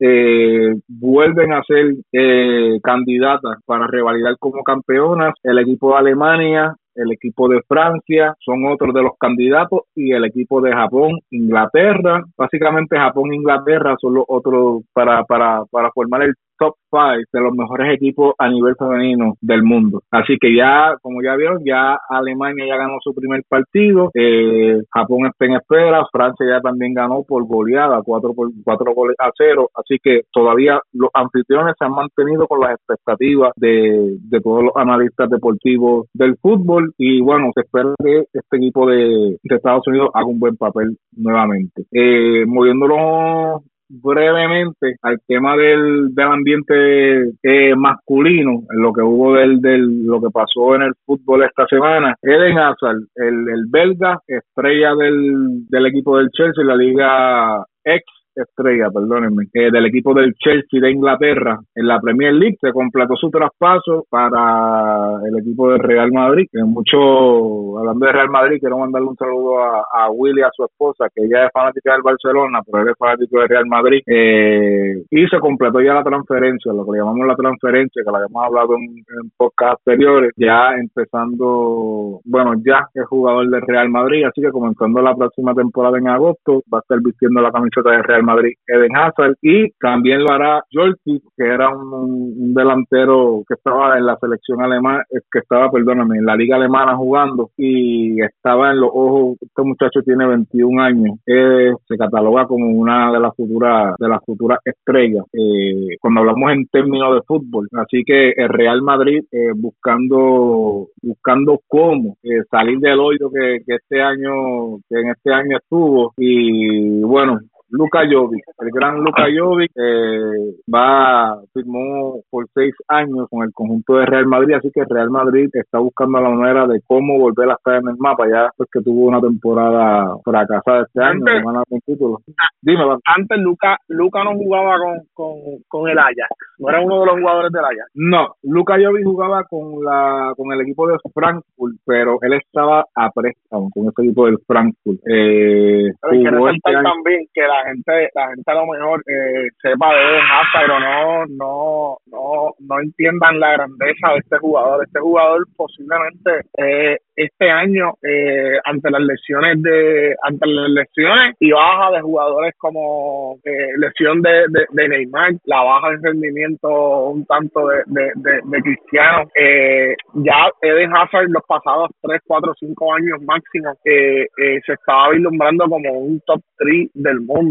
eh, 0.00 0.74
vuelven 0.88 1.52
a 1.52 1.62
ser 1.62 1.94
eh, 2.12 2.78
candidatas 2.82 3.58
para 3.64 3.86
revalidar 3.86 4.36
como 4.38 4.62
campeonas. 4.62 5.34
El 5.42 5.58
equipo 5.58 5.92
de 5.92 5.98
Alemania 5.98 6.74
el 6.98 7.12
equipo 7.12 7.48
de 7.48 7.60
Francia 7.66 8.34
son 8.44 8.66
otros 8.66 8.92
de 8.92 9.02
los 9.02 9.12
candidatos 9.18 9.82
y 9.94 10.12
el 10.12 10.24
equipo 10.24 10.60
de 10.60 10.72
Japón, 10.72 11.20
Inglaterra, 11.30 12.24
básicamente 12.36 12.98
Japón 12.98 13.32
e 13.32 13.36
Inglaterra 13.36 13.96
son 14.00 14.14
los 14.14 14.24
otros 14.26 14.82
para, 14.92 15.22
para, 15.24 15.64
para 15.70 15.92
formar 15.92 16.22
el 16.24 16.34
top 16.58 16.74
5 16.90 17.24
de 17.32 17.40
los 17.40 17.52
mejores 17.54 17.94
equipos 17.94 18.34
a 18.38 18.48
nivel 18.48 18.74
femenino 18.76 19.34
del 19.40 19.62
mundo. 19.62 20.02
Así 20.10 20.36
que 20.40 20.54
ya, 20.54 20.96
como 21.02 21.22
ya 21.22 21.36
vieron, 21.36 21.62
ya 21.64 21.98
Alemania 22.08 22.66
ya 22.66 22.76
ganó 22.76 22.98
su 23.02 23.14
primer 23.14 23.42
partido, 23.48 24.10
eh, 24.14 24.80
Japón 24.92 25.26
está 25.26 25.46
en 25.46 25.54
espera, 25.54 26.06
Francia 26.10 26.46
ya 26.48 26.60
también 26.60 26.94
ganó 26.94 27.22
por 27.22 27.46
goleada, 27.46 28.02
cuatro, 28.04 28.34
por, 28.34 28.50
cuatro 28.64 28.94
goles 28.94 29.16
a 29.18 29.30
cero, 29.36 29.68
así 29.74 29.98
que 30.02 30.22
todavía 30.32 30.80
los 30.92 31.10
anfitriones 31.14 31.74
se 31.78 31.84
han 31.84 31.92
mantenido 31.92 32.46
con 32.46 32.60
las 32.60 32.72
expectativas 32.72 33.52
de, 33.56 34.16
de 34.20 34.40
todos 34.40 34.64
los 34.64 34.72
analistas 34.76 35.28
deportivos 35.30 36.06
del 36.14 36.36
fútbol 36.40 36.92
y 36.96 37.20
bueno, 37.20 37.50
se 37.54 37.60
espera 37.60 37.94
que 38.02 38.24
este 38.32 38.56
equipo 38.56 38.86
de, 38.86 39.38
Estados 39.42 39.86
Unidos 39.88 40.10
haga 40.14 40.26
un 40.26 40.38
buen 40.38 40.56
papel 40.56 40.96
nuevamente. 41.16 41.84
Eh, 41.92 42.44
moviéndonos 42.46 43.62
brevemente 43.88 44.96
al 45.02 45.20
tema 45.26 45.56
del, 45.56 46.14
del 46.14 46.26
ambiente 46.26 47.32
eh, 47.42 47.74
masculino, 47.76 48.62
lo 48.70 48.92
que 48.92 49.02
hubo 49.02 49.34
del, 49.34 49.60
del, 49.60 50.04
lo 50.04 50.20
que 50.20 50.30
pasó 50.30 50.74
en 50.74 50.82
el 50.82 50.94
fútbol 51.04 51.44
esta 51.44 51.66
semana. 51.66 52.14
Eden 52.22 52.58
Hazard, 52.58 52.98
el, 53.16 53.48
el 53.48 53.64
belga, 53.68 54.20
estrella 54.26 54.94
del, 54.94 55.68
del 55.68 55.86
equipo 55.86 56.18
del 56.18 56.30
Chelsea, 56.30 56.64
la 56.64 56.76
liga 56.76 57.64
ex 57.84 58.04
estrella, 58.42 58.90
perdónenme, 58.90 59.44
eh, 59.52 59.70
del 59.70 59.86
equipo 59.86 60.14
del 60.14 60.34
Chelsea 60.34 60.80
de 60.80 60.90
Inglaterra 60.90 61.58
en 61.74 61.86
la 61.86 62.00
Premier 62.00 62.32
League. 62.32 62.56
Se 62.60 62.72
completó 62.72 63.16
su 63.16 63.30
traspaso 63.30 64.04
para 64.08 65.20
el 65.26 65.38
equipo 65.38 65.70
del 65.70 65.80
Real 65.80 66.12
Madrid. 66.12 66.46
Que 66.50 66.62
mucho, 66.62 67.78
hablando 67.78 68.06
de 68.06 68.12
Real 68.12 68.30
Madrid, 68.30 68.58
quiero 68.60 68.78
mandarle 68.78 69.08
un 69.08 69.16
saludo 69.16 69.58
a, 69.58 69.84
a 69.92 70.10
Willy, 70.10 70.42
a 70.42 70.50
su 70.54 70.64
esposa, 70.64 71.08
que 71.14 71.24
ella 71.24 71.46
es 71.46 71.52
fanática 71.52 71.92
del 71.92 72.02
Barcelona, 72.02 72.60
pero 72.64 72.82
él 72.82 72.90
es 72.90 72.98
fanático 72.98 73.40
del 73.40 73.48
Real 73.48 73.66
Madrid. 73.66 74.02
Eh, 74.06 75.02
y 75.10 75.26
se 75.26 75.38
completó 75.38 75.80
ya 75.80 75.94
la 75.94 76.04
transferencia, 76.04 76.72
lo 76.72 76.84
que 76.84 76.92
le 76.92 76.98
llamamos 76.98 77.26
la 77.26 77.36
transferencia, 77.36 78.02
que 78.04 78.10
la 78.10 78.18
habíamos 78.18 78.44
hablado 78.44 78.74
en, 78.76 78.98
en 78.98 79.30
podcast 79.36 79.78
anteriores, 79.86 80.32
ya 80.36 80.74
empezando, 80.74 82.20
bueno, 82.24 82.54
ya 82.64 82.86
es 82.94 83.06
jugador 83.06 83.48
del 83.48 83.62
Real 83.62 83.88
Madrid, 83.88 84.24
así 84.24 84.40
que 84.40 84.50
comenzando 84.50 85.00
la 85.00 85.14
próxima 85.14 85.54
temporada 85.54 85.98
en 85.98 86.08
agosto, 86.08 86.62
va 86.72 86.78
a 86.78 86.80
estar 86.80 87.00
vistiendo 87.00 87.40
la 87.40 87.50
camiseta 87.50 87.90
del 87.90 88.04
Real 88.04 88.22
Madrid, 88.22 88.27
Eden 88.66 88.96
Hazard, 88.96 89.34
y 89.42 89.70
también 89.80 90.22
lo 90.22 90.30
hará 90.30 90.62
Jordi, 90.72 91.20
que 91.36 91.44
era 91.44 91.68
un, 91.70 92.54
delantero 92.54 93.42
que 93.46 93.54
estaba 93.54 93.98
en 93.98 94.06
la 94.06 94.16
selección 94.16 94.62
alemana, 94.62 95.04
eh, 95.10 95.20
que 95.30 95.40
estaba, 95.40 95.70
perdóname, 95.70 96.18
en 96.18 96.26
la 96.26 96.36
liga 96.36 96.56
alemana 96.56 96.96
jugando 96.96 97.50
y 97.56 98.20
estaba 98.22 98.70
en 98.72 98.80
los 98.80 98.90
ojos, 98.92 99.36
este 99.40 99.62
muchacho 99.62 100.02
tiene 100.02 100.26
21 100.26 100.82
años, 100.82 101.16
se 101.24 101.96
cataloga 101.96 102.46
como 102.46 102.70
una 102.70 103.12
de 103.12 103.20
las 103.20 103.34
futuras 103.36 103.94
de 103.98 104.08
las 104.08 104.24
futuras 104.24 104.58
estrellas 104.64 105.24
eh, 105.32 105.96
cuando 106.00 106.20
hablamos 106.20 106.52
en 106.52 106.66
términos 106.66 107.14
de 107.14 107.22
fútbol, 107.26 107.68
así 107.72 108.02
que 108.04 108.30
el 108.30 108.48
Real 108.48 108.82
Madrid 108.82 109.24
eh, 109.30 109.52
buscando 109.54 110.88
buscando 111.02 111.60
cómo 111.66 112.16
salir 112.50 112.78
del 112.78 112.98
hoyo 112.98 113.30
que, 113.30 113.60
que 113.66 113.74
este 113.76 114.00
año 114.00 114.78
que 114.88 115.00
en 115.00 115.10
este 115.10 115.32
año 115.32 115.58
estuvo 115.58 116.12
y 116.16 117.00
bueno 117.02 117.40
Luka 117.70 118.00
Jovic, 118.10 118.44
el 118.60 118.70
gran 118.72 119.00
Luka 119.00 119.26
Jovic, 119.36 119.70
eh, 119.76 120.54
va, 120.72 121.38
firmó 121.52 122.20
por 122.30 122.46
seis 122.54 122.74
años 122.88 123.28
con 123.30 123.42
el 123.42 123.52
conjunto 123.52 123.96
de 123.96 124.06
Real 124.06 124.26
Madrid, 124.26 124.54
así 124.54 124.70
que 124.72 124.84
Real 124.88 125.10
Madrid 125.10 125.50
está 125.52 125.78
buscando 125.78 126.20
la 126.20 126.30
manera 126.30 126.66
de 126.66 126.80
cómo 126.86 127.18
volver 127.18 127.50
a 127.50 127.54
estar 127.54 127.74
en 127.74 127.88
el 127.88 127.96
mapa, 127.98 128.26
ya 128.28 128.50
pues 128.56 128.68
que 128.72 128.80
tuvo 128.80 129.06
una 129.06 129.20
temporada 129.20 130.16
fracasada 130.24 130.82
este 130.82 131.02
año, 131.02 131.24
antes, 131.26 131.84
título. 131.84 132.18
Dime, 132.62 132.84
antes 133.04 133.38
Luca, 133.38 133.78
Luca 133.88 134.24
no 134.24 134.32
jugaba 134.32 134.78
con, 134.78 135.00
con, 135.12 135.34
con 135.68 135.90
el 135.90 135.98
Ajax, 135.98 136.28
no 136.58 136.70
era 136.70 136.80
uno 136.80 137.00
de 137.00 137.06
los 137.06 137.20
jugadores 137.20 137.52
del 137.52 137.64
Ajax. 137.64 137.90
No, 137.94 138.34
Luka 138.42 138.74
Jovic 138.74 139.04
jugaba 139.04 139.44
con 139.44 139.84
la 139.84 140.32
con 140.36 140.52
el 140.52 140.60
equipo 140.62 140.88
de 140.88 140.96
Frankfurt, 141.12 141.76
pero 141.84 142.18
él 142.22 142.32
estaba 142.34 142.84
a 142.94 143.10
préstamo 143.10 143.68
con 143.74 143.88
ese 143.88 144.02
equipo 144.02 144.26
del 144.26 144.38
Frankfurt. 144.46 144.98
Eh, 145.06 145.92
jugó 146.00 146.48
este 146.48 146.72
también 146.72 147.26
que 147.32 147.42
la 147.42 147.57
la 147.58 147.70
gente, 147.70 148.10
la 148.14 148.28
gente 148.28 148.50
a 148.50 148.54
lo 148.54 148.66
mejor 148.66 149.02
eh, 149.06 149.48
sepa 149.60 149.94
de 149.94 150.18
más, 150.22 150.46
pero 150.52 150.80
no, 150.80 151.26
no, 151.26 151.96
no, 152.06 152.54
no 152.58 152.80
entiendan 152.80 153.40
la 153.40 153.52
grandeza 153.52 154.12
de 154.12 154.18
este 154.18 154.38
jugador. 154.38 154.84
Este 154.84 155.00
jugador 155.00 155.46
posiblemente 155.56 156.30
eh, 156.56 156.98
este 157.18 157.50
año 157.50 157.94
eh, 158.00 158.58
ante 158.64 158.90
las 158.90 159.00
lesiones 159.02 159.60
de 159.60 160.14
ante 160.22 160.46
las 160.46 160.70
lesiones 160.70 161.34
y 161.40 161.50
baja 161.50 161.90
de 161.90 162.00
jugadores 162.00 162.54
como 162.58 163.38
eh, 163.44 163.70
lesión 163.76 164.22
de, 164.22 164.46
de, 164.70 164.88
Neymar 164.88 165.32
la 165.44 165.62
baja 165.62 165.90
de 165.90 165.98
rendimiento 166.00 167.08
un 167.08 167.26
tanto 167.26 167.66
de, 167.66 168.12
de, 168.14 168.62
Cristiano 168.62 169.28
eh, 169.36 169.96
ya 170.14 170.48
Eden 170.62 170.96
Hazard 170.96 171.28
los 171.28 171.42
pasados 171.48 171.90
3, 172.02 172.20
4, 172.24 172.52
5 172.60 172.94
años 172.94 173.22
máximo 173.22 173.76
eh, 173.84 174.26
se 174.64 174.72
estaba 174.72 175.10
vislumbrando 175.10 175.68
como 175.68 175.90
un 175.94 176.20
top 176.24 176.40
3 176.58 176.90
del 176.94 177.20
mundo 177.22 177.47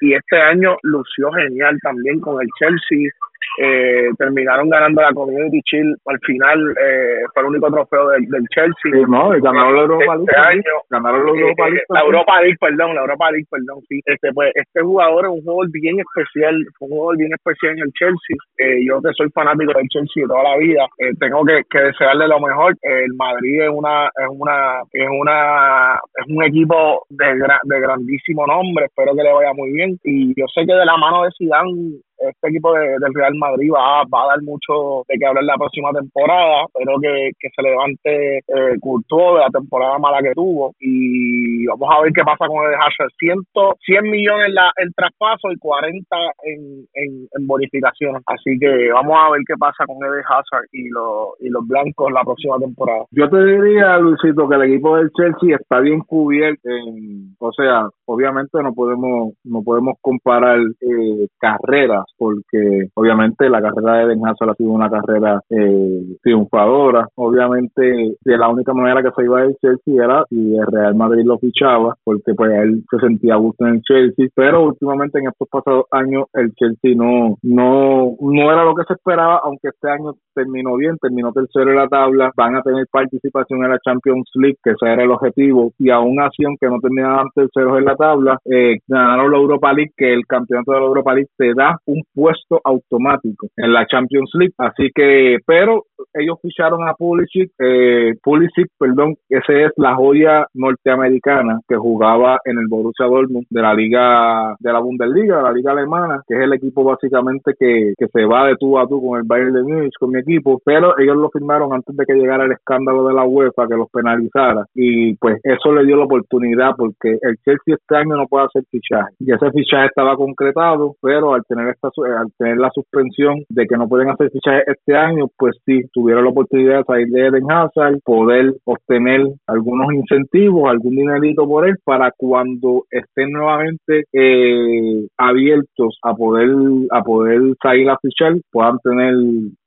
y 0.00 0.14
este 0.14 0.36
año 0.36 0.76
lució 0.82 1.30
genial 1.32 1.78
también 1.82 2.20
con 2.20 2.40
el 2.40 2.48
Chelsea 2.58 3.10
eh, 3.58 4.08
terminaron 4.18 4.68
ganando 4.68 5.02
la 5.02 5.12
Community 5.12 5.60
Shield 5.64 5.96
al 6.06 6.18
final 6.20 6.74
eh, 6.80 7.24
fue 7.32 7.42
el 7.42 7.48
único 7.48 7.70
trofeo 7.70 8.08
del, 8.10 8.26
del 8.26 8.44
Chelsea. 8.54 8.92
Sí, 8.92 9.04
no 9.08 9.30
ganaron 9.30 9.76
la 9.76 9.82
Europa 9.82 10.16
este 10.16 10.70
ganaron 10.90 11.24
la 11.24 11.32
Europa 11.40 11.68
League 11.68 11.84
la 11.88 12.00
Europa 12.00 12.40
League 12.40 12.56
perdón 12.60 12.94
la 12.94 13.00
Europa 13.00 13.30
League 13.30 13.46
perdón 13.50 13.80
sí. 13.88 14.00
Este 14.04 14.32
pues 14.32 14.52
este 14.54 14.80
jugador 14.82 15.24
es 15.26 15.30
un 15.30 15.42
jugador 15.42 15.70
bien 15.70 15.96
especial 16.00 16.54
un 16.80 16.88
jugador 16.88 17.16
bien 17.16 17.32
especial 17.32 17.72
en 17.72 17.84
el 17.84 17.92
Chelsea. 17.92 18.36
Eh, 18.58 18.84
yo 18.86 19.00
que 19.00 19.12
soy 19.16 19.30
fanático 19.30 19.72
del 19.72 19.88
Chelsea 19.88 20.22
de 20.22 20.28
toda 20.28 20.42
la 20.42 20.56
vida 20.58 20.86
eh, 20.98 21.12
tengo 21.18 21.44
que, 21.44 21.62
que, 21.70 21.80
desearle 21.80 22.28
lo 22.28 22.40
mejor. 22.40 22.74
El 22.82 23.14
Madrid 23.14 23.62
es 23.62 23.70
una 23.70 24.06
es 24.06 24.28
una 24.28 24.80
es 24.92 25.08
una 25.10 25.94
es 25.94 26.26
un 26.28 26.44
equipo 26.44 27.04
de, 27.08 27.26
de 27.26 27.80
grandísimo 27.80 28.46
nombre. 28.46 28.86
Espero 28.86 29.14
que 29.14 29.22
le 29.22 29.32
vaya 29.32 29.52
muy 29.54 29.72
bien. 29.72 29.98
Y 30.04 30.28
yo 30.38 30.46
sé 30.54 30.66
que 30.66 30.74
de 30.74 30.84
la 30.84 30.96
mano 30.96 31.24
de 31.24 31.30
Zidane 31.38 32.00
este 32.18 32.48
equipo 32.48 32.72
de, 32.72 32.98
del 32.98 33.14
Real 33.14 33.34
Madrid 33.34 33.70
va, 33.72 34.04
va 34.04 34.24
a 34.24 34.28
dar 34.28 34.42
mucho 34.42 35.04
de 35.08 35.18
que 35.18 35.26
hablar 35.26 35.44
la 35.44 35.56
próxima 35.56 35.90
temporada. 35.92 36.66
Espero 36.74 36.98
que, 37.00 37.30
que 37.38 37.48
se 37.54 37.62
levante 37.62 38.38
eh, 38.38 38.76
de 38.76 39.40
la 39.40 39.50
temporada 39.50 39.98
mala 39.98 40.22
que 40.22 40.34
tuvo 40.34 40.74
y 40.80 41.66
vamos 41.66 41.88
a 41.90 42.02
ver 42.02 42.12
qué 42.12 42.22
pasa 42.22 42.46
con 42.46 42.64
el 42.66 42.74
Hazard. 42.74 43.10
100, 43.18 43.38
100 43.84 44.10
millones 44.10 44.52
la, 44.52 44.70
el 44.76 44.92
traspaso 44.94 45.50
y 45.50 45.58
40 45.58 46.16
en, 46.44 46.86
en, 46.94 47.28
en 47.32 47.46
bonificaciones. 47.46 48.22
Así 48.26 48.58
que 48.58 48.90
vamos 48.92 49.16
a 49.16 49.30
ver 49.30 49.40
qué 49.46 49.54
pasa 49.58 49.84
con 49.86 49.96
Eden 49.96 50.24
Hazard 50.28 50.66
y 50.72 50.88
los, 50.88 51.28
y 51.40 51.48
los 51.48 51.66
blancos 51.66 52.12
la 52.12 52.24
próxima 52.24 52.58
temporada. 52.58 53.04
Yo 53.10 53.28
te 53.28 53.44
diría, 53.44 53.98
Luisito, 53.98 54.48
que 54.48 54.56
el 54.56 54.62
equipo 54.62 54.96
del 54.96 55.10
Chelsea 55.12 55.56
está 55.56 55.80
bien 55.80 56.00
cubierto. 56.00 56.68
En, 56.68 57.34
o 57.38 57.52
sea, 57.52 57.88
obviamente 58.06 58.62
no 58.62 58.72
podemos 58.74 59.34
no 59.44 59.62
podemos 59.62 59.96
comparar 60.00 60.58
eh, 60.58 61.26
carreras 61.38 62.04
porque 62.18 62.88
obviamente 62.94 63.48
la 63.48 63.62
carrera 63.62 63.98
de 63.98 64.06
Ben 64.06 64.26
Hazard 64.26 64.50
ha 64.50 64.54
sido 64.54 64.70
una 64.70 64.90
carrera 64.90 65.40
eh, 65.50 66.16
triunfadora. 66.22 67.08
Obviamente, 67.16 68.16
de 68.24 68.38
la 68.38 68.48
única 68.48 68.72
manera 68.72 69.02
que 69.02 69.10
se 69.16 69.24
iba 69.24 69.42
el 69.42 69.56
Chelsea 69.60 70.04
era 70.04 70.24
si 70.28 70.56
el 70.56 70.66
Real 70.66 70.94
Madrid 70.94 71.24
lo 71.24 71.38
fichaba, 71.38 71.96
porque 72.04 72.34
pues 72.34 72.52
él 72.52 72.84
se 72.90 72.98
sentía 72.98 73.34
a 73.34 73.38
gusto 73.38 73.66
en 73.66 73.74
el 73.74 73.82
Chelsea, 73.82 74.28
pero 74.34 74.64
últimamente 74.64 75.18
en 75.18 75.28
estos 75.28 75.48
pasados 75.48 75.86
años 75.90 76.26
el 76.34 76.52
Chelsea 76.54 76.94
no, 76.94 77.36
no, 77.42 78.16
no 78.20 78.52
era 78.52 78.64
lo 78.64 78.74
que 78.74 78.84
se 78.84 78.94
esperaba, 78.94 79.40
aunque 79.44 79.68
este 79.68 79.90
año 79.90 80.14
terminó 80.34 80.76
bien, 80.76 80.96
terminó 80.98 81.32
tercero 81.32 81.70
en 81.70 81.76
la 81.76 81.88
tabla, 81.88 82.32
van 82.36 82.56
a 82.56 82.62
tener 82.62 82.86
participación 82.90 83.64
en 83.64 83.70
la 83.70 83.78
Champions 83.78 84.30
League, 84.34 84.58
que 84.62 84.70
ese 84.70 84.92
era 84.92 85.02
el 85.02 85.10
objetivo, 85.10 85.72
y 85.78 85.90
aún 85.90 86.20
así, 86.20 86.44
aunque 86.44 86.68
no 86.68 86.78
terminaban 86.80 87.28
terceros 87.34 87.78
en 87.78 87.84
la 87.84 87.96
tabla, 87.96 88.38
eh, 88.44 88.78
ganaron 88.86 89.30
la 89.30 89.38
Europa 89.38 89.72
League, 89.72 89.92
que 89.96 90.12
el 90.12 90.26
campeonato 90.26 90.72
de 90.72 90.80
la 90.80 90.86
Europa 90.86 91.14
League 91.14 91.30
te 91.36 91.54
da 91.54 91.78
un 91.86 92.02
puesto 92.14 92.60
automático 92.64 93.48
en 93.56 93.72
la 93.72 93.86
Champions 93.86 94.30
League. 94.34 94.54
Así 94.58 94.90
que, 94.94 95.38
pero 95.46 95.84
ellos 96.14 96.38
ficharon 96.40 96.88
a 96.88 96.94
Pulisic, 96.94 97.52
eh, 97.58 98.14
Pulisic, 98.22 98.68
perdón, 98.78 99.16
ese 99.28 99.64
es 99.64 99.72
la 99.76 99.94
joya 99.94 100.46
norteamericana 100.54 101.60
que 101.68 101.76
jugaba 101.76 102.38
en 102.44 102.58
el 102.58 102.66
Borussia 102.68 103.06
Dortmund 103.06 103.46
de 103.50 103.62
la 103.62 103.74
liga, 103.74 104.56
de 104.58 104.72
la 104.72 104.80
Bundesliga, 104.80 105.38
de 105.38 105.42
la 105.42 105.52
liga 105.52 105.72
alemana, 105.72 106.22
que 106.26 106.34
es 106.34 106.40
el 106.42 106.52
equipo 106.52 106.84
básicamente 106.84 107.52
que, 107.58 107.94
que 107.98 108.06
se 108.08 108.24
va 108.24 108.46
de 108.46 108.56
tú 108.56 108.78
a 108.78 108.86
tú 108.86 109.00
con 109.06 109.18
el 109.18 109.26
Bayern 109.26 109.52
de 109.52 109.62
Múnich, 109.62 109.94
con 109.98 110.10
mi 110.10 110.20
equipo, 110.20 110.60
pero 110.64 110.98
ellos 110.98 111.16
lo 111.16 111.30
firmaron 111.30 111.72
antes 111.72 111.96
de 111.96 112.04
que 112.04 112.14
llegara 112.14 112.44
el 112.44 112.52
escándalo 112.52 113.06
de 113.06 113.14
la 113.14 113.24
UEFA 113.24 113.68
que 113.68 113.76
los 113.76 113.90
penalizara. 113.90 114.64
Y 114.74 115.16
pues 115.16 115.40
eso 115.42 115.72
le 115.72 115.84
dio 115.84 115.96
la 115.96 116.04
oportunidad 116.04 116.74
porque 116.76 117.18
el 117.22 117.36
Chelsea 117.44 117.74
este 117.74 117.96
año 117.96 118.16
no 118.16 118.26
puede 118.26 118.46
hacer 118.46 118.64
fichaje. 118.70 119.14
Y 119.20 119.32
ese 119.32 119.50
fichaje 119.50 119.86
estaba 119.86 120.16
concretado, 120.16 120.96
pero 121.00 121.34
al 121.34 121.44
tener 121.44 121.68
esta 121.68 121.88
al 122.18 122.32
tener 122.38 122.58
la 122.58 122.70
suspensión 122.70 123.44
de 123.48 123.66
que 123.66 123.76
no 123.76 123.88
pueden 123.88 124.10
hacer 124.10 124.30
fichaje 124.30 124.62
este 124.66 124.96
año, 124.96 125.26
pues 125.36 125.56
sí, 125.64 125.82
tuvieron 125.92 126.24
la 126.24 126.30
oportunidad 126.30 126.78
de 126.78 126.84
salir 126.84 127.08
de 127.08 127.26
Eden 127.26 127.50
Hazard, 127.50 128.00
poder 128.04 128.54
obtener 128.64 129.26
algunos 129.46 129.92
incentivos, 129.92 130.68
algún 130.70 130.96
dinerito 130.96 131.46
por 131.46 131.68
él, 131.68 131.76
para 131.84 132.12
cuando 132.16 132.84
estén 132.90 133.32
nuevamente 133.32 134.04
eh, 134.12 135.06
abiertos 135.16 135.98
a 136.02 136.14
poder, 136.14 136.50
a 136.90 137.02
poder 137.02 137.40
salir 137.62 137.88
a 137.90 137.98
fichar, 137.98 138.34
puedan 138.50 138.78
tener 138.78 139.14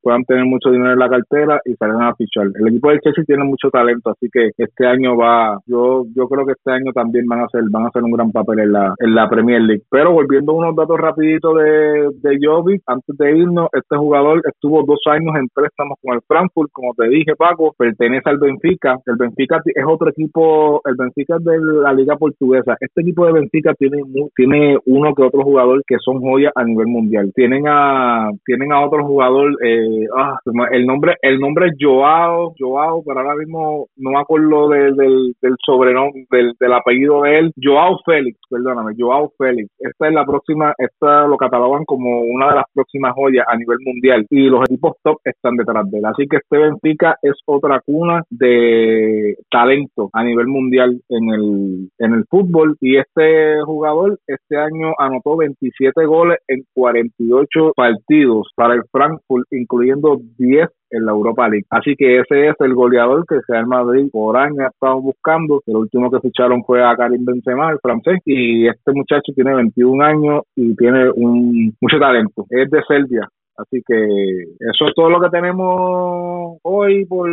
puedan 0.01 0.23
tener 0.23 0.45
mucho 0.45 0.71
dinero 0.71 0.93
en 0.93 0.99
la 0.99 1.09
cartera 1.09 1.59
y 1.65 1.73
salgan 1.75 2.03
a 2.03 2.15
fichar. 2.15 2.47
El 2.55 2.67
equipo 2.67 2.89
del 2.89 2.99
Chelsea 3.01 3.23
tiene 3.25 3.43
mucho 3.43 3.69
talento, 3.69 4.11
así 4.11 4.29
que 4.31 4.49
este 4.57 4.87
año 4.87 5.17
va, 5.17 5.59
yo 5.65 6.05
yo 6.15 6.27
creo 6.27 6.45
que 6.45 6.53
este 6.53 6.71
año 6.71 6.91
también 6.93 7.25
van 7.27 7.41
a 7.41 7.45
hacer 7.45 7.63
van 7.69 7.83
a 7.83 7.87
hacer 7.87 8.03
un 8.03 8.11
gran 8.11 8.31
papel 8.31 8.59
en 8.59 8.71
la 8.73 8.93
en 8.99 9.15
la 9.15 9.29
Premier 9.29 9.61
League. 9.61 9.83
Pero 9.89 10.13
volviendo 10.13 10.51
a 10.51 10.55
unos 10.55 10.75
datos 10.75 10.97
rapiditos 10.97 11.55
de, 11.55 12.09
de 12.21 12.39
Jovic, 12.41 12.81
antes 12.87 13.17
de 13.17 13.37
irnos, 13.37 13.67
este 13.73 13.97
jugador 13.97 14.41
estuvo 14.45 14.83
dos 14.83 14.99
años 15.07 15.35
en 15.35 15.47
préstamos 15.53 15.97
con 16.01 16.08
el 16.13 16.21
Frankfurt, 16.27 16.69
como 16.71 16.93
te 16.93 17.07
dije 17.07 17.35
Paco, 17.35 17.73
pertenece 17.77 18.29
al 18.29 18.37
Benfica. 18.37 18.97
El 19.05 19.15
Benfica 19.17 19.61
es 19.65 19.85
otro 19.87 20.09
equipo, 20.09 20.81
el 20.85 20.95
Benfica 20.95 21.35
es 21.37 21.43
de 21.43 21.57
la 21.81 21.93
liga 21.93 22.15
portuguesa. 22.17 22.75
Este 22.79 23.01
equipo 23.01 23.25
de 23.25 23.33
Benfica 23.33 23.73
tiene 23.75 24.01
tiene 24.35 24.77
uno 24.85 25.13
que 25.13 25.23
otro 25.23 25.43
jugador 25.43 25.83
que 25.85 25.97
son 26.03 26.19
joyas 26.21 26.51
a 26.55 26.63
nivel 26.63 26.87
mundial. 26.87 27.31
Tienen 27.35 27.65
a 27.67 28.29
tienen 28.45 28.71
a 28.71 28.85
otro 28.85 29.05
jugador 29.05 29.51
eh, 29.63 30.07
ah, 30.15 30.37
el 30.71 30.85
nombre 30.85 31.15
el 31.21 31.39
nombre 31.39 31.67
es 31.67 31.73
Joao, 31.79 32.53
Joao, 32.57 33.03
pero 33.05 33.19
ahora 33.19 33.35
mismo 33.35 33.87
no 33.97 34.11
me 34.11 34.19
acuerdo 34.19 34.69
del, 34.69 34.95
del, 34.95 35.55
sobrenombre, 35.65 36.25
del, 36.31 36.73
apellido 36.73 37.23
de 37.23 37.39
él, 37.39 37.53
Joao 37.61 37.99
Félix, 38.05 38.39
perdóname, 38.49 38.93
Joao 38.97 39.31
Félix. 39.37 39.69
Esta 39.79 40.07
es 40.07 40.13
la 40.13 40.25
próxima, 40.25 40.73
esta 40.77 41.27
lo 41.27 41.37
catalogan 41.37 41.85
como 41.85 42.21
una 42.21 42.49
de 42.49 42.55
las 42.55 42.65
próximas 42.73 43.13
joyas 43.15 43.45
a 43.47 43.57
nivel 43.57 43.77
mundial 43.85 44.25
y 44.29 44.49
los 44.49 44.63
equipos 44.63 44.95
top 45.03 45.17
están 45.23 45.55
detrás 45.55 45.89
de 45.89 45.98
Así 46.05 46.27
que 46.27 46.37
este 46.37 46.57
Benfica 46.57 47.17
es 47.21 47.35
otra 47.45 47.81
cuna 47.85 48.23
de 48.29 49.35
talento 49.49 50.09
a 50.13 50.23
nivel 50.23 50.47
mundial 50.47 51.01
en 51.09 51.29
el, 51.29 51.89
en 51.97 52.13
el 52.13 52.25
fútbol 52.29 52.77
y 52.81 52.97
este 52.97 53.61
jugador 53.65 54.19
este 54.27 54.57
año 54.57 54.93
anotó 54.97 55.37
27 55.37 56.05
goles 56.05 56.39
en 56.47 56.63
48 56.73 57.73
partidos 57.75 58.51
para 58.55 58.75
el 58.75 58.83
Frankfurt, 58.91 59.47
incluyendo 59.51 60.19
10 60.37 60.69
en 60.91 61.05
la 61.05 61.11
Europa 61.11 61.47
League. 61.47 61.65
Así 61.69 61.95
que 61.95 62.19
ese 62.19 62.49
es 62.49 62.55
el 62.59 62.73
goleador 62.73 63.25
que 63.27 63.39
Real 63.47 63.67
Madrid 63.67 64.09
por 64.11 64.37
años 64.37 64.59
ha 64.59 64.67
estado 64.67 65.01
buscando. 65.01 65.61
El 65.65 65.77
último 65.77 66.09
que 66.09 66.19
ficharon 66.19 66.63
fue 66.63 66.83
a 66.83 66.95
Karim 66.95 67.25
Benzema, 67.25 67.71
el 67.71 67.79
francés, 67.79 68.19
y 68.25 68.67
este 68.67 68.91
muchacho 68.93 69.31
tiene 69.35 69.53
21 69.55 70.03
años 70.03 70.41
y 70.55 70.75
tiene 70.75 71.09
un 71.11 71.75
mucho 71.79 71.99
talento. 71.99 72.45
Es 72.49 72.69
de 72.69 72.81
Serbia, 72.87 73.27
Así 73.59 73.83
que 73.85 73.95
eso 73.95 74.87
es 74.87 74.95
todo 74.95 75.09
lo 75.09 75.19
que 75.19 75.29
tenemos 75.29 76.59
hoy 76.63 77.05
por, 77.05 77.29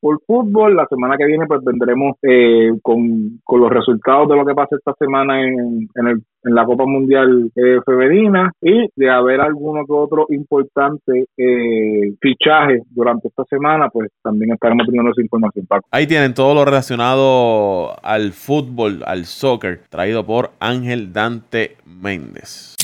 por 0.00 0.18
fútbol. 0.26 0.74
La 0.74 0.86
semana 0.86 1.16
que 1.18 1.26
viene 1.26 1.46
pues 1.46 1.62
vendremos 1.62 2.16
eh, 2.22 2.70
con, 2.82 3.40
los 3.46 3.70
resultados 3.70 4.28
de 4.28 4.36
lo 4.36 4.46
que 4.46 4.54
pasa 4.54 4.76
esta 4.76 4.94
semana 4.98 5.42
en, 5.42 5.88
en, 5.94 6.06
el, 6.06 6.22
en 6.44 6.54
la 6.54 6.64
Copa 6.64 6.86
Mundial 6.86 7.50
eh, 7.54 7.80
Femenina 7.84 8.50
y 8.62 8.88
de 8.96 9.10
haber 9.10 9.42
alguno 9.42 9.84
que 9.84 9.92
otro 9.92 10.26
importante 10.30 11.26
eh, 11.36 12.14
fichaje 12.20 12.82
durante 12.90 13.28
esta 13.28 13.44
semana, 13.44 13.90
pues 13.90 14.10
también 14.22 14.52
estaremos 14.52 14.86
teniendo 14.86 15.10
esa 15.10 15.22
información. 15.22 15.66
Ahí 15.90 16.06
tienen 16.06 16.32
todo 16.32 16.54
lo 16.54 16.64
relacionado 16.64 17.94
al 18.02 18.32
fútbol, 18.32 19.02
al 19.04 19.26
soccer, 19.26 19.82
traído 19.90 20.24
por 20.24 20.52
Ángel 20.60 21.12
Dante 21.12 21.76
Méndez. 21.84 22.76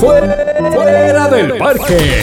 Fuera 0.00 1.28
del 1.28 1.58
parque. 1.58 2.22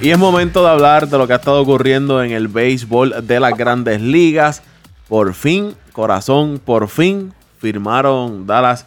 Y 0.00 0.10
es 0.10 0.18
momento 0.18 0.64
de 0.64 0.68
hablar 0.68 1.08
de 1.08 1.16
lo 1.16 1.28
que 1.28 1.32
ha 1.32 1.36
estado 1.36 1.62
ocurriendo 1.62 2.24
en 2.24 2.32
el 2.32 2.48
béisbol 2.48 3.24
de 3.24 3.38
las 3.38 3.56
grandes 3.56 4.00
ligas. 4.00 4.62
Por 5.08 5.32
fin, 5.34 5.76
corazón, 5.92 6.60
por 6.64 6.88
fin 6.88 7.32
firmaron 7.58 8.44
Dallas 8.44 8.84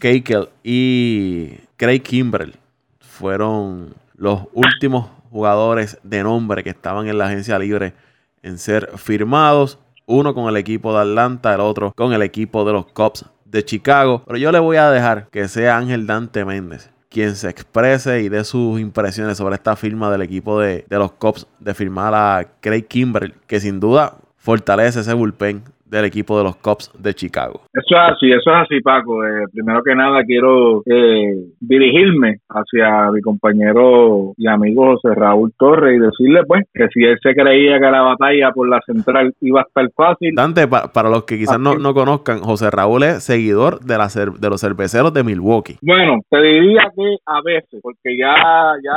Keuchel 0.00 0.48
y 0.64 1.52
Craig 1.76 2.00
Kimbrell. 2.00 2.56
Fueron 3.00 3.94
los 4.16 4.42
últimos 4.52 5.06
jugadores 5.30 5.98
de 6.02 6.22
nombre 6.22 6.64
que 6.64 6.70
estaban 6.70 7.08
en 7.08 7.18
la 7.18 7.26
agencia 7.26 7.58
libre 7.58 7.94
en 8.42 8.58
ser 8.58 8.96
firmados. 8.96 9.78
Uno 10.06 10.34
con 10.34 10.48
el 10.48 10.56
equipo 10.56 10.92
de 10.94 11.00
Atlanta, 11.00 11.54
el 11.54 11.60
otro 11.60 11.92
con 11.94 12.12
el 12.12 12.22
equipo 12.22 12.64
de 12.64 12.72
los 12.72 12.86
Cubs 12.86 13.26
de 13.44 13.64
Chicago. 13.64 14.22
Pero 14.26 14.38
yo 14.38 14.52
le 14.52 14.58
voy 14.58 14.78
a 14.78 14.90
dejar 14.90 15.28
que 15.30 15.48
sea 15.48 15.76
Ángel 15.76 16.06
Dante 16.06 16.44
Méndez 16.44 16.90
quien 17.08 17.34
se 17.36 17.48
exprese 17.48 18.20
y 18.20 18.28
dé 18.28 18.44
sus 18.44 18.78
impresiones 18.78 19.38
sobre 19.38 19.54
esta 19.54 19.76
firma 19.76 20.10
del 20.10 20.22
equipo 20.22 20.60
de, 20.60 20.84
de 20.88 20.98
los 20.98 21.12
Cubs 21.12 21.46
de 21.58 21.74
firmar 21.74 22.14
a 22.14 22.46
Craig 22.60 22.86
Kimbrell, 22.86 23.34
que 23.46 23.60
sin 23.60 23.80
duda 23.80 24.18
fortalece 24.36 25.00
ese 25.00 25.14
bullpen 25.14 25.64
del 25.90 26.04
equipo 26.04 26.38
de 26.38 26.44
los 26.44 26.56
Cubs 26.56 26.90
de 26.98 27.14
Chicago. 27.14 27.62
Eso 27.72 27.94
es 27.94 28.12
así, 28.14 28.30
eso 28.30 28.50
es 28.50 28.56
así, 28.56 28.80
Paco. 28.80 29.24
Eh, 29.24 29.44
primero 29.52 29.82
que 29.82 29.94
nada, 29.94 30.22
quiero 30.24 30.82
eh, 30.86 31.34
dirigirme 31.60 32.38
hacia 32.48 33.10
mi 33.10 33.20
compañero 33.20 34.32
y 34.36 34.46
amigo 34.46 34.94
José 34.94 35.14
Raúl 35.14 35.52
Torres 35.58 35.96
y 35.96 36.00
decirle, 36.00 36.42
pues, 36.46 36.64
que 36.74 36.88
si 36.88 37.04
él 37.04 37.18
se 37.22 37.34
creía 37.34 37.78
que 37.78 37.90
la 37.90 38.02
batalla 38.02 38.50
por 38.52 38.68
la 38.68 38.80
central 38.84 39.32
iba 39.40 39.60
a 39.60 39.64
estar 39.64 39.88
fácil. 39.96 40.34
Dante, 40.34 40.66
para 40.68 41.08
los 41.08 41.24
que 41.24 41.38
quizás 41.38 41.58
no, 41.58 41.76
no, 41.76 41.94
conozcan, 41.94 42.40
José 42.40 42.70
Raúl 42.70 43.02
es 43.04 43.24
seguidor 43.24 43.80
de, 43.80 43.96
la 43.98 44.08
de 44.08 44.50
los 44.50 44.60
cerveceros 44.60 45.12
de 45.12 45.24
Milwaukee. 45.24 45.78
Bueno, 45.82 46.20
te 46.28 46.40
diría 46.40 46.90
que 46.94 47.16
a 47.26 47.40
veces, 47.42 47.80
porque 47.82 48.16
ya, 48.16 48.34
ya, 48.82 48.94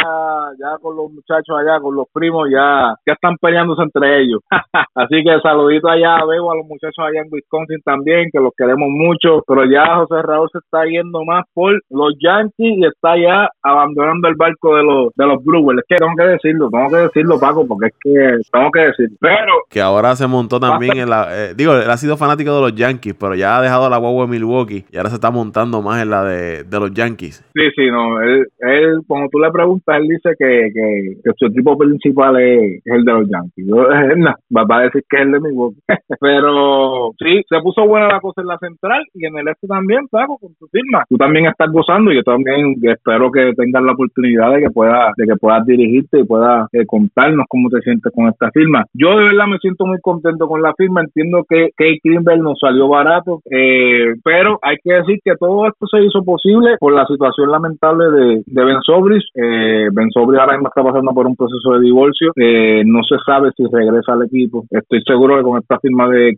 ya 0.60 0.78
con 0.82 0.96
los 0.96 1.12
muchachos 1.12 1.56
allá, 1.60 1.80
con 1.80 1.96
los 1.96 2.08
primos, 2.14 2.50
ya, 2.52 2.96
ya 3.06 3.14
están 3.14 3.38
peleándose 3.38 3.82
entre 3.84 4.22
ellos. 4.22 4.42
así 4.96 5.24
que 5.24 5.40
saludito 5.42 5.88
allá, 5.90 6.18
veo 6.26 6.52
a 6.52 6.56
los 6.56 6.66
muchachos 6.66 6.81
muchachos 6.82 7.06
allá 7.06 7.22
en 7.22 7.30
Wisconsin 7.32 7.80
también, 7.84 8.30
que 8.32 8.40
los 8.40 8.54
queremos 8.58 8.90
mucho, 8.90 9.44
pero 9.48 9.66
ya 9.66 9.98
José 9.98 10.22
Raúl 10.24 10.50
se 10.52 10.60
está 10.60 10.84
yendo 10.86 11.24
más 11.24 11.46
por 11.54 11.74
los 11.90 12.16
Yankees 12.20 12.78
y 12.78 12.86
está 12.86 13.18
ya 13.18 13.50
abandonando 13.62 14.28
el 14.28 14.36
barco 14.36 14.76
de 14.76 14.84
los 14.84 15.14
de 15.16 15.26
los 15.26 15.44
Brewers. 15.44 15.80
Es 15.80 15.86
que 15.88 15.96
tengo 15.98 16.16
que 16.18 16.24
decirlo, 16.24 16.70
tengo 16.70 16.90
que 16.90 17.04
decirlo, 17.04 17.40
Paco, 17.40 17.68
porque 17.68 17.88
es 17.88 17.94
que 18.02 18.50
tengo 18.52 18.72
que 18.72 18.80
decirlo. 18.80 19.18
Pero 19.20 19.54
que 19.70 19.82
ahora 19.82 20.16
se 20.16 20.28
montó 20.28 20.60
también 20.60 20.98
en 20.98 21.10
la 21.10 21.28
eh, 21.32 21.54
digo, 21.56 21.76
él 21.76 21.90
ha 21.90 21.98
sido 21.98 22.18
fanático 22.18 22.56
de 22.56 22.62
los 22.62 22.76
Yankees, 22.76 23.16
pero 23.20 23.36
ya 23.36 23.58
ha 23.58 23.62
dejado 23.62 23.90
la 23.90 23.98
guagua 23.98 24.26
de 24.26 24.32
Milwaukee 24.32 24.86
y 24.92 24.98
ahora 24.98 25.10
se 25.10 25.16
está 25.16 25.32
montando 25.32 25.82
más 25.82 26.02
en 26.02 26.10
la 26.10 26.24
de, 26.24 26.66
los 26.72 26.92
Yankees. 26.94 27.46
Sí, 27.54 27.70
sí, 27.76 27.92
no, 27.92 28.22
él, 28.22 28.48
él 28.60 29.02
cuando 29.08 29.30
tú 29.30 29.40
le 29.40 29.52
preguntas, 29.52 29.98
él 30.00 30.08
dice 30.08 30.32
que, 30.38 30.72
que, 30.74 31.32
su 31.38 31.46
equipo 31.46 31.78
principal 31.78 32.40
es, 32.40 32.82
el 32.86 33.04
de 33.06 33.14
los 33.14 33.30
Yankees. 33.30 33.68
Yo, 33.68 33.76
va 34.56 34.78
a 34.78 34.82
decir 34.84 35.04
que 35.08 35.18
es 35.18 35.24
el 35.24 35.32
de 35.32 35.40
Milwaukee. 35.40 35.82
pero 36.20 36.71
sí, 37.20 37.42
se 37.48 37.60
puso 37.62 37.86
buena 37.86 38.08
la 38.08 38.20
cosa 38.20 38.42
en 38.42 38.48
la 38.48 38.58
central 38.58 39.04
y 39.14 39.26
en 39.26 39.38
el 39.38 39.48
este 39.48 39.68
también, 39.68 40.08
Paco, 40.10 40.38
con 40.38 40.54
tu 40.56 40.68
firma. 40.68 41.04
Tú 41.10 41.18
también 41.18 41.46
estás 41.46 41.72
gozando 41.72 42.12
y 42.12 42.16
yo 42.16 42.24
también 42.24 42.76
espero 42.84 43.32
que 43.32 43.54
tengas 43.56 43.84
la 43.84 43.94
oportunidad 43.94 44.54
de 44.54 44.62
que 44.62 44.70
puedas 44.70 45.66
de 45.66 45.74
dirigirte 45.74 46.20
y 46.20 46.24
puedas 46.24 46.68
eh, 46.74 46.86
contarnos 46.86 47.46
cómo 47.48 47.70
te 47.70 47.82
sientes 47.82 48.12
con 48.14 48.28
esta 48.28 48.50
firma. 48.52 48.86
Yo 48.94 49.18
de 49.18 49.26
verdad 49.26 49.48
me 49.48 49.58
siento 49.58 49.86
muy 49.86 50.00
contento 50.02 50.48
con 50.48 50.62
la 50.62 50.74
firma, 50.76 51.02
entiendo 51.02 51.46
que 51.48 51.70
Kate 51.76 52.00
Greenberg 52.04 52.42
nos 52.42 52.60
salió 52.60 52.88
barato, 52.88 53.42
eh, 53.50 54.16
pero 54.24 54.60
hay 54.62 54.78
que 54.84 54.94
decir 54.94 55.20
que 55.24 55.36
todo 55.38 55.68
esto 55.68 55.88
se 55.88 56.04
hizo 56.04 56.24
posible 56.24 56.76
por 56.80 56.94
la 56.94 57.06
situación 57.06 57.52
lamentable 57.52 58.06
de, 58.12 58.64
Ben 58.64 58.82
Sobris. 58.86 59.24
Eh, 59.36 59.90
ben 59.92 60.12
Sobris 60.12 60.40
ahora 60.40 60.54
mismo 60.54 60.70
está 60.70 60.84
pasando 60.84 61.12
por 61.14 61.28
un 61.28 61.36
proceso 61.36 61.74
de 61.74 61.82
divorcio, 61.82 62.32
eh, 62.36 62.84
no 62.86 63.04
se 63.04 63.16
sabe 63.26 63.52
si 63.56 63.64
regresa 63.72 64.14
al 64.14 64.24
equipo. 64.24 64.66
Estoy 64.70 65.02
seguro 65.06 65.38
que 65.38 65.44
con 65.44 65.60
esta 65.60 65.80
firma 65.80 66.08
de 66.10 66.36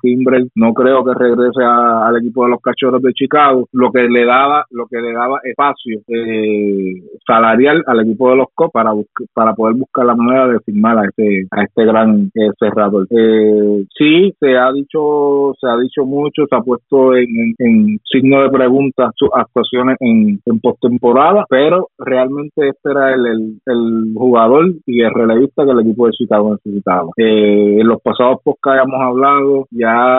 No 0.55 0.73
creo 0.73 1.03
que 1.03 1.13
regrese 1.13 1.63
al 1.63 2.17
equipo 2.17 2.45
de 2.45 2.51
los 2.51 2.61
cachorros 2.61 3.01
de 3.01 3.13
Chicago, 3.13 3.67
lo 3.71 3.91
que 3.91 4.03
le 4.03 4.25
daba, 4.25 4.65
lo 4.71 4.85
que 4.87 5.01
le 5.01 5.13
daba 5.13 5.39
espacio 5.43 5.99
eh, 6.07 6.93
salarial 7.25 7.83
al 7.87 8.01
equipo 8.01 8.29
de 8.29 8.37
los 8.37 8.47
Cubs 8.53 8.71
para 8.71 8.91
para 9.33 9.53
poder 9.53 9.75
buscar 9.75 10.05
la 10.05 10.15
manera 10.15 10.47
de 10.47 10.59
firmar 10.59 10.97
a 10.97 11.05
este 11.05 11.47
a 11.51 11.63
este 11.63 11.85
gran 11.85 12.31
eh, 12.33 12.49
cerrador. 12.59 13.07
Eh, 13.09 13.85
sí, 13.97 14.33
se 14.39 14.57
ha 14.57 14.71
dicho 14.71 15.53
se 15.59 15.67
ha 15.67 15.77
dicho 15.77 16.05
mucho, 16.05 16.45
se 16.49 16.55
ha 16.55 16.61
puesto 16.61 17.15
en, 17.15 17.99
signo 18.05 18.43
de 18.43 18.49
pregunta 18.49 19.11
sus 19.15 19.29
actuaciones 19.33 19.97
en, 19.99 20.39
en 20.45 20.59
postemporada, 20.59 21.45
pero 21.49 21.89
realmente 21.97 22.69
este 22.69 22.91
era 22.91 23.13
el, 23.13 23.59
el, 23.65 24.13
jugador 24.15 24.71
y 24.85 25.01
el 25.01 25.13
relevista 25.13 25.65
que 25.65 25.71
el 25.71 25.79
equipo 25.79 26.07
de 26.07 26.13
Chicago 26.13 26.51
necesitaba. 26.53 27.09
Eh, 27.17 27.77
en 27.79 27.87
los 27.87 28.01
pasados 28.01 28.39
podcasts 28.43 28.83
hemos 28.85 29.01
hablado 29.01 29.67
ya 29.71 30.12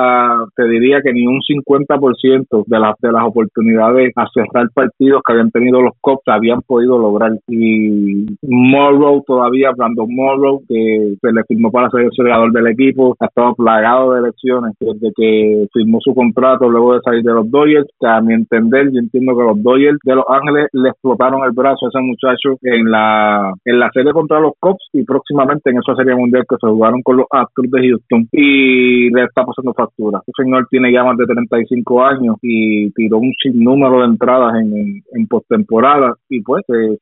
te 0.57 0.69
diría 0.69 1.01
que 1.03 1.13
ni 1.13 1.27
un 1.27 1.41
50% 1.41 2.65
de 2.67 2.79
las 2.79 2.95
de 3.01 3.13
las 3.13 3.25
oportunidades 3.25 4.13
a 4.17 4.27
cerrar 4.33 4.69
partidos 4.73 5.23
que 5.27 5.33
habían 5.33 5.51
tenido 5.51 5.83
los 5.83 5.93
Cops 6.01 6.23
habían 6.27 6.61
podido 6.63 6.99
lograr. 6.99 7.33
Y 7.49 8.27
Morrow 8.43 9.23
todavía 9.27 9.73
Brandon 9.77 10.09
Morrow 10.09 10.63
que 10.69 11.15
se 11.21 11.33
le 11.33 11.45
firmó 11.45 11.71
para 11.71 11.91
ser 11.91 12.03
el 12.03 12.13
cerrador 12.17 12.53
del 12.53 12.69
equipo 12.69 13.17
ha 13.21 13.27
estado 13.27 13.55
plagado 13.55 14.13
de 14.13 14.21
elecciones 14.21 14.73
desde 14.81 15.13
que 15.17 15.67
firmó 15.73 15.99
su 16.01 16.15
contrato 16.15 16.69
luego 16.69 16.95
de 16.95 17.01
salir 17.05 17.23
de 17.23 17.33
los 17.33 17.51
Dodgers. 17.51 17.89
Que 18.01 18.07
a 18.07 18.21
mi 18.21 18.35
entender 18.35 18.91
yo 18.93 18.99
entiendo 18.99 19.37
que 19.37 19.45
los 19.45 19.63
Dodgers 19.63 19.99
de 20.05 20.15
Los 20.15 20.25
Ángeles 20.29 20.69
le 20.73 20.89
explotaron 20.91 21.45
el 21.45 21.53
brazo 21.53 21.87
a 21.87 21.89
ese 21.89 22.01
muchacho 22.01 22.59
en 22.63 22.91
la 22.91 23.53
en 23.65 23.79
la 23.79 23.91
serie 23.93 24.13
contra 24.13 24.41
los 24.41 24.53
Cops 24.59 24.89
y 24.93 25.05
próximamente 25.05 25.71
en 25.71 25.79
esa 25.79 25.95
serie 25.95 26.15
mundial 26.15 26.45
que 26.49 26.57
se 26.61 26.67
jugaron 26.67 27.03
con 27.03 27.17
los 27.19 27.27
Astros 27.31 27.71
de 27.71 27.89
Houston. 27.89 28.29
Y 28.33 29.11
le 29.11 29.25
está 29.25 29.45
pasando 29.45 29.73
factura. 29.87 30.21
Este 30.27 30.43
señor 30.43 30.67
tiene 30.71 30.93
ya 30.93 31.05
más 31.05 31.17
de 31.17 31.27
35 31.27 32.03
años 32.03 32.37
y 32.43 32.91
tiró 32.93 33.19
un 33.19 33.33
sinnúmero 33.43 34.01
de 34.01 34.07
entradas 34.07 34.55
en, 34.57 35.03
en, 35.13 35.27
postemporada 35.27 36.15
y 36.29 36.43
pues 36.43 36.63
se, 36.67 36.99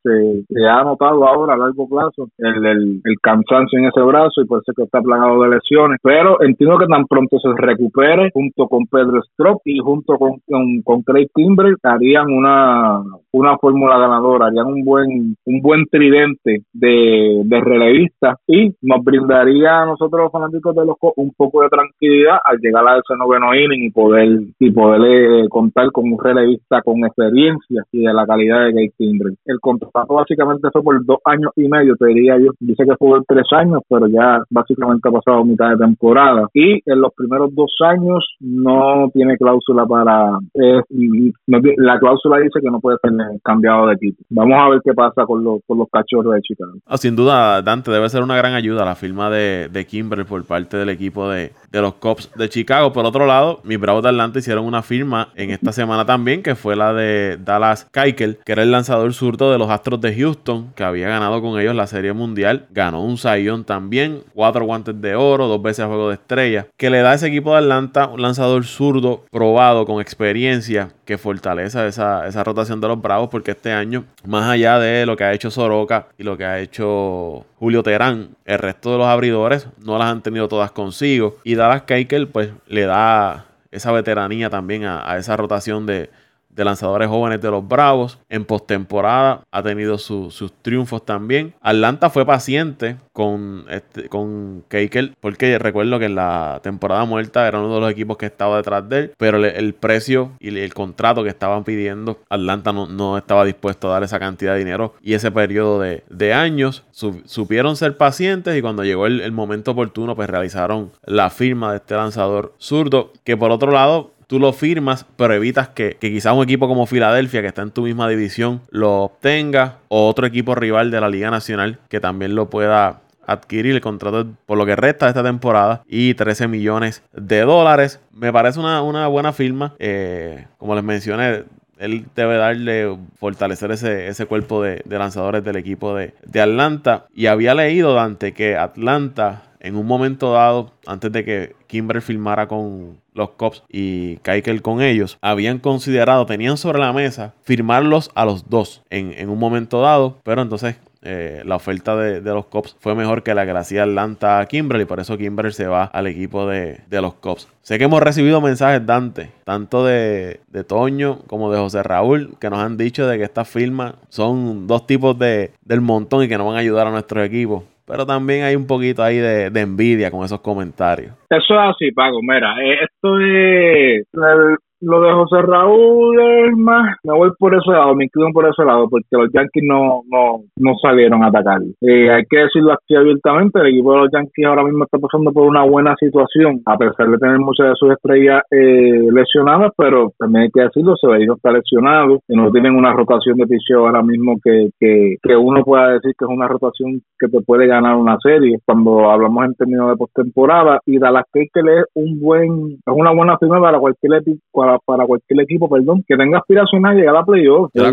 se, 0.49 0.67
ha 0.67 0.85
notado 0.85 1.27
ahora 1.27 1.55
a 1.55 1.59
largo 1.59 1.89
plazo 1.89 2.29
el, 2.39 3.01
el, 3.05 3.17
cansancio 3.21 3.79
en 3.79 3.87
ese 3.87 4.01
brazo 4.01 4.43
y 4.43 4.47
por 4.47 4.63
eso 4.63 4.73
que 4.75 4.85
está 4.85 5.01
plagado 5.01 5.43
de 5.43 5.51
lesiones. 5.51 5.99
Pero 6.03 6.41
entiendo 6.43 6.79
que 6.79 6.87
tan 6.87 7.07
pronto 7.07 7.39
se 7.39 7.49
recupere 7.57 8.31
junto 8.33 8.69
con 8.69 8.87
Pedro 8.87 9.21
Strop 9.33 9.61
y 9.65 9.79
junto 9.79 10.19
con, 10.19 10.41
con, 10.85 11.03
Craig 11.03 11.29
Timbre 11.35 11.75
harían 11.83 12.33
una, 12.33 13.03
una 13.33 13.59
fórmula 13.59 13.99
ganadora, 13.99 14.47
harían 14.47 14.67
un 14.67 14.85
buen, 14.85 15.37
un 15.45 15.61
buen 15.61 15.85
tridente 15.87 16.63
de, 16.73 17.43
de 17.45 17.61
relevistas 17.61 18.39
y 18.47 18.75
nos 18.83 19.05
brindaría 19.05 19.83
a 19.83 19.87
nosotros 19.87 20.23
los 20.23 20.33
fanáticos 20.33 20.75
de 20.75 20.87
los 20.87 20.97
un 21.17 21.33
poco 21.37 21.63
de 21.63 21.69
tranquilidad 21.69 22.39
al 22.45 22.59
llegar 22.59 22.72
llegar 22.73 22.89
a 22.89 22.99
ese 22.99 23.17
noveno 23.17 23.55
inning 23.55 23.87
y 23.87 23.91
poder 23.91 24.41
y 24.59 24.71
poder 24.71 25.45
eh, 25.45 25.49
contar 25.49 25.91
con 25.93 26.11
un 26.11 26.19
relevista 26.19 26.81
con 26.83 27.05
experiencia 27.05 27.85
y 27.93 28.05
de 28.05 28.13
la 28.13 28.27
calidad 28.27 28.67
de 28.67 28.73
Gay 28.73 28.91
Kindred. 28.97 29.35
El 29.45 29.61
contrato 29.61 30.15
básicamente 30.15 30.69
fue 30.73 30.83
por 30.83 31.05
dos 31.05 31.19
años 31.25 31.53
y 31.57 31.69
medio, 31.69 31.97
te 31.97 32.07
diría 32.07 32.39
yo. 32.39 32.53
Dice 32.61 32.85
que 32.85 32.97
fue 32.97 33.09
por 33.09 33.25
tres 33.27 33.47
años, 33.53 33.83
pero 33.89 34.07
ya 34.09 34.43
básicamente 34.51 35.09
ha 35.09 35.13
pasado 35.13 35.45
mitad 35.45 35.71
de 35.71 35.77
temporada. 35.77 36.49
Y 36.55 36.81
en 36.91 37.01
los 37.01 37.13
primeros 37.15 37.55
dos 37.55 37.73
años 37.81 38.25
no 38.41 39.11
tiene 39.13 39.37
cláusula 39.37 39.87
para... 39.87 40.39
la 40.57 41.99
cláusula 41.99 42.39
dice 42.39 42.61
que 42.61 42.71
no 42.71 42.81
puede 42.81 42.97
ser 43.03 43.13
cambiado 43.43 43.89
de 43.89 43.95
equipo. 43.95 44.23
Vamos 44.31 44.59
a 44.59 44.69
ver 44.71 44.81
qué 44.85 44.95
pasa 44.95 45.25
con 45.27 45.45
los, 45.45 45.61
con 45.67 45.79
los 45.79 45.89
cachorros 45.91 46.35
de 46.35 46.41
Chicago. 46.41 46.73
Ah, 46.87 46.97
sin 46.97 47.17
duda, 47.17 47.63
Dante, 47.63 47.91
debe 47.91 48.09
ser 48.09 48.23
una 48.23 48.37
gran 48.37 48.55
ayuda 48.55 48.85
la 48.85 48.95
firma 48.95 49.31
de, 49.31 49.69
de 49.69 49.87
Kimber 49.87 50.25
por 50.25 50.45
parte 50.45 50.77
del 50.77 50.89
equipo 50.89 51.29
de, 51.29 51.53
de 51.71 51.81
los 51.81 51.95
Cops 51.95 52.31
de 52.37 52.49
Chicago. 52.53 52.93
Por 52.93 53.05
otro 53.05 53.27
lado, 53.27 53.61
mis 53.65 53.81
Bravos 53.81 54.03
de 54.03 54.11
Atlanta 54.11 54.39
hicieron 54.39 54.65
una 54.65 54.83
firma 54.83 55.31
en 55.35 55.51
esta 55.51 55.73
semana 55.73 56.05
también, 56.07 56.43
que 56.43 56.55
fue 56.55 56.77
la 56.77 56.93
de 56.93 57.39
Dallas 57.43 57.89
Keuchel, 57.91 58.39
que 58.45 58.53
era 58.53 58.63
el 58.63 58.71
lanzador 58.71 59.13
zurdo 59.15 59.51
de 59.51 59.59
los 59.59 59.71
Astros 59.71 60.01
de 60.01 60.15
Houston, 60.15 60.73
que 60.75 60.85
había 60.85 61.09
ganado 61.09 61.41
con 61.41 61.59
ellos 61.59 61.75
la 61.75 61.87
Serie 61.87 62.13
Mundial. 62.13 62.67
Ganó 62.71 63.03
un 63.03 63.19
Sayón 63.19 63.65
también, 63.65 64.23
cuatro 64.35 64.65
guantes 64.65 65.01
de 65.01 65.15
oro, 65.15 65.49
dos 65.49 65.63
veces 65.63 65.87
juego 65.87 66.09
de 66.09 66.15
estrella, 66.15 66.67
que 66.77 66.91
le 66.91 67.01
da 67.01 67.13
a 67.13 67.15
ese 67.15 67.29
equipo 67.29 67.53
de 67.53 67.59
Atlanta 67.59 68.07
un 68.07 68.23
lanzador 68.23 68.65
zurdo 68.65 69.25
probado 69.31 69.87
con 69.87 70.01
experiencia 70.01 70.91
que 71.05 71.19
fortalece 71.19 71.87
esa, 71.87 72.27
esa 72.27 72.45
rotación 72.45 72.81
de 72.81 72.89
los 72.89 73.01
Bravos, 73.01 73.29
porque 73.31 73.53
este 73.53 73.73
año, 73.73 74.05
más 74.27 74.49
allá 74.49 74.79
de 74.79 75.07
lo 75.07 75.17
que 75.17 75.25
ha 75.25 75.33
hecho 75.33 75.51
Soroka 75.51 76.09
y 76.19 76.23
lo 76.23 76.37
que 76.37 76.45
ha 76.45 76.61
hecho 76.61 77.47
Julio 77.63 77.85
Terán, 77.85 78.31
el 78.45 78.59
resto 78.59 78.91
de 78.91 78.99
los 78.99 79.07
abridores 79.07 79.69
no 79.85 79.97
las 79.97 80.09
han 80.09 80.21
tenido 80.21 80.49
todas 80.49 80.73
consigo. 80.73 81.37
Y 81.45 81.55
Dallas 81.55 81.83
Keuchel 81.83 82.27
pues 82.27 82.51
le 82.67 82.87
da 82.87 83.45
esa 83.71 83.93
veteranía 83.93 84.51
también 84.51 84.85
a, 84.85 85.17
esa 85.17 85.37
rotación 85.37 85.87
de, 85.87 86.11
lanzadores 86.57 87.09
jóvenes 87.09 87.41
de 87.41 87.51
los 87.51 87.67
Bravos. 87.67 88.19
En 88.29 88.45
postemporada 88.45 89.43
ha 89.51 89.63
tenido 89.63 89.99
sus 89.99 90.53
triunfos 90.63 91.05
también. 91.05 91.55
Atlanta 91.61 92.11
fue 92.11 92.27
paciente 92.27 92.97
con, 93.13 93.65
este, 93.69 94.09
con 94.09 94.65
Keikel, 94.69 95.17
porque 95.21 95.59
recuerdo 95.59 95.99
que 95.99 96.07
en 96.07 96.15
la 96.15 96.61
temporada 96.63 97.05
muerta 97.05 97.47
era 97.47 97.61
uno 97.61 97.75
de 97.75 97.81
los 97.81 97.91
equipos 97.91 98.17
que 98.17 98.27
estaba 98.27 98.57
detrás 98.57 98.89
de 98.89 98.99
él, 98.99 99.13
pero 99.17 99.45
el, 99.45 99.75
precio 99.75 100.33
y 100.41 100.57
el 100.57 100.75
contrato 100.75 101.23
que 101.23 101.29
estaban 101.29 101.65
pidiendo, 101.65 102.19
Atlanta 102.29 102.73
no, 102.73 103.19
estaba 103.19 103.45
dispuesto 103.45 103.89
a 103.89 103.95
dar 103.95 104.03
esa 104.03 104.19
cantidad 104.19 104.53
de 104.53 104.61
dinero 104.61 104.95
y 105.03 105.15
ese 105.15 105.31
periodo 105.31 105.81
de, 105.81 106.33
años. 106.33 106.85
supieron 106.93 107.77
ser 107.77 107.97
pacientes 107.97 108.57
y 108.57 108.63
cuando 108.63 108.85
llegó 108.85 109.07
el, 109.07 109.33
momento 109.33 109.73
oportuno, 109.73 110.15
pues 110.15 110.29
realizaron 110.29 110.93
la 111.05 111.31
firma 111.31 111.73
de 111.73 111.79
este 111.79 111.95
lanzador 111.95 112.55
zurdo, 112.59 113.13
que 113.25 113.37
por 113.37 113.51
otro 113.51 113.73
lado 113.73 114.13
tú 114.33 114.39
lo 114.39 114.55
firmas, 114.55 115.05
pero 115.19 115.35
evitas 115.35 115.69
que, 115.69 115.99
que 116.01 116.11
quizás 116.11 116.33
un 116.33 116.45
equipo 116.45 116.67
como 116.67 116.87
Filadelfia, 116.87 117.43
que 117.43 117.49
está 117.49 117.61
en 117.61 117.71
tu 117.71 117.83
misma 117.83 118.09
división, 118.09 118.63
lo 118.71 119.03
obtenga, 119.03 119.77
o 119.89 120.09
otro 120.09 120.27
equipo 120.27 120.55
rival 120.55 120.91
de 120.91 121.03
la 121.03 121.11
Liga 121.11 121.31
Nacional 121.31 121.81
que 121.91 122.01
también 122.01 122.35
lo 122.35 122.49
pueda 122.49 123.03
adquirir 123.27 123.75
el 123.75 123.83
contrato 123.83 124.27
por 124.47 124.57
lo 124.57 124.65
que 124.65 124.75
resta 124.75 125.05
de 125.05 125.11
esta 125.11 125.23
temporada 125.23 125.83
y 125.87 126.15
13 126.15 126.49
millones 126.49 127.03
de 127.13 127.43
dólares. 127.43 128.01
Me 128.11 128.33
parece 128.33 128.59
una, 128.59 129.07
buena 129.07 129.35
firma. 129.35 129.75
Eh, 129.79 130.47
como 130.57 130.75
les 130.77 130.83
mencioné, 130.83 131.45
él 131.77 132.07
debe 132.17 132.39
darle, 132.39 132.97
fortalecer 133.19 133.71
ese, 133.73 134.07
ese 134.07 134.25
cuerpo 134.25 134.63
de, 134.63 134.83
lanzadores 134.87 135.45
del 135.45 135.57
equipo 135.57 135.95
de, 135.95 136.15
de, 136.25 136.41
Atlanta. 136.41 137.05
Y 137.15 137.27
había 137.27 137.55
leído, 137.55 137.93
Dante, 137.93 138.33
que 138.33 138.57
Atlanta, 138.57 139.43
en 139.63 139.77
un 139.77 139.87
momento 139.87 140.33
dado, 140.33 140.73
antes 140.87 141.11
de 141.13 141.25
que 141.25 141.57
Kimber 141.69 142.03
firmara 142.03 142.49
con 142.49 142.99
los 143.15 143.31
Cops 143.31 143.63
y 143.69 144.17
Keikel 144.17 144.61
con 144.61 144.83
ellos, 144.83 145.19
habían 145.23 145.59
considerado, 145.59 146.27
tenían 146.27 146.57
sobre 146.57 146.81
la 146.81 146.93
mesa, 146.93 147.35
firmarlos 147.43 148.11
a 148.15 148.25
los 148.25 148.51
dos 148.51 148.83
en, 148.91 149.29
un 149.29 149.39
momento 149.39 149.81
dado. 149.81 150.19
Pero 150.25 150.43
entonces 150.43 150.77
eh, 151.03 151.43
la 151.45 151.57
oferta 151.57 151.97
de, 151.97 152.21
los 152.21 152.47
Cops 152.47 152.77
fue 152.81 152.97
mejor 152.97 153.23
que 153.23 153.35
la 153.35 153.47
que 153.47 153.53
le 153.53 153.59
hacía 153.61 153.85
Atlanta 153.85 154.45
Kimberly, 154.47 154.85
por 154.85 154.99
eso 154.99 155.17
Kimberly 155.17 155.53
se 155.53 155.69
va 155.69 155.85
al 155.85 156.09
equipo 156.09 156.47
de, 156.47 156.81
los 156.91 157.15
Cops. 157.15 157.47
Sé 157.63 157.79
que 157.79 157.85
hemos 157.85 158.03
recibido 158.03 158.41
mensajes, 158.41 158.85
Dante, 158.85 159.31
tanto 159.45 159.85
de, 159.85 160.41
Toño 160.67 161.21
como 161.29 161.53
de 161.53 161.59
José 161.59 161.85
Raúl, 161.85 162.37
que 162.41 162.51
nos 162.51 162.59
han 162.59 162.77
dicho 162.77 163.07
de 163.07 163.17
que 163.17 163.25
estas 163.25 163.49
firmas 163.49 163.95
son 164.09 164.67
dos 164.67 164.89
tipos 164.89 165.17
de, 165.19 165.53
del 165.65 165.81
montón 165.81 166.25
y 166.25 166.29
que 166.29 166.37
no 166.37 166.47
van 166.47 166.57
a 166.57 166.61
ayudar 166.61 166.89
a 166.89 166.91
nuestro 166.91 167.23
equipo. 167.23 167.65
Pero 167.93 168.07
también 168.07 168.45
hay 168.45 168.57
un 168.57 168.67
poquito 168.67 169.03
ahí 169.03 169.19
de, 169.19 169.49
envidia 169.61 170.11
con 170.11 170.25
esos 170.25 170.41
comentarios. 170.41 171.13
Eso 171.33 171.55
es 171.55 171.61
así, 171.61 171.91
Paco. 171.93 172.21
Mira, 172.23 172.55
eh, 172.63 172.85
esto 172.85 173.19
es 173.19 174.59
lo 174.83 175.01
de 175.01 175.13
José 175.13 175.43
Raúl 175.43 176.21
es 176.21 176.57
más, 176.57 176.97
me 177.05 177.15
voy 177.15 177.31
por 177.39 177.55
ese 177.55 177.71
lado, 177.71 177.95
me 177.95 178.05
incluyen 178.05 178.33
por 178.33 178.47
ese 178.49 178.65
lado, 178.65 178.89
porque 178.91 179.07
los 179.13 179.31
Yankees 179.33 179.63
no, 179.65 180.03
no, 180.11 180.41
no 180.57 180.75
salieron 180.83 181.23
a 181.23 181.29
atacar. 181.29 181.61
Eh, 181.81 182.11
hay 182.11 182.25
que 182.29 182.39
decirlo 182.39 182.73
aquí 182.73 182.97
abiertamente, 182.97 183.61
el 183.61 183.69
equipo 183.69 183.93
de 183.93 183.99
los 184.01 184.11
Yankees 184.13 184.45
ahora 184.45 184.65
mismo 184.65 184.85
está 184.85 184.99
pasando 184.99 185.33
por 185.33 185.47
una 185.47 185.63
buena 185.63 185.95
situación, 186.01 186.63
a 186.67 186.77
pesar 186.77 187.09
de 187.09 187.19
tener 187.19 187.39
muchas 187.39 187.69
de 187.69 187.75
sus 187.77 187.93
estrellas 187.93 188.43
eh, 188.51 189.07
lesionadas, 189.13 189.71
pero 189.77 190.11
también 190.19 190.45
hay 190.45 190.51
que 190.51 190.63
decirlo, 190.63 190.97
Severino 190.97 191.35
está 191.35 191.53
lesionado, 191.53 192.19
y 192.27 192.37
no 192.37 192.51
tienen 192.51 192.75
una 192.75 192.93
rotación 192.93 193.37
de 193.37 193.47
picheo 193.47 193.87
ahora 193.87 194.03
mismo 194.03 194.35
que, 194.43 194.71
que, 194.81 195.15
que 195.23 195.37
uno 195.37 195.63
pueda 195.63 195.93
decir 195.93 196.13
que 196.19 196.25
es 196.25 196.31
una 196.31 196.49
rotación 196.49 197.01
que 197.21 197.29
te 197.29 197.41
puede 197.41 197.69
ganar 197.69 197.95
una 197.95 198.19
serie, 198.19 198.59
cuando 198.65 199.09
hablamos 199.09 199.45
en 199.45 199.55
términos 199.55 199.91
de 199.91 199.97
postemporada, 199.97 200.81
y 200.87 200.99
Dallas 200.99 201.22
Keuchel 201.33 201.69
es 201.69 201.85
un 201.95 202.21
buen, 202.21 202.73
es 202.85 202.95
una 202.95 203.13
buena 203.13 203.37
firma 203.39 203.61
para 203.61 203.79
cualquier 203.79 204.15
equipo 204.15 204.41
para, 204.53 205.07
cualquier 205.07 205.41
equipo, 205.41 205.69
perdón, 205.69 206.05
que 206.07 206.17
tenga 206.17 206.39
aspiración 206.39 206.87
a 206.87 206.95
llegar 206.95 207.17
a 207.17 207.25
playoff. 207.25 207.71
Yo, 207.75 207.85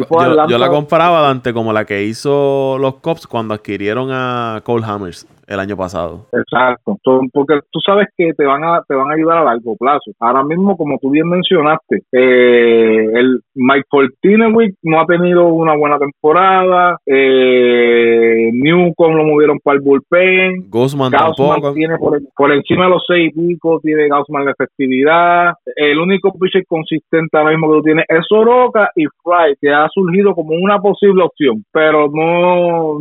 yo, 0.48 0.58
la 0.58 0.70
comparaba, 0.70 1.22
Dante, 1.22 1.54
como 1.54 1.74
la 1.74 1.86
que 1.86 2.04
hizo 2.04 2.78
los 2.80 2.96
Cops 2.96 3.28
cuando 3.28 3.54
adquirieron 3.54 4.10
a 4.12 4.62
Cole 4.64 4.86
Hammers 4.86 5.28
el 5.50 5.60
año 5.60 5.76
pasado. 5.76 6.28
Exacto, 6.32 6.97
porque 7.34 7.60
tú 7.72 7.80
sabes 7.84 8.08
que 8.16 8.34
te 8.34 8.45
van 8.45 8.64
a 8.64 8.84
te 8.88 8.93
van 8.93 9.10
a 9.10 9.16
ayudar 9.16 9.39
a 9.39 9.43
largo 9.43 9.76
plazo. 9.76 10.12
Ahora 10.20 10.43
mismo, 10.43 10.78
como 10.78 10.97
tú 11.00 11.10
bien 11.10 11.28
mencionaste, 11.28 12.04
eh, 12.12 13.08
el 13.14 13.41
Mike 13.56 13.88
Fortinewicz 13.89 14.78
no 14.84 15.02
ha 15.02 15.06
tenido 15.08 15.47
una 15.47 15.76
buena 15.76 15.97
temporada. 15.97 16.97
Eh, 17.06 18.52
Newcomb 18.54 19.16
lo 19.16 19.26
movieron 19.26 19.60
para 19.64 19.78
el 19.78 19.84
bullpen. 19.84 20.70
Guzman 20.70 21.12
tampoco. 21.12 21.74
tiene 21.74 21.97
por, 21.97 22.52
encima 22.52 22.86
de 22.86 22.89
los 22.91 23.04
seis 23.08 23.34
pico 23.34 23.80
tiene 23.82 24.08
Gaussman 24.08 24.45
la 24.45 24.52
efectividad. 24.52 25.54
El 25.76 26.00
único 26.00 26.32
pitcher 26.34 26.64
consistente 26.68 27.38
ahora 27.38 27.52
mismo 27.52 27.70
que 27.70 27.78
tú 27.78 27.84
tienes 27.84 28.06
es 28.08 28.26
Soroka 28.28 28.91
y 28.95 29.06
Fry, 29.24 29.56
que 29.60 29.70
ha 29.70 29.88
surgido 29.89 30.36
como 30.36 30.54
una 30.56 30.80
posible 30.80 31.24
opción, 31.24 31.64
pero 31.72 32.10
no 32.12 33.00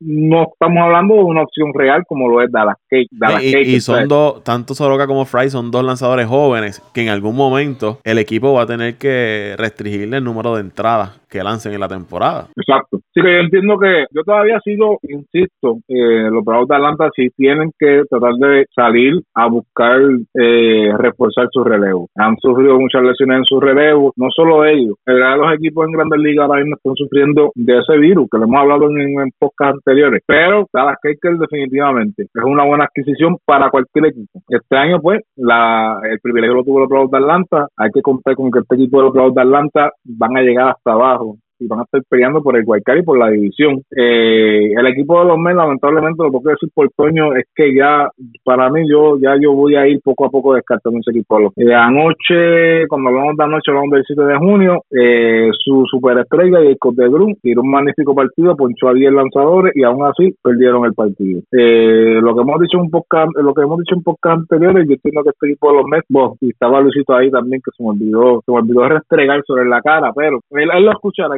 no 0.00 0.46
estamos 0.52 0.82
hablando 0.82 1.14
de 1.14 1.22
una 1.22 1.42
opción 1.42 1.72
real 1.74 2.04
como 2.08 2.28
lo 2.28 2.42
es 2.42 2.50
Dallas 2.50 2.76
Cake. 2.88 3.08
y, 3.42 3.80
son 3.80 4.08
dos, 4.08 4.42
tanto 4.42 4.74
Soroka 4.74 5.06
como 5.06 5.26
Fry 5.26 5.50
son 5.50 5.70
dos 5.70 5.84
lanzadores 5.84 6.26
jóvenes 6.26 6.82
que 6.94 7.02
en 7.02 7.10
algún 7.10 7.36
momento 7.36 7.98
el 8.04 8.18
equipo 8.18 8.54
va 8.54 8.62
a 8.62 8.66
tener 8.66 8.96
que 8.96 9.54
restringirle 9.58 10.16
el 10.16 10.24
número 10.24 10.54
de 10.54 10.62
entradas 10.62 11.20
que 11.28 11.44
lancen 11.44 11.72
en 11.72 11.80
la 11.80 11.88
temporada. 11.88 12.48
Exacto. 12.56 13.00
Sí, 13.12 13.22
que 13.22 13.32
yo 13.32 13.40
entiendo 13.40 13.76
que 13.76 14.06
yo 14.12 14.22
todavía 14.22 14.60
sigo, 14.62 15.00
insisto, 15.02 15.78
eh, 15.88 16.30
los 16.30 16.44
Bravos 16.44 16.68
de 16.68 16.76
Atlanta 16.76 17.10
sí 17.16 17.28
tienen 17.36 17.72
que 17.76 18.02
tratar 18.08 18.34
de 18.34 18.66
salir 18.72 19.20
a 19.34 19.48
buscar 19.48 20.00
eh, 20.34 20.92
reforzar 20.96 21.48
su 21.50 21.64
relevo. 21.64 22.06
Han 22.14 22.36
sufrido 22.36 22.78
muchas 22.78 23.02
lesiones 23.02 23.38
en 23.38 23.44
su 23.46 23.58
relevo, 23.58 24.12
no 24.16 24.28
solo 24.30 24.64
ellos. 24.64 24.94
los 25.06 25.54
equipos 25.54 25.86
en 25.86 25.92
Grandes 25.92 26.20
Ligas 26.20 26.46
ahora 26.46 26.60
mismo 26.60 26.76
están 26.76 26.94
sufriendo 26.94 27.50
de 27.56 27.78
ese 27.78 27.98
virus, 27.98 28.28
que 28.30 28.38
lo 28.38 28.44
hemos 28.44 28.60
hablado 28.60 28.88
en, 28.88 29.00
en 29.00 29.30
podcast 29.36 29.74
anteriores. 29.74 30.22
Pero 30.24 30.68
Dallas 30.72 30.98
Keuchel 31.02 31.38
definitivamente 31.38 32.22
es 32.22 32.44
una 32.44 32.64
buena 32.64 32.84
adquisición 32.84 33.38
para 33.44 33.70
cualquier 33.70 34.06
equipo. 34.06 34.40
Este 34.48 34.76
año, 34.76 35.00
pues, 35.00 35.20
la, 35.34 36.00
el 36.08 36.20
privilegio 36.20 36.54
lo 36.54 36.64
tuvo 36.64 36.78
los 36.78 36.88
Bravos 36.88 37.10
de 37.10 37.18
Atlanta. 37.18 37.66
Hay 37.76 37.90
que 37.92 38.02
contar 38.02 38.36
con 38.36 38.52
que 38.52 38.60
este 38.60 38.76
equipo 38.76 38.98
de 38.98 39.04
los 39.06 39.12
Bravos 39.12 39.34
de 39.34 39.42
Atlanta 39.42 39.90
van 40.04 40.36
a 40.36 40.42
llegar 40.42 40.68
hasta 40.68 40.92
abajo 40.92 41.38
y 41.60 41.68
van 41.68 41.80
a 41.80 41.82
estar 41.82 42.02
peleando 42.08 42.42
por 42.42 42.56
el 42.56 42.64
Guaycar 42.64 42.98
y 42.98 43.02
por 43.02 43.18
la 43.18 43.30
división. 43.30 43.82
Eh, 43.96 44.72
el 44.76 44.86
equipo 44.86 45.20
de 45.20 45.26
los 45.26 45.38
Mets, 45.38 45.56
lamentablemente, 45.56 46.22
lo 46.22 46.30
que 46.30 46.38
puedo 46.38 46.56
decir 46.56 46.70
por 46.74 46.90
Toño 46.96 47.34
es 47.34 47.44
que 47.54 47.74
ya, 47.74 48.08
para 48.44 48.70
mí, 48.70 48.88
yo 48.88 49.18
ya 49.18 49.36
yo 49.40 49.52
voy 49.52 49.76
a 49.76 49.86
ir 49.86 50.00
poco 50.02 50.26
a 50.26 50.30
poco 50.30 50.54
descartando 50.54 50.98
ese 51.00 51.10
equipo. 51.10 51.52
Eh, 51.56 51.74
anoche, 51.74 52.86
cuando 52.88 53.10
hablamos 53.10 53.36
de 53.36 53.44
anoche, 53.44 53.70
hablamos 53.70 53.90
del 53.90 54.04
7 54.06 54.22
de 54.22 54.36
junio, 54.36 54.82
eh, 54.90 55.50
su 55.64 55.84
superestrella, 55.86 56.60
y 56.62 56.68
de 56.68 57.08
Grum, 57.08 57.34
tiró 57.42 57.62
un 57.62 57.70
magnífico 57.70 58.14
partido, 58.14 58.56
ponchó 58.56 58.88
a 58.88 58.94
10 58.94 59.12
lanzadores 59.12 59.72
y 59.76 59.84
aún 59.84 60.04
así 60.04 60.34
perdieron 60.42 60.84
el 60.84 60.94
partido. 60.94 61.42
Eh, 61.52 62.18
lo 62.20 62.34
que 62.34 62.42
hemos 62.42 62.60
dicho 62.60 62.78
un 62.78 62.90
podcast, 62.90 63.30
lo 63.36 63.54
que 63.54 63.62
hemos 63.62 63.78
dicho 63.78 63.94
en 63.94 64.02
podcast 64.02 64.40
anteriores, 64.40 64.86
yo 64.88 64.94
entiendo 64.94 65.22
que 65.22 65.30
este 65.30 65.46
equipo 65.48 65.70
de 65.70 65.76
los 65.76 65.86
Mets, 65.86 66.06
y 66.40 66.50
estaba 66.50 66.80
Luisito 66.80 67.14
ahí 67.14 67.30
también, 67.30 67.60
que 67.64 67.70
se 67.76 67.82
me 67.82 67.90
olvidó, 67.90 68.42
se 68.44 68.52
me 68.52 68.58
olvidó 68.58 68.88
restregar 68.88 69.42
sobre 69.46 69.68
la 69.68 69.80
cara, 69.80 70.12
pero 70.14 70.40
él, 70.50 70.68
él 70.72 70.84
lo 70.84 70.92
escuchará 70.92 71.36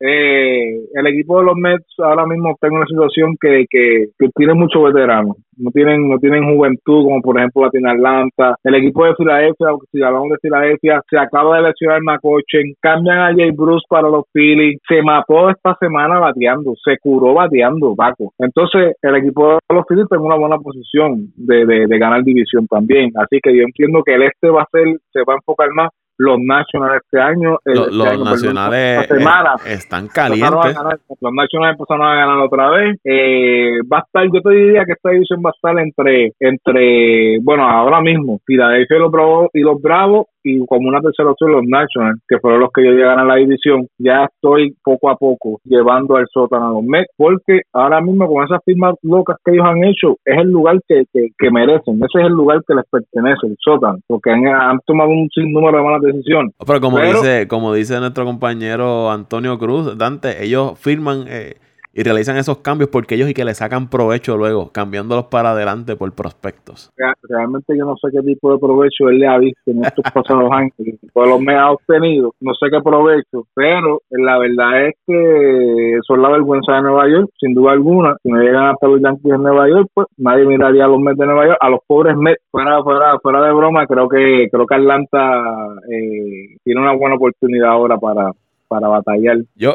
Eh, 0.00 0.86
el 0.94 1.06
equipo 1.06 1.38
de 1.38 1.46
los 1.46 1.56
Mets 1.56 1.86
ahora 1.98 2.26
mismo 2.26 2.52
está 2.52 2.68
en 2.68 2.74
una 2.74 2.86
situación 2.86 3.36
que, 3.40 3.64
que, 3.70 4.08
tiene 4.34 4.54
muchos 4.54 4.82
veteranos. 4.82 5.36
No 5.56 5.70
tienen, 5.70 6.08
no 6.08 6.18
tienen 6.18 6.54
juventud 6.54 7.04
como 7.04 7.20
por 7.20 7.38
ejemplo 7.38 7.64
la 7.64 7.70
tiene 7.70 7.90
Atlanta. 7.90 8.56
El 8.64 8.74
equipo 8.76 9.04
de 9.04 9.14
Filadelfia, 9.14 9.68
si 9.90 10.02
hablamos 10.02 10.30
de 10.30 10.38
Filadelfia, 10.40 11.02
se 11.08 11.18
acaba 11.18 11.56
de 11.56 11.68
lesionar 11.68 12.00
McCochen, 12.02 12.74
cambian 12.80 13.18
a 13.18 13.34
Jay 13.34 13.50
Bruce 13.50 13.84
para 13.88 14.08
los 14.08 14.24
Phillies, 14.32 14.80
se 14.88 15.02
mató 15.02 15.50
esta 15.50 15.76
semana 15.78 16.18
bateando, 16.18 16.72
se 16.82 16.96
curó 16.98 17.34
bateando, 17.34 17.94
Paco. 17.94 18.32
Entonces, 18.38 18.96
el 19.02 19.16
equipo 19.16 19.58
de 19.68 19.74
los 19.74 19.84
Phillies 19.86 20.04
está 20.04 20.16
en 20.16 20.22
una 20.22 20.36
buena 20.36 20.58
posición 20.58 21.28
de, 21.36 21.66
de, 21.66 21.86
de 21.86 21.98
ganar 21.98 22.24
división 22.24 22.66
también. 22.66 23.10
Así 23.16 23.38
que 23.42 23.54
yo 23.54 23.62
entiendo 23.62 24.02
que 24.02 24.14
el 24.14 24.22
este 24.22 24.48
va 24.48 24.62
a 24.62 24.68
ser, 24.72 24.96
se 25.12 25.20
va 25.24 25.34
a 25.34 25.36
enfocar 25.36 25.68
más 25.74 25.90
los 26.18 26.38
Nationals 26.38 27.02
este 27.04 27.20
año. 27.20 27.58
Los, 27.64 27.86
este 27.86 27.96
los 27.96 28.06
año, 28.06 28.24
perdón, 28.24 28.32
nacionales 28.32 29.06
semana. 29.06 29.54
eh, 29.66 29.72
están 29.72 30.08
calientes. 30.08 30.74
ganar, 30.74 30.98
los 31.20 31.32
Nationals 31.32 31.72
empezaron 31.78 32.06
a 32.06 32.14
ganar 32.14 32.38
otra 32.38 32.70
vez. 32.70 32.98
Eh, 33.04 33.78
va 33.92 33.98
a 33.98 34.02
estar, 34.02 34.24
yo 34.32 34.40
te 34.40 34.50
diría 34.50 34.84
que 34.84 34.92
esta 34.92 35.10
división 35.10 35.42
va 35.44 35.50
a 35.50 35.56
estar 35.56 35.78
entre, 35.78 36.32
entre, 36.40 37.38
bueno, 37.42 37.68
ahora 37.68 38.00
mismo, 38.00 38.40
Filadelfia 38.46 38.96
y 38.96 39.00
los 39.00 39.10
Bravos, 39.10 39.48
y 39.52 39.60
los 39.60 39.80
Bravos, 39.80 40.26
y 40.44 40.64
como 40.66 40.88
una 40.88 41.00
tercera 41.00 41.30
opción 41.30 41.52
los 41.52 41.64
Nationals, 41.66 42.20
que 42.28 42.38
fueron 42.38 42.60
los 42.60 42.70
que 42.74 42.84
yo 42.84 42.92
llegan 42.92 43.18
a 43.18 43.24
la 43.24 43.36
división. 43.36 43.86
Ya 43.98 44.24
estoy 44.24 44.74
poco 44.82 45.10
a 45.10 45.16
poco 45.16 45.60
llevando 45.64 46.16
al 46.16 46.26
sótano 46.32 46.68
a 46.68 46.72
los 46.72 46.82
Mets, 46.84 47.10
porque 47.16 47.60
ahora 47.72 48.00
mismo 48.00 48.26
con 48.28 48.44
esas 48.44 48.60
firmas 48.64 48.94
locas 49.02 49.36
que 49.44 49.52
ellos 49.52 49.66
han 49.66 49.84
hecho, 49.84 50.16
es 50.24 50.38
el 50.38 50.50
lugar 50.50 50.78
que, 50.88 51.04
que, 51.12 51.28
que 51.38 51.50
merecen, 51.50 51.96
ese 51.96 52.20
es 52.20 52.26
el 52.26 52.32
lugar 52.32 52.60
que 52.66 52.74
les 52.74 52.84
pertenece, 52.90 53.46
el 53.46 53.56
sótano, 53.60 53.98
porque 54.06 54.30
han, 54.30 54.46
han 54.46 54.78
tomado 54.86 55.10
un 55.10 55.28
sinnúmero 55.34 55.78
de 55.78 55.84
malas 55.84 56.02
decisiones. 56.02 56.52
Pero 56.66 56.80
como 56.80 56.96
Pero- 56.96 57.20
dice, 57.20 57.48
como 57.48 57.72
dice 57.74 57.98
nuestro 58.00 58.24
compañero 58.24 59.10
Antonio 59.10 59.58
Cruz, 59.58 59.96
Dante, 59.96 60.44
ellos 60.44 60.78
firman 60.78 61.24
eh, 61.28 61.54
y 61.94 62.02
realizan 62.02 62.36
esos 62.36 62.58
cambios 62.58 62.90
porque 62.90 63.14
ellos 63.14 63.28
y 63.28 63.34
que 63.34 63.44
le 63.44 63.54
sacan 63.54 63.88
provecho 63.90 64.36
luego, 64.36 64.70
cambiándolos 64.72 65.26
para 65.26 65.50
adelante 65.52 65.96
por 65.96 66.12
prospectos. 66.14 66.90
Rea- 66.96 67.14
realmente 67.28 67.76
yo 67.76 67.84
no 67.84 67.96
sé 67.96 68.08
qué 68.12 68.22
tipo 68.22 68.52
de 68.52 68.58
provecho 68.58 69.08
él 69.08 69.18
le 69.18 69.26
ha 69.26 69.38
visto 69.38 69.70
en 69.70 69.84
estos 69.84 70.04
pasados 70.14 70.50
años, 70.52 70.72
por 71.12 71.28
los 71.28 71.40
me 71.40 71.54
ha 71.54 71.70
obtenido, 71.70 72.34
no 72.40 72.54
sé 72.54 72.66
qué 72.70 72.80
provecho, 72.82 73.46
pero 73.54 74.00
la 74.10 74.38
verdad 74.38 74.86
es 74.88 74.94
que 75.06 75.98
son 76.06 76.22
la 76.22 76.30
vergüenza 76.30 76.72
de 76.74 76.82
Nueva 76.82 77.08
York, 77.08 77.30
sin 77.38 77.54
duda 77.54 77.72
alguna, 77.72 78.16
si 78.22 78.30
no 78.30 78.40
llegan 78.40 78.66
hasta 78.66 78.86
los 78.88 79.00
Yankees 79.00 79.32
de 79.32 79.38
Nueva 79.38 79.68
York, 79.68 79.88
pues 79.92 80.06
nadie 80.16 80.46
miraría 80.46 80.84
a 80.84 80.88
los 80.88 81.00
Mets 81.00 81.18
de 81.18 81.26
Nueva 81.26 81.46
York, 81.46 81.58
a 81.60 81.68
los 81.70 81.80
pobres 81.86 82.16
Mets, 82.16 82.40
fuera, 82.50 82.82
fuera, 82.82 83.18
fuera 83.20 83.42
de 83.46 83.52
broma, 83.52 83.86
creo 83.86 84.08
que, 84.08 84.48
creo 84.50 84.66
que 84.66 84.74
Atlanta 84.74 85.42
eh, 85.90 86.56
tiene 86.64 86.80
una 86.80 86.92
buena 86.94 87.16
oportunidad 87.16 87.70
ahora 87.70 87.96
para 87.98 88.30
para 88.72 88.88
batallar 88.88 89.38
Yo, 89.54 89.74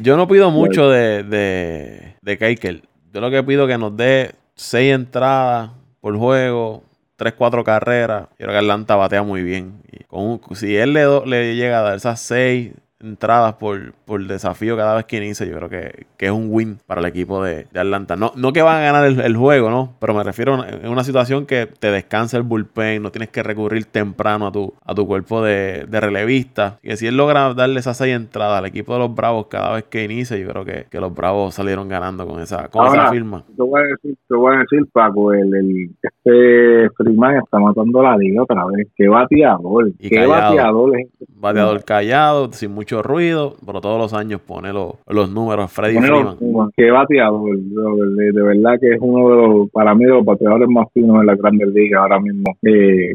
yo, 0.00 0.16
no 0.16 0.26
pido 0.28 0.50
mucho 0.50 0.90
de, 0.90 1.22
de, 1.22 2.14
de 2.20 2.38
Keikel. 2.38 2.82
Yo 3.12 3.20
lo 3.20 3.30
que 3.30 3.42
pido 3.42 3.64
es 3.64 3.68
que 3.72 3.78
nos 3.78 3.96
dé 3.96 4.32
seis 4.54 4.92
entradas 4.92 5.70
por 6.00 6.16
juego, 6.18 6.82
tres, 7.16 7.34
cuatro 7.34 7.62
carreras. 7.64 8.26
Yo 8.38 8.46
creo 8.46 8.50
que 8.50 8.56
Atlanta 8.58 8.96
batea 8.96 9.22
muy 9.22 9.42
bien. 9.42 9.80
Y 9.92 10.04
con 10.04 10.22
un- 10.24 10.40
si 10.56 10.76
él 10.76 10.92
le, 10.92 11.02
do- 11.02 11.24
le 11.24 11.54
llega 11.54 11.78
a 11.78 11.82
dar 11.82 11.96
esas 11.96 12.20
seis 12.20 12.72
entradas 13.04 13.54
por, 13.54 13.92
por 14.04 14.26
desafío 14.26 14.76
cada 14.76 14.94
vez 14.94 15.04
que 15.04 15.18
inicia, 15.18 15.46
yo 15.46 15.56
creo 15.56 15.68
que, 15.68 16.06
que 16.16 16.26
es 16.26 16.32
un 16.32 16.48
win 16.50 16.78
para 16.86 17.00
el 17.00 17.06
equipo 17.06 17.42
de, 17.42 17.66
de 17.72 17.80
Atlanta. 17.80 18.16
No, 18.16 18.32
no 18.36 18.52
que 18.52 18.62
van 18.62 18.76
a 18.76 18.80
ganar 18.80 19.04
el, 19.04 19.20
el 19.20 19.36
juego, 19.36 19.70
¿no? 19.70 19.94
Pero 20.00 20.14
me 20.14 20.22
refiero 20.22 20.62
a 20.62 20.68
en 20.68 20.88
una 20.88 21.04
situación 21.04 21.46
que 21.46 21.66
te 21.66 21.90
descansa 21.90 22.36
el 22.36 22.42
bullpen, 22.42 23.02
no 23.02 23.10
tienes 23.10 23.28
que 23.28 23.42
recurrir 23.42 23.86
temprano 23.86 24.46
a 24.46 24.52
tu, 24.52 24.74
a 24.84 24.94
tu 24.94 25.06
cuerpo 25.06 25.42
de, 25.42 25.86
de 25.88 26.00
relevista. 26.00 26.78
Y 26.82 26.88
que 26.88 26.96
si 26.96 27.06
él 27.06 27.16
logra 27.16 27.54
darle 27.54 27.80
esas 27.80 27.96
seis 27.96 28.14
entradas 28.14 28.58
al 28.58 28.66
equipo 28.66 28.92
de 28.94 29.00
los 29.00 29.14
Bravos 29.14 29.46
cada 29.46 29.74
vez 29.74 29.84
que 29.84 30.04
inicia, 30.04 30.36
yo 30.36 30.48
creo 30.48 30.64
que, 30.64 30.86
que 30.90 31.00
los 31.00 31.14
Bravos 31.14 31.54
salieron 31.54 31.88
ganando 31.88 32.26
con 32.26 32.40
esa, 32.40 32.68
con 32.68 32.86
esa 32.86 33.10
firma. 33.10 33.44
Te 33.56 33.62
voy 33.62 33.80
a 33.80 33.84
decir, 33.84 34.16
te 34.28 34.34
voy 34.34 34.54
a 34.54 34.58
decir, 34.60 34.88
Paco, 34.92 35.32
el, 35.32 35.54
el, 35.54 35.90
este 36.24 36.88
Freeman 36.96 37.36
está 37.36 37.58
matando 37.58 38.02
la 38.02 38.16
liga 38.16 38.42
otra 38.42 38.64
vez. 38.66 38.88
Qué 38.96 39.08
bateador, 39.08 39.88
Y 39.98 40.08
qué 40.08 40.16
callado. 40.16 40.30
bateador 40.30 40.98
es 40.98 41.06
este. 41.06 41.24
Bateador 41.36 41.84
callado, 41.84 42.52
sin 42.52 42.72
mucho 42.72 43.02
ruido, 43.02 43.54
pero 43.66 43.80
todos 43.80 43.98
los 43.98 44.14
años 44.14 44.40
pone 44.40 44.72
los, 44.72 44.94
los 45.08 45.30
números 45.30 45.70
Freddy 45.70 45.94
Pone 45.96 46.06
Freeman. 46.06 46.70
Qué 46.76 46.90
bateador, 46.90 47.56
de, 47.58 48.32
de 48.32 48.42
verdad 48.42 48.78
que 48.80 48.92
es 48.94 48.98
uno 49.00 49.28
de 49.28 49.36
los, 49.36 49.70
para 49.70 49.94
mí, 49.94 50.04
de 50.04 50.10
los 50.10 50.24
bateadores 50.24 50.68
más 50.68 50.86
finos 50.94 51.20
en 51.20 51.26
la 51.26 51.34
Grandes 51.36 51.68
Ligas 51.68 52.00
ahora 52.00 52.20
mismo. 52.20 52.44
Eh, 52.62 53.14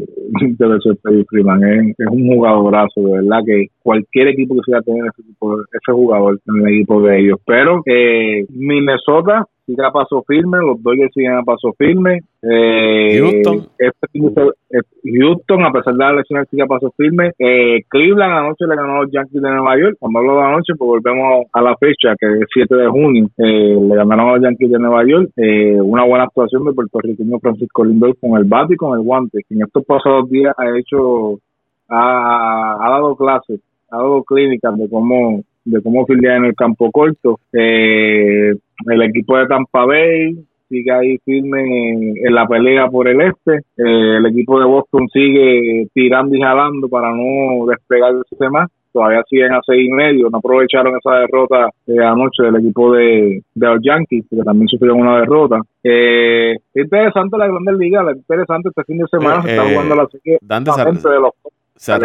debe 0.58 0.80
ser 0.82 0.96
Freddie 1.02 1.26
Freeman. 1.30 1.64
Es, 1.64 1.96
es 1.98 2.08
un 2.12 2.28
jugadorazo, 2.28 3.02
de 3.02 3.12
verdad 3.14 3.40
que 3.46 3.68
cualquier 3.82 4.28
equipo 4.30 4.56
que 4.56 4.62
quiera 4.62 4.82
tener 4.82 5.06
ese, 5.06 5.24
tipo, 5.24 5.60
ese 5.62 5.92
jugador 5.92 6.40
en 6.48 6.68
el 6.68 6.74
equipo 6.76 7.02
de 7.02 7.20
ellos. 7.20 7.40
Pero 7.46 7.82
eh, 7.86 8.46
Minnesota 8.50 9.46
sigue 9.70 9.86
a 9.86 9.92
paso 9.92 10.24
firme, 10.28 10.58
los 10.58 10.82
Dodgers 10.82 11.14
siguen 11.14 11.38
a 11.38 11.44
paso 11.44 11.74
firme. 11.78 12.22
Eh, 12.42 13.20
Houston. 13.20 13.68
Houston, 15.04 15.64
a 15.64 15.72
pesar 15.72 15.94
de 15.94 16.00
la 16.00 16.14
lesión, 16.14 16.46
sigue 16.50 16.64
a 16.64 16.68
paso 16.68 16.92
firme. 16.98 17.32
Eh, 17.38 17.84
Cleveland 17.88 18.34
anoche 18.34 18.66
le 18.66 18.76
ganó 18.76 18.96
a 18.96 19.04
los 19.04 19.12
Yankees 19.12 19.42
de 19.42 19.50
Nueva 19.50 19.78
York. 19.78 19.98
Cuando 20.00 20.20
hablo 20.20 20.36
de 20.38 20.44
anoche, 20.44 20.74
pues 20.76 20.88
volvemos 20.88 21.46
a 21.54 21.62
la 21.62 21.76
fecha, 21.78 22.16
que 22.20 22.26
es 22.26 22.48
7 22.52 22.76
de 22.76 22.88
junio. 22.88 23.30
Eh, 23.38 23.78
le 23.80 23.96
ganaron 23.96 24.30
a 24.30 24.34
los 24.34 24.42
Yankees 24.42 24.72
de 24.72 24.80
Nueva 24.80 25.06
York. 25.06 25.30
Eh, 25.38 25.80
una 25.80 26.04
buena 26.04 26.24
actuación 26.26 26.66
del 26.66 26.74
puertorriqueño 26.74 27.40
Francisco 27.40 27.84
Lindor 27.84 28.18
con 28.20 28.40
el 28.40 28.46
bate 28.46 28.74
y 28.74 28.78
con 28.78 28.98
el 28.98 29.06
guante. 29.06 29.42
En 29.50 29.62
estos 29.62 29.86
pasados 29.86 30.30
días 30.32 30.56
ha 30.58 30.78
hecho, 30.78 31.40
ha, 31.90 32.78
ha 32.82 32.90
dado 32.90 33.16
clases, 33.16 33.60
ha 33.92 33.98
dado 33.98 34.24
clínicas 34.24 34.76
de 34.78 34.90
cómo 34.90 35.44
de 35.66 35.82
cómo 35.82 36.06
filiar 36.06 36.38
en 36.38 36.46
el 36.46 36.56
campo 36.56 36.92
corto. 36.92 37.40
Eh, 37.54 38.56
el 38.86 39.02
equipo 39.04 39.38
de 39.38 39.48
Tampa 39.48 39.86
Bay 39.86 40.36
sigue 40.68 40.92
ahí 40.92 41.18
firme 41.26 41.62
en, 41.64 42.14
en 42.28 42.36
la 42.36 42.48
pelea 42.48 42.88
por 42.88 43.08
el 43.08 43.20
este. 43.22 43.56
Eh, 43.78 44.18
el 44.18 44.26
equipo 44.28 44.60
de 44.60 44.66
Boston 44.66 45.08
sigue 45.12 45.88
tirando 45.94 46.36
y 46.36 46.42
jalando 46.42 46.88
para 46.88 47.12
no 47.12 47.66
despegarse 47.68 48.50
más. 48.52 48.70
Todavía 48.92 49.24
siguen 49.30 49.54
a 49.54 49.62
seis 49.66 49.88
y 49.88 49.92
medio. 49.92 50.30
No 50.32 50.40
aprovecharon 50.40 50.96
esa 50.98 51.20
derrota 51.20 51.70
eh, 51.88 52.00
anoche 52.04 52.44
del 52.44 52.56
equipo 52.58 52.92
de, 52.94 53.42
de 53.54 53.68
los 53.68 53.80
Yankees, 53.84 54.26
que 54.30 54.38
también 54.38 54.68
sufrieron 54.68 55.02
una 55.02 55.20
derrota. 55.20 55.62
Eh, 55.84 56.56
interesante 56.74 57.38
la 57.38 57.48
Grandes 57.48 57.76
Ligas, 57.78 58.06
interesante 58.16 58.70
este 58.70 58.84
fin 58.86 58.98
de 58.98 59.06
semana. 59.08 59.44
se 59.44 59.50
está 59.52 59.64
Eh, 59.64 59.72
jugando 59.74 59.96
la 59.96 60.08
serie 60.08 60.38
se, 60.42 61.10
de 61.10 61.20
los 61.20 61.32
se 61.76 61.94
ha 61.94 62.00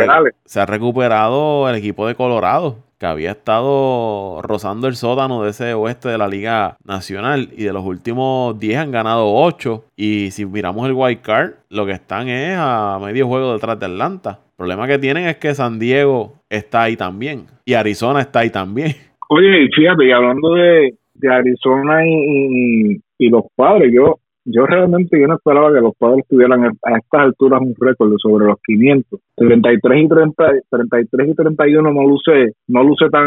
se 0.45 0.61
ha 0.61 0.67
recuperado 0.67 1.69
el 1.69 1.77
equipo 1.77 2.07
de 2.07 2.15
Colorado, 2.15 2.77
que 3.05 3.09
había 3.09 3.33
estado 3.33 4.41
rozando 4.41 4.89
el 4.89 4.95
sótano 4.95 5.43
de 5.43 5.51
ese 5.51 5.75
oeste 5.75 6.09
de 6.09 6.17
la 6.17 6.27
Liga 6.27 6.79
Nacional. 6.87 7.51
Y 7.55 7.65
de 7.65 7.73
los 7.75 7.85
últimos 7.85 8.59
10 8.59 8.79
han 8.79 8.93
ganado 8.93 9.31
8. 9.31 9.85
Y 9.95 10.31
si 10.31 10.47
miramos 10.47 10.87
el 10.87 10.95
wild 10.95 11.21
card, 11.21 11.51
lo 11.69 11.85
que 11.85 11.93
están 11.93 12.29
es 12.29 12.57
a 12.59 12.99
medio 13.05 13.27
juego 13.27 13.53
detrás 13.53 13.79
de 13.79 13.85
Atlanta. 13.85 14.39
El 14.53 14.57
problema 14.57 14.87
que 14.87 14.99
tienen 14.99 15.27
es 15.27 15.37
que 15.37 15.55
San 15.55 15.79
Diego 15.79 16.33
está 16.49 16.85
ahí 16.85 16.97
también. 16.97 17.45
Y 17.67 17.75
Arizona 17.75 18.23
está 18.23 18.41
ahí 18.41 18.49
también. 18.51 18.93
Oye, 19.29 19.69
fíjate, 19.77 20.07
y 20.07 20.11
hablando 20.11 20.55
de, 20.55 20.95
de 21.13 21.29
Arizona 21.31 22.07
y, 22.07 23.03
y 23.19 23.29
los 23.29 23.45
padres, 23.55 23.93
yo 23.95 24.19
yo 24.45 24.67
realmente 24.67 25.19
yo 25.19 25.27
no 25.27 25.37
esperaba 25.37 25.73
que 25.73 25.81
los 25.81 25.95
padres 25.97 26.25
tuvieran 26.29 26.65
a 26.65 26.97
estas 26.97 27.21
alturas 27.21 27.61
un 27.61 27.75
récord 27.79 28.13
sobre 28.19 28.47
los 28.47 28.59
500. 28.65 29.21
33 29.37 30.05
y 30.05 30.09
30, 30.09 30.45
33 30.71 31.29
y 31.29 31.35
31 31.35 31.93
no 31.93 32.03
luce, 32.03 32.53
no 32.69 32.83
luce 32.83 33.09
tan, 33.11 33.27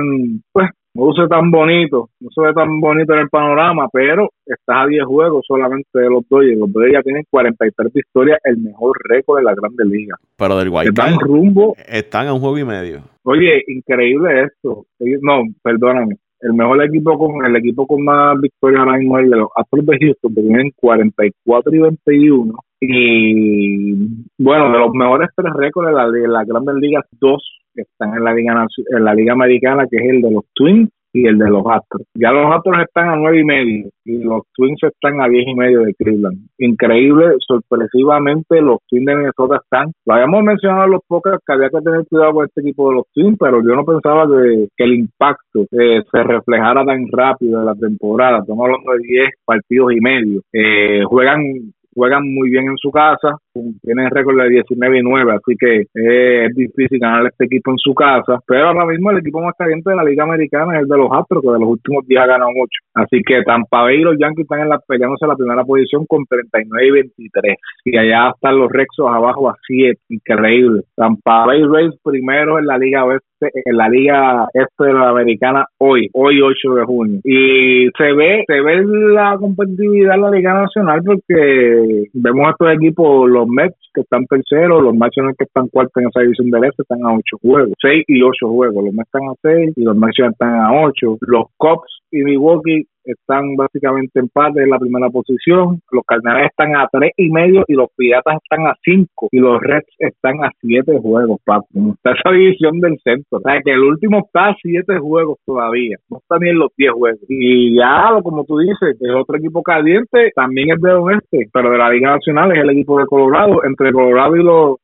pues, 0.51 0.69
no 0.93 1.05
luce 1.05 1.27
tan 1.27 1.51
bonito, 1.51 2.09
no 2.19 2.29
se 2.33 2.41
ve 2.41 2.53
tan 2.53 2.79
bonito 2.79 3.13
en 3.13 3.19
el 3.19 3.29
panorama, 3.29 3.87
pero 3.91 4.29
estás 4.45 4.85
a 4.85 4.87
10 4.87 5.05
juegos 5.05 5.45
solamente 5.47 5.99
de 5.99 6.09
los 6.09 6.27
Dodgers. 6.29 6.57
Los 6.57 6.71
Dodgers 6.71 6.93
ya 6.93 7.01
tienen 7.01 7.23
43 7.29 7.93
victorias, 7.93 8.39
el 8.43 8.57
mejor 8.57 8.97
récord 9.03 9.39
de 9.39 9.43
la 9.43 9.55
Grande 9.55 9.85
Liga. 9.85 10.15
Pero 10.37 10.57
del 10.57 10.69
wild 10.69 10.89
Están 10.89 11.19
rumbo 11.19 11.75
están 11.87 12.27
a 12.27 12.33
un 12.33 12.39
juego 12.39 12.57
y 12.57 12.65
medio. 12.65 13.01
Oye, 13.23 13.63
increíble 13.67 14.43
esto. 14.43 14.85
No, 15.21 15.43
perdóname. 15.63 16.15
El 16.39 16.53
mejor 16.53 16.83
equipo 16.83 17.17
con 17.17 17.45
el 17.45 17.55
equipo 17.55 17.87
con 17.87 18.03
más 18.03 18.39
victorias 18.39 18.79
ahora 18.79 18.97
mismo 18.97 19.17
es 19.17 19.25
el 19.25 19.29
de 19.31 19.37
los 19.37 19.49
Astros 19.55 19.85
de 19.85 19.97
Houston, 19.99 20.35
que 20.35 20.41
tienen 20.41 20.71
44 20.75 21.75
y 21.75 21.79
21. 21.79 22.53
Y 22.79 23.95
bueno, 24.37 24.71
de 24.71 24.79
los 24.79 24.91
mejores 24.93 25.29
tres 25.35 25.51
récords 25.55 25.89
de 25.89 25.93
la, 25.95 26.11
de 26.11 26.27
la 26.27 26.45
Grandes 26.45 26.75
Ligas, 26.75 27.05
dos 27.19 27.43
están 27.75 28.13
en 28.15 28.23
la 28.23 28.33
Liga 28.33 28.65
en 28.91 29.03
la 29.03 29.13
Liga 29.13 29.33
Americana, 29.33 29.87
que 29.89 29.97
es 29.97 30.03
el 30.09 30.21
de 30.21 30.31
los 30.31 30.43
Twins 30.53 30.89
y 31.17 31.27
el 31.27 31.37
de 31.37 31.49
los 31.49 31.63
Astros. 31.65 32.03
Ya 32.13 32.31
los 32.31 32.45
Astros 32.53 32.77
están 32.85 33.09
a 33.09 33.15
nueve 33.15 33.39
y 33.39 33.43
medio 33.43 33.89
y 34.05 34.23
los 34.23 34.43
Twins 34.55 34.81
están 34.83 35.19
a 35.21 35.27
diez 35.27 35.47
y 35.47 35.55
medio 35.55 35.81
de 35.81 35.93
Cleveland. 35.95 36.47
Increíble, 36.59 37.35
sorpresivamente 37.39 38.61
los 38.61 38.79
Twins 38.87 39.05
de 39.05 39.15
Minnesota 39.15 39.59
están. 39.63 39.91
Lo 40.05 40.13
habíamos 40.13 40.43
mencionado 40.43 40.85
en 40.85 40.91
los 40.91 41.01
pocos 41.07 41.33
que 41.45 41.53
había 41.53 41.69
que 41.69 41.81
tener 41.81 42.05
cuidado 42.07 42.33
con 42.33 42.45
este 42.45 42.61
equipo 42.61 42.89
de 42.89 42.95
los 42.95 43.05
Twins, 43.13 43.37
pero 43.39 43.61
yo 43.63 43.75
no 43.75 43.83
pensaba 43.83 44.25
que, 44.27 44.67
el 44.77 44.93
impacto 44.93 45.65
eh, 45.71 46.03
se 46.09 46.23
reflejara 46.23 46.85
tan 46.85 47.07
rápido 47.11 47.59
en 47.59 47.65
la 47.65 47.75
temporada. 47.75 48.39
Estamos 48.39 48.65
hablando 48.65 48.91
de 48.91 48.99
10 48.99 49.29
partidos 49.43 49.93
y 49.93 49.99
medio. 49.99 50.41
Eh, 50.53 51.03
juegan 51.05 51.73
juegan 51.97 52.31
muy 52.31 52.51
bien 52.51 52.67
en 52.67 52.77
su 52.77 52.91
casa, 52.91 53.37
tiene 53.81 54.09
récord 54.09 54.41
de 54.41 54.49
19 54.49 54.99
y 54.99 55.01
9, 55.01 55.31
así 55.33 55.55
que 55.59 55.85
es 55.93 56.55
difícil 56.55 56.99
ganar 56.99 57.27
este 57.27 57.45
equipo 57.45 57.71
en 57.71 57.77
su 57.77 57.93
casa. 57.93 58.39
Pero 58.47 58.67
ahora 58.67 58.85
mismo 58.85 59.11
el 59.11 59.19
equipo 59.19 59.41
más 59.41 59.53
caliente 59.57 59.89
de 59.89 59.95
la 59.95 60.03
Liga 60.03 60.23
Americana 60.23 60.75
es 60.75 60.83
el 60.83 60.87
de 60.87 60.97
los 60.97 61.09
Astros, 61.11 61.41
que 61.41 61.51
de 61.51 61.59
los 61.59 61.69
últimos 61.69 62.05
días 62.07 62.23
ha 62.23 62.27
ganado 62.27 62.51
mucho. 62.51 62.79
Así 62.93 63.21
que 63.25 63.43
Tampa 63.43 63.83
Bay 63.83 63.99
y 63.99 64.03
los 64.03 64.17
Yankees 64.17 64.43
están 64.43 64.61
en 64.61 64.69
la, 64.69 64.79
peleándose 64.79 65.27
la 65.27 65.35
primera 65.35 65.63
posición 65.63 66.05
con 66.07 66.25
39 66.25 66.87
y 66.87 66.91
23. 66.91 67.55
Y 67.85 67.97
allá 67.97 68.31
están 68.33 68.57
los 68.57 68.71
Rexos 68.71 69.07
abajo 69.09 69.49
a 69.49 69.55
7. 69.65 69.99
Increíble. 70.09 70.81
Tampa 70.95 71.45
Bay 71.45 71.63
Rays 71.63 71.93
primero 72.03 72.59
en 72.59 72.65
la 72.65 72.77
Liga 72.77 73.05
Oeste 73.05 73.27
en 73.41 73.77
la 73.77 73.89
liga 73.89 74.47
este 74.53 74.83
de 74.83 74.93
la 74.93 75.09
americana 75.09 75.65
hoy, 75.77 76.09
hoy 76.13 76.41
8 76.41 76.75
de 76.75 76.85
junio. 76.85 77.19
Y 77.23 77.89
se 77.97 78.13
ve, 78.13 78.43
se 78.47 78.61
ve 78.61 78.83
la 79.13 79.37
competitividad 79.37 80.15
en 80.15 80.21
la 80.21 80.31
liga 80.31 80.53
nacional 80.53 81.01
porque 81.05 82.07
vemos 82.13 82.47
a 82.47 82.51
estos 82.51 82.73
equipos, 82.73 83.29
los 83.29 83.46
Mets 83.47 83.77
que 83.93 84.01
están 84.01 84.25
terceros, 84.25 84.83
los 84.83 84.95
Nationals 84.95 85.37
que 85.37 85.45
están 85.45 85.67
cuartos 85.69 86.01
en 86.01 86.09
esa 86.09 86.21
división 86.21 86.49
del 86.51 86.65
este 86.65 86.83
están 86.83 87.05
a 87.05 87.13
8 87.13 87.37
juegos, 87.41 87.73
6 87.81 88.05
y 88.07 88.21
8 88.21 88.49
juegos. 88.49 88.83
Los 88.85 88.93
Mets 88.93 89.07
están 89.07 89.29
a 89.29 89.33
6 89.41 89.73
y 89.75 89.83
los 89.83 89.97
Nationals 89.97 90.33
están 90.33 90.53
a 90.55 90.81
8. 90.85 91.17
Los 91.21 91.45
Cubs 91.57 92.01
y 92.11 92.23
Milwaukee 92.23 92.87
están 93.11 93.55
básicamente 93.55 94.19
en 94.19 94.29
parte 94.29 94.61
en 94.61 94.69
la 94.69 94.79
primera 94.79 95.09
posición, 95.09 95.81
los 95.91 96.03
Cardenales 96.05 96.49
están 96.49 96.75
a 96.75 96.87
tres 96.91 97.11
y 97.17 97.29
medio 97.29 97.63
y 97.67 97.73
los 97.73 97.89
Piratas 97.95 98.37
están 98.43 98.67
a 98.67 98.75
cinco 98.83 99.29
y 99.31 99.39
los 99.39 99.59
Reds 99.61 99.87
están 99.99 100.43
a 100.43 100.51
siete 100.61 100.97
juegos, 100.99 101.39
papi. 101.45 101.67
Está 101.95 102.11
esa 102.11 102.31
división 102.31 102.79
del 102.79 102.97
centro. 103.03 103.39
O 103.39 103.41
sea, 103.41 103.61
que 103.63 103.71
el 103.71 103.83
último 103.83 104.19
está 104.25 104.49
a 104.49 104.55
siete 104.61 104.97
juegos 104.97 105.37
todavía, 105.45 105.97
no 106.09 106.17
está 106.17 106.37
ni 106.39 106.49
en 106.49 106.59
los 106.59 106.71
diez 106.77 106.91
juegos. 106.91 107.19
Y 107.27 107.75
ya, 107.75 108.19
como 108.23 108.43
tú 108.45 108.59
dices, 108.59 108.97
el 108.99 109.15
otro 109.15 109.37
equipo 109.37 109.61
caliente 109.63 110.31
también 110.35 110.71
es 110.71 110.81
de 110.81 110.93
oeste, 110.93 111.49
pero 111.51 111.71
de 111.71 111.77
la 111.77 111.89
Liga 111.89 112.11
Nacional 112.11 112.51
es 112.51 112.59
el 112.59 112.69
equipo 112.69 112.99
de 112.99 113.05
Colorado, 113.05 113.63
entre 113.63 113.91
Colorado 113.91 114.35
y 114.35 114.43
los 114.43 114.77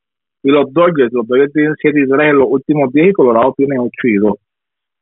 y 0.44 0.50
los 0.50 0.72
Dodgers, 0.74 1.12
los 1.14 1.26
Dodgers 1.26 1.54
tienen 1.54 1.74
7 1.80 2.00
y 2.02 2.08
3 2.08 2.32
en 2.32 2.38
los 2.38 2.48
últimos 2.50 2.92
10 2.92 3.10
y 3.10 3.14
Colorado 3.14 3.54
tiene 3.56 3.80
8 3.80 3.90
y 4.04 4.16
2. 4.16 4.34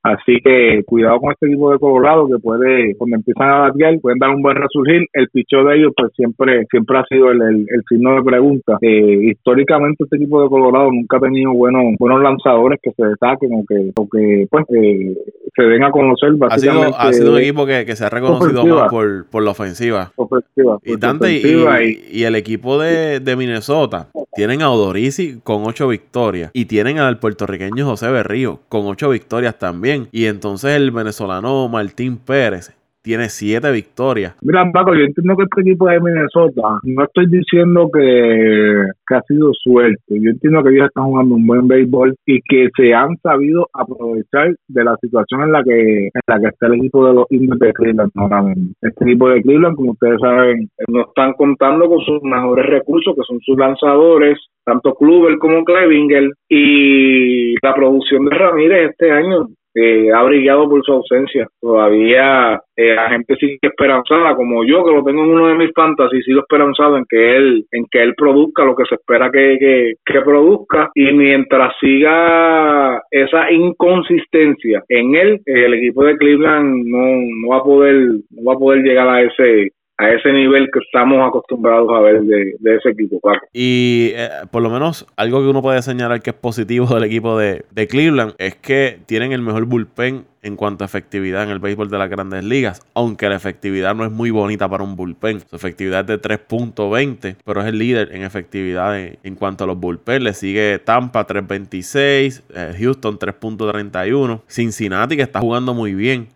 Así 0.04 0.38
que 0.44 0.82
cuidado 0.86 1.20
con 1.20 1.32
este 1.32 1.46
equipo 1.46 1.72
de 1.72 1.78
Colorado 1.78 2.28
que 2.28 2.40
puede, 2.40 2.96
cuando 2.98 3.18
empiezan 3.18 3.50
a 3.50 3.60
batear, 3.60 4.00
pueden 4.00 4.18
dar 4.18 4.32
un 4.32 4.42
buen 4.42 4.58
resurgir. 4.58 5.06
El 5.14 5.30
picheo 5.30 5.64
de 5.64 5.78
ellos, 5.78 5.94
pues 5.96 6.12
siempre 6.16 6.66
siempre 6.72 6.98
ha 6.98 7.06
sido 7.06 7.30
el, 7.30 7.42
el, 7.42 7.84
signo 7.88 8.16
de 8.16 8.24
pregunta. 8.24 8.78
Eh, 8.82 9.30
históricamente 9.32 10.04
este 10.04 10.16
equipo 10.16 10.42
de 10.42 10.50
Colorado 10.50 10.92
nunca 10.92 11.18
ha 11.18 11.20
tenido 11.20 11.54
buenos 11.54 11.84
buenos 12.00 12.22
lanzadores 12.22 12.80
que 12.82 12.92
se 12.92 13.06
destaquen 13.06 13.52
o 13.54 13.64
que, 13.68 13.92
o 13.96 14.08
que 14.10 14.48
pues, 14.50 14.66
eh, 14.76 15.16
se 15.56 15.64
den 15.64 15.84
a 15.84 15.92
conocer. 15.92 16.32
Ha 16.50 16.58
sido, 16.58 16.98
ha 16.98 17.14
sido 17.14 17.34
un 17.34 17.40
equipo 17.40 17.68
que, 17.68 17.86
que 17.86 17.96
se 17.96 18.06
ha 18.06 18.10
reconocido 18.10 18.66
más 18.66 18.90
por, 18.90 19.28
por 19.30 19.44
la 19.44 19.52
ofensiva. 19.52 20.12
ofensiva 20.16 20.80
y, 20.84 20.98
Dante, 20.98 21.32
y, 21.32 22.20
y, 22.20 22.24
el 22.24 22.36
equipo 22.36 22.80
de, 22.80 23.20
de 23.20 23.36
Minnesota 23.36 24.08
tienen 24.34 24.62
a 24.62 24.72
Odorisi 24.72 25.42
con 25.44 25.64
ocho 25.66 25.90
victorias 25.90 26.52
y 26.54 26.66
tienen 26.66 27.00
al 27.00 27.20
puertorriqueño 27.20 27.86
José 27.86 28.10
Berrío 28.10 28.62
con 28.70 28.86
ocho 28.88 29.10
victorias 29.10 29.60
también. 29.60 29.91
Y 30.12 30.26
entonces 30.26 30.76
el 30.76 30.92
venezolano 30.92 31.68
Martín 31.68 32.18
Pérez 32.18 32.76
tiene 33.02 33.30
siete 33.30 33.72
victorias. 33.72 34.36
Mira, 34.42 34.70
Paco, 34.72 34.94
yo 34.94 35.02
entiendo 35.02 35.36
que 35.36 35.44
este 35.44 35.62
equipo 35.62 35.88
de 35.88 36.00
Minnesota, 36.00 36.80
no 36.84 37.04
estoy 37.04 37.28
diciendo 37.28 37.90
que, 37.92 38.86
ha 39.14 39.22
sido 39.24 39.52
suerte, 39.54 39.98
yo 40.08 40.30
entiendo 40.30 40.64
que 40.64 40.70
ellos 40.70 40.88
están 40.88 41.06
jugando 41.06 41.36
un 41.36 41.46
buen 41.46 41.68
béisbol 41.68 42.16
y 42.26 42.40
que 42.48 42.70
se 42.78 42.94
han 42.94 43.18
sabido 43.18 43.68
aprovechar 43.74 44.56
de 44.68 44.84
la 44.84 44.96
situación 45.02 45.44
en 45.44 45.52
la 45.52 45.64
que 45.64 46.06
en 46.06 46.22
la 46.28 46.40
que 46.40 46.48
está 46.48 46.68
el 46.68 46.76
equipo 46.76 47.06
de 47.08 47.14
los 47.14 47.26
Indios 47.30 47.60
de 47.60 47.74
Cleveland 47.74 48.12
ahora 48.16 48.42
mismo. 48.44 48.72
Este 48.82 49.04
equipo 49.04 49.30
de 49.30 49.42
Cleveland, 49.42 49.76
como 49.76 49.92
ustedes 49.92 50.20
saben, 50.22 50.70
no 50.88 51.02
están 51.02 51.34
contando 51.34 51.90
con 51.90 52.00
sus 52.02 52.24
mejores 52.24 52.66
recursos, 52.68 53.16
que 53.16 53.24
son 53.28 53.40
sus 53.42 53.58
lanzadores, 53.58 54.38
tanto 54.64 54.94
Kluber 54.96 55.38
como 55.40 55.66
Klevinger, 55.66 56.32
y 56.48 57.56
la 57.62 57.74
producción 57.74 58.26
de 58.26 58.38
Ramírez 58.38 58.92
este 58.92 59.12
año 59.12 59.48
eh, 59.74 60.10
ha 60.14 60.24
brillado 60.24 60.70
por 60.70 60.84
su 60.84 60.94
ausencia. 60.94 61.48
Todavía 61.60 62.62
eh, 62.76 62.96
la 62.96 63.10
gente 63.10 63.36
sigue 63.36 63.60
esperanzada, 63.62 64.36
como 64.36 64.66
yo 64.66 64.84
que 64.84 64.92
lo 64.92 65.04
tengo 65.04 65.24
en 65.24 65.30
uno 65.30 65.48
de 65.48 65.56
mis 65.56 65.72
fantasy, 65.74 66.22
sigo 66.24 66.42
esperanzado 66.42 66.98
en 66.98 67.06
que 67.10 67.38
él, 67.38 67.66
en 67.72 67.86
que 67.90 68.02
él 68.02 68.14
produzca 68.16 68.64
lo 68.64 68.76
que 68.76 68.86
se 68.86 68.96
espera 68.96 69.30
que, 69.32 69.96
que, 70.06 70.22
produzca 70.22 70.92
y 70.94 71.12
mientras 71.14 71.74
siga 71.80 73.02
esa 73.10 73.52
inconsistencia 73.52 74.84
en 74.88 75.16
él, 75.16 75.42
el 75.46 75.74
equipo 75.74 76.04
de 76.04 76.16
Cleveland 76.18 76.86
no, 76.86 77.00
no 77.42 77.48
va 77.50 77.58
a 77.58 77.64
poder, 77.64 77.96
no 78.30 78.44
va 78.46 78.54
a 78.54 78.60
poder 78.60 78.84
llegar 78.84 79.08
a 79.10 79.22
ese 79.22 79.72
a 80.02 80.10
ese 80.14 80.34
nivel 80.34 80.68
que 80.74 80.80
estamos 80.80 81.28
acostumbrados 81.28 81.88
a 81.94 82.00
ver 82.00 82.22
de, 82.22 82.56
ese 82.76 82.90
equipo, 82.90 83.22
Y 83.54 84.14
eh, 84.16 84.30
por 84.50 84.64
lo 84.64 84.72
menos 84.72 85.06
algo 85.16 85.42
que 85.42 85.48
uno 85.48 85.62
puede 85.62 85.80
señalar 85.84 86.24
que 86.24 86.32
es 86.32 86.36
positivo 86.36 86.88
del 86.96 87.04
equipo 87.04 87.38
de, 87.38 87.64
Cleveland 87.88 88.34
es 88.40 88.56
que 88.56 88.98
tienen 89.06 89.32
el 89.32 89.44
mejor 89.44 89.66
bullpen 89.66 90.26
en 90.42 90.56
cuanto 90.56 90.84
a 90.84 90.88
efectividad 90.88 91.44
en 91.44 91.50
el 91.50 91.60
béisbol 91.60 91.92
de 91.92 92.00
las 92.00 92.10
grandes 92.10 92.44
ligas, 92.44 92.82
aunque 92.96 93.30
la 93.30 93.36
efectividad 93.36 93.94
no 93.94 94.04
es 94.04 94.12
muy 94.12 94.32
bonita 94.32 94.68
para 94.68 94.84
un 94.84 94.96
bullpen. 94.96 95.42
Su 95.42 95.56
efectividad 95.56 96.10
es 96.10 96.20
de 96.20 96.20
3.20, 96.20 97.36
pero 97.46 97.62
es 97.62 97.68
el 97.68 97.78
líder 97.78 98.16
en 98.16 98.24
efectividad 98.24 99.00
en, 99.00 99.36
cuanto 99.36 99.66
a 99.66 99.68
los 99.68 99.80
bullpen. 99.80 100.24
Le 100.24 100.34
sigue 100.34 100.80
Tampa 100.80 101.28
3.26, 101.28 102.42
eh, 102.56 102.76
Houston 102.80 103.20
3.31, 103.20 104.42
Cincinnati 104.48 105.16
que 105.16 105.22
está 105.22 105.42
jugando 105.42 105.76
muy 105.76 105.94
bien, 105.94 106.30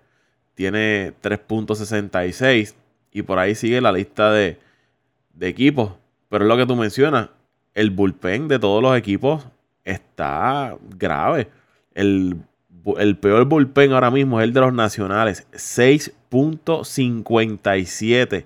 tiene 0.54 1.14
3.66. 1.24 2.85
Y 3.16 3.24
por 3.24 3.40
ahí 3.40 3.56
sigue 3.56 3.80
la 3.80 3.94
lista 3.94 4.34
de, 4.34 4.60
equipos. 5.40 5.94
Pero 6.28 6.44
es 6.44 6.50
lo 6.50 6.58
que 6.58 6.66
tú 6.66 6.76
mencionas. 6.76 7.30
El 7.74 7.92
bullpen 7.92 8.50
de 8.50 8.60
todos 8.60 8.84
los 8.84 8.98
equipos 8.98 9.48
está 9.86 10.76
grave. 10.98 11.48
El, 11.94 12.42
peor 13.22 13.46
bullpen 13.46 13.94
ahora 13.94 14.12
mismo 14.12 14.42
es 14.42 14.44
el 14.44 14.52
de 14.52 14.60
los 14.60 14.74
nacionales. 14.74 15.48
6.57 15.54 18.46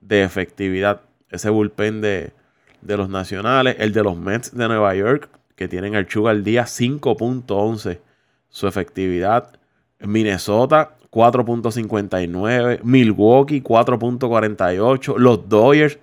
de 0.00 0.22
efectividad. 0.24 1.02
Ese 1.30 1.50
bullpen 1.50 2.00
de, 2.00 2.32
de, 2.80 2.96
los 2.96 3.08
nacionales. 3.08 3.76
El 3.78 3.92
de 3.92 4.02
los 4.02 4.16
Mets 4.16 4.52
de 4.52 4.66
Nueva 4.66 4.96
York, 4.96 5.28
que 5.54 5.68
tienen 5.68 5.94
al 5.94 6.08
Chuga 6.08 6.32
al 6.32 6.42
día 6.42 6.64
5.11 6.64 8.00
su 8.48 8.66
efectividad. 8.66 9.60
Minnesota 10.00 10.96
4.59, 11.12 12.80
Milwaukee 12.82 13.62
4.48, 13.62 15.18
los 15.18 15.48
Dodgers 15.48 15.98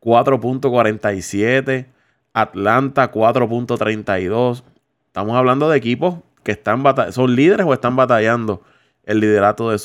4.47, 0.00 1.86
Atlanta 2.32 3.10
4.32. 3.10 4.62
Estamos 5.08 5.36
hablando 5.36 5.68
de 5.68 5.76
equipos 5.76 6.18
que 6.44 6.52
están 6.52 6.84
son 7.10 7.34
líderes 7.34 7.66
o 7.66 7.74
están 7.74 7.96
batallando 7.96 8.62
el 9.04 9.18
liderato 9.18 9.70
de, 9.70 9.74
de 9.74 9.78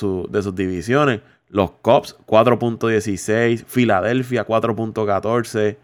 sus 0.44 0.56
divisiones. 0.56 1.22
Los 1.50 1.72
Cubs 1.72 2.16
4.16, 2.28 3.66
Filadelfia 3.66 4.46
4.14, 4.46 5.78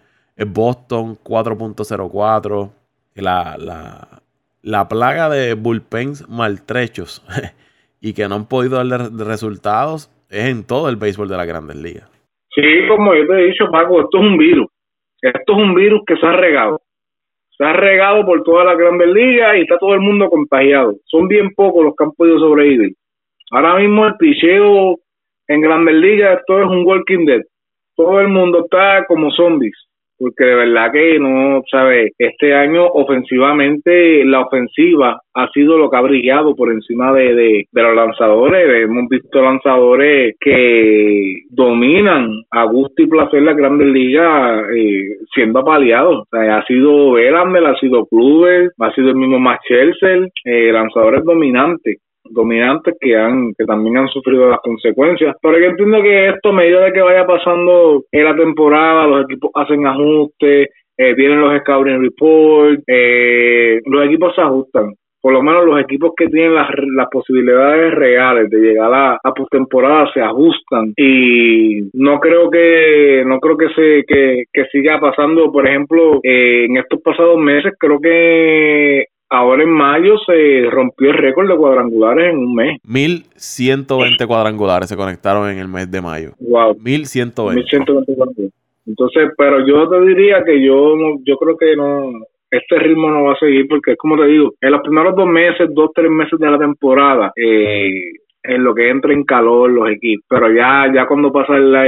Boston 0.47 1.17
4.04. 1.23 2.71
La, 3.15 3.57
la, 3.57 4.21
la 4.61 4.87
plaga 4.87 5.29
de 5.29 5.55
bullpens 5.55 6.27
maltrechos 6.27 7.23
y 8.03 8.13
que 8.13 8.27
no 8.27 8.35
han 8.35 8.49
podido 8.49 8.75
darle 8.75 8.97
resultados 9.23 10.11
es 10.29 10.49
en 10.49 10.67
todo 10.67 10.89
el 10.89 10.97
béisbol 10.97 11.29
de 11.29 11.37
la 11.37 11.45
grandes 11.45 11.77
ligas. 11.77 12.11
Sí, 12.53 12.61
como 12.89 13.15
yo 13.15 13.25
te 13.25 13.33
he 13.33 13.45
dicho, 13.45 13.71
Paco, 13.71 14.01
esto 14.01 14.17
es 14.19 14.23
un 14.25 14.37
virus. 14.37 14.67
Esto 15.21 15.53
es 15.53 15.57
un 15.57 15.73
virus 15.73 16.01
que 16.05 16.17
se 16.17 16.25
ha 16.25 16.33
regado. 16.33 16.81
Se 17.57 17.63
ha 17.63 17.71
regado 17.71 18.25
por 18.25 18.43
todas 18.43 18.65
las 18.65 18.77
grandes 18.77 19.07
ligas 19.07 19.55
y 19.55 19.61
está 19.61 19.77
todo 19.77 19.93
el 19.93 20.01
mundo 20.01 20.29
contagiado. 20.29 20.95
Son 21.05 21.29
bien 21.29 21.53
pocos 21.55 21.85
los 21.85 21.95
que 21.95 22.03
han 22.03 22.11
podido 22.11 22.39
sobrevivir. 22.39 22.93
Ahora 23.51 23.77
mismo 23.77 24.05
el 24.05 24.15
picheo 24.17 24.97
en 25.47 25.61
grandes 25.61 25.95
ligas, 25.95 26.39
esto 26.39 26.59
es 26.59 26.67
un 26.67 26.85
walking 26.85 27.25
dead. 27.25 27.41
Todo 27.95 28.19
el 28.19 28.27
mundo 28.27 28.65
está 28.65 29.05
como 29.07 29.31
zombies 29.31 29.77
porque 30.18 30.45
de 30.45 30.55
verdad 30.55 30.91
que 30.91 31.20
no, 31.20 31.61
sabe, 31.70 32.11
este 32.18 32.53
año 32.53 32.86
ofensivamente 32.86 34.24
la 34.26 34.41
ofensiva 34.41 35.20
ha 35.34 35.49
sido 35.49 35.78
lo 35.78 35.89
que 35.89 35.97
ha 35.97 36.01
brillado 36.01 36.55
por 36.55 36.72
encima 36.72 37.11
de, 37.14 37.34
de, 37.34 37.82
los 37.82 37.95
lanzadores. 37.95 38.84
Hemos 38.84 39.09
visto 39.09 39.41
lanzadores 39.41 40.36
que 40.39 41.41
dominan 41.49 42.30
a 42.51 42.66
gusto 42.66 43.01
y 43.01 43.07
placer 43.07 43.41
la 43.41 43.53
grandes 43.53 43.88
ligas 43.88 44.64
eh, 44.76 45.18
siendo 45.34 45.59
apaleados. 45.59 46.28
Ha 46.32 46.64
sido 46.66 47.14
Verlander, 47.14 47.66
ha 47.66 47.76
sido 47.80 48.05
Kluber, 48.05 48.72
ha 48.80 48.91
sido 48.93 49.09
el 49.09 49.16
mismo 49.16 49.39
Max 49.39 49.64
eh, 49.70 50.72
lanzadores 50.72 51.24
dominantes 51.24 51.97
dominantes 52.30 52.95
que 52.99 53.15
han 53.15 53.53
que 53.57 53.65
también 53.65 53.97
han 53.97 54.07
sufrido 54.07 54.49
las 54.49 54.59
consecuencias. 54.61 55.36
Pero 55.41 55.59
yo 55.59 55.65
entiendo 55.65 56.01
que 56.01 56.30
esto 56.30 56.49
a 56.49 56.53
medida 56.53 56.86
de 56.86 56.93
que 56.93 57.01
vaya 57.01 57.26
pasando 57.26 58.03
en 58.11 58.24
la 58.24 58.36
temporada, 58.36 59.07
los 59.07 59.26
equipos 59.26 59.51
hacen 59.55 59.86
ajustes, 59.86 60.69
eh, 60.97 61.13
vienen 61.15 61.41
los 61.41 61.59
scouting 61.61 62.01
reports, 62.01 62.84
eh, 62.88 63.80
los 63.86 64.05
equipos 64.05 64.34
se 64.36 64.41
ajustan. 64.41 64.93
por 65.24 65.32
lo 65.32 65.41
menos 65.41 65.65
los 65.65 65.80
equipos 65.80 66.11
que 66.17 66.28
tienen 66.28 66.53
las, 66.53 66.67
las 66.97 67.07
posibilidades 67.09 67.93
reales 67.93 68.49
de 68.49 68.59
llegar 68.59 68.93
a, 68.93 69.17
a 69.24 69.34
postemporada 69.34 70.11
se 70.13 70.19
ajustan 70.21 70.91
y 70.97 71.89
no 71.93 72.19
creo 72.19 72.49
que 72.49 73.24
no 73.26 73.39
creo 73.39 73.55
que 73.55 73.69
se 73.69 74.03
que, 74.05 74.43
que 74.51 74.65
siga 74.65 74.99
pasando 74.99 75.49
por 75.49 75.65
ejemplo 75.65 76.19
eh, 76.24 76.65
en 76.65 76.76
estos 76.76 77.01
pasados 77.01 77.38
meses 77.38 77.71
creo 77.80 78.01
que 78.01 79.05
ahora 79.34 79.63
en 79.63 79.69
mayo 79.69 80.17
se 80.25 80.69
rompió 80.69 81.09
el 81.09 81.17
récord 81.17 81.49
de 81.49 81.57
cuadrangulares 81.57 82.34
en 82.34 82.38
un 82.38 82.55
mes. 82.55 82.79
1120 82.84 84.27
cuadrangulares 84.27 84.89
se 84.89 84.95
conectaron 84.95 85.49
en 85.49 85.57
el 85.57 85.67
mes 85.67 85.89
de 85.89 86.01
mayo. 86.01 86.31
Wow 86.39 86.75
1120 86.75 87.55
1120 87.55 88.15
cuadrangulares. 88.15 88.53
entonces 88.86 89.31
pero 89.38 89.65
yo 89.65 89.89
te 89.89 90.01
diría 90.01 90.43
que 90.43 90.63
yo 90.63 90.95
yo 91.25 91.38
creo 91.38 91.57
que 91.57 91.75
no 91.75 92.11
este 92.51 92.77
ritmo 92.77 93.09
no 93.09 93.23
va 93.23 93.34
a 93.34 93.39
seguir 93.39 93.67
porque 93.67 93.93
es 93.93 93.97
como 93.97 94.15
te 94.15 94.27
digo, 94.27 94.53
en 94.61 94.71
los 94.71 94.81
primeros 94.81 95.15
dos 95.15 95.27
meses, 95.27 95.67
dos, 95.73 95.89
tres 95.95 96.09
meses 96.11 96.39
de 96.39 96.51
la 96.51 96.59
temporada, 96.59 97.31
eh, 97.36 98.11
en 98.43 98.63
lo 98.63 98.73
que 98.73 98.89
entra 98.89 99.13
en 99.13 99.23
calor 99.23 99.71
los 99.71 99.89
equipos, 99.89 100.25
pero 100.29 100.51
ya 100.51 100.91
ya 100.93 101.05
cuando 101.07 101.31
pasa 101.31 101.57
la, 101.57 101.85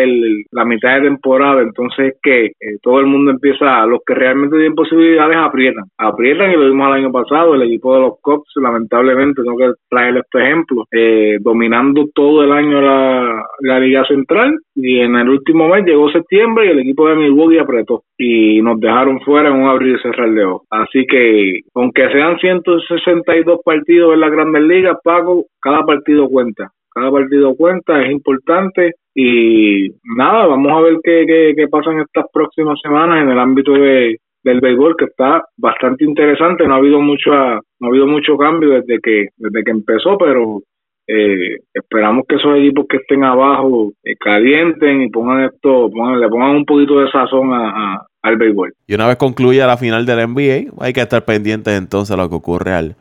la 0.51 0.65
mitad 0.65 0.95
de 0.95 1.09
temporada, 1.09 1.61
entonces 1.61 2.15
que 2.21 2.45
eh, 2.45 2.77
todo 2.81 2.99
el 2.99 3.07
mundo 3.07 3.31
empieza, 3.31 3.85
los 3.85 3.99
que 4.05 4.13
realmente 4.13 4.55
tienen 4.55 4.75
posibilidades 4.75 5.37
aprietan, 5.37 5.85
aprietan 5.97 6.51
y 6.51 6.55
lo 6.55 6.65
vimos 6.65 6.87
el 6.87 7.03
año 7.03 7.11
pasado, 7.11 7.55
el 7.55 7.63
equipo 7.63 7.95
de 7.95 8.01
los 8.01 8.13
Cops, 8.21 8.51
lamentablemente, 8.55 9.43
tengo 9.43 9.57
que 9.57 9.73
traer 9.89 10.17
este 10.17 10.43
ejemplo, 10.43 10.85
eh, 10.91 11.37
dominando 11.41 12.05
todo 12.13 12.43
el 12.43 12.51
año 12.51 12.81
la, 12.81 13.45
la 13.59 13.79
Liga 13.79 14.05
Central 14.05 14.57
y 14.75 14.99
en 14.99 15.15
el 15.15 15.29
último 15.29 15.69
mes 15.69 15.85
llegó 15.85 16.09
septiembre 16.11 16.65
y 16.65 16.69
el 16.69 16.79
equipo 16.79 17.07
de 17.07 17.15
Milwaukee 17.15 17.59
apretó 17.59 18.03
y 18.17 18.61
nos 18.61 18.79
dejaron 18.79 19.19
fuera 19.21 19.49
en 19.49 19.55
un 19.55 19.69
abrir 19.69 19.95
y 19.97 20.01
cerrar 20.01 20.31
de 20.31 20.43
ojos. 20.45 20.67
Así 20.69 21.05
que, 21.05 21.61
aunque 21.73 22.09
sean 22.11 22.37
162 22.37 23.59
partidos 23.63 24.13
en 24.13 24.19
las 24.21 24.31
grandes 24.31 24.63
ligas, 24.63 24.97
Paco, 25.03 25.45
cada 25.61 25.83
partido 25.83 26.27
cuenta. 26.29 26.44
Cada 26.93 27.11
partido 27.11 27.55
cuenta, 27.55 28.01
es 28.03 28.11
importante 28.11 28.93
y 29.13 29.89
nada, 30.17 30.45
vamos 30.47 30.71
a 30.71 30.81
ver 30.81 30.97
qué, 31.03 31.25
qué, 31.27 31.53
qué 31.55 31.67
pasa 31.67 31.91
en 31.91 32.01
estas 32.01 32.25
próximas 32.31 32.79
semanas 32.81 33.21
en 33.23 33.29
el 33.29 33.39
ámbito 33.39 33.73
de, 33.73 34.17
del 34.43 34.61
béisbol 34.61 34.95
que 34.97 35.05
está 35.05 35.43
bastante 35.57 36.05
interesante, 36.05 36.65
no 36.67 36.75
ha 36.75 36.77
habido 36.77 37.01
mucho 37.01 37.31
no 37.31 37.87
ha 37.87 37.89
habido 37.89 38.07
mucho 38.07 38.37
cambio 38.37 38.69
desde 38.69 38.99
que 39.01 39.27
desde 39.37 39.63
que 39.63 39.71
empezó, 39.71 40.17
pero 40.17 40.61
eh, 41.07 41.57
esperamos 41.73 42.23
que 42.27 42.35
esos 42.37 42.57
equipos 42.57 42.85
que 42.89 42.97
estén 42.97 43.23
abajo 43.23 43.91
eh, 44.03 44.15
calienten 44.19 45.01
y 45.03 45.09
pongan 45.09 45.43
esto, 45.45 45.89
pongan, 45.91 46.19
le 46.19 46.27
pongan 46.29 46.55
un 46.55 46.65
poquito 46.65 46.99
de 46.99 47.11
sazón 47.11 47.53
a, 47.53 47.69
a- 47.95 48.05
al 48.23 48.37
béisbol. 48.37 48.73
Y 48.87 48.95
una 48.95 49.07
vez 49.07 49.17
concluya 49.17 49.67
la 49.67 49.77
final 49.77 50.05
del 50.05 50.27
NBA, 50.29 50.71
hay 50.83 50.93
que 50.93 51.01
estar 51.01 51.23
pendientes 51.25 51.77
entonces 51.77 52.15
de 52.15 52.21
lo 52.23 52.27
que 52.29 52.35
ocurre 52.35 52.71
al, 52.71 52.95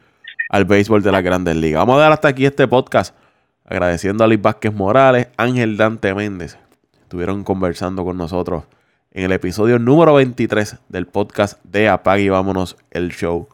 al 0.50 0.64
béisbol 0.66 1.02
de 1.02 1.12
las 1.12 1.22
grandes 1.24 1.56
ligas. 1.56 1.80
Vamos 1.80 1.96
a 1.96 2.00
dar 2.02 2.12
hasta 2.12 2.28
aquí 2.28 2.44
este 2.44 2.68
podcast 2.68 3.16
agradeciendo 3.64 4.24
a 4.24 4.26
Luis 4.26 4.40
Vázquez 4.40 4.74
Morales, 4.74 5.28
Ángel 5.36 5.76
Dante 5.76 6.14
Méndez. 6.14 6.58
Estuvieron 7.00 7.44
conversando 7.44 8.04
con 8.04 8.16
nosotros 8.16 8.64
en 9.12 9.24
el 9.24 9.32
episodio 9.32 9.78
número 9.78 10.14
23 10.14 10.84
del 10.88 11.06
podcast 11.06 11.62
de 11.64 11.88
Apague 11.88 12.24
y 12.24 12.28
Vámonos 12.28 12.76
el 12.90 13.10
Show. 13.10 13.48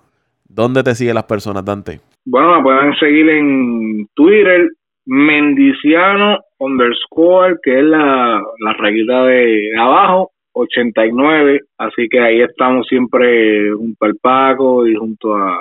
¿Dónde 0.49 0.83
te 0.83 0.95
siguen 0.95 1.15
las 1.15 1.25
personas, 1.25 1.65
Dante? 1.65 2.01
Bueno, 2.25 2.57
me 2.57 2.63
pueden 2.63 2.95
seguir 2.97 3.29
en 3.29 4.07
Twitter, 4.15 4.69
Mendiciano 5.07 6.39
underscore, 6.59 7.57
que 7.63 7.79
es 7.79 7.85
la, 7.85 8.43
la 8.59 8.73
rayita 8.75 9.25
de 9.25 9.71
abajo, 9.79 10.31
89. 10.53 11.61
Así 11.79 12.09
que 12.09 12.21
ahí 12.21 12.43
estamos 12.43 12.87
siempre 12.87 13.73
junto 13.73 14.05
al 14.05 14.17
Paco 14.17 14.87
y 14.87 14.95
junto 14.95 15.35
a, 15.35 15.57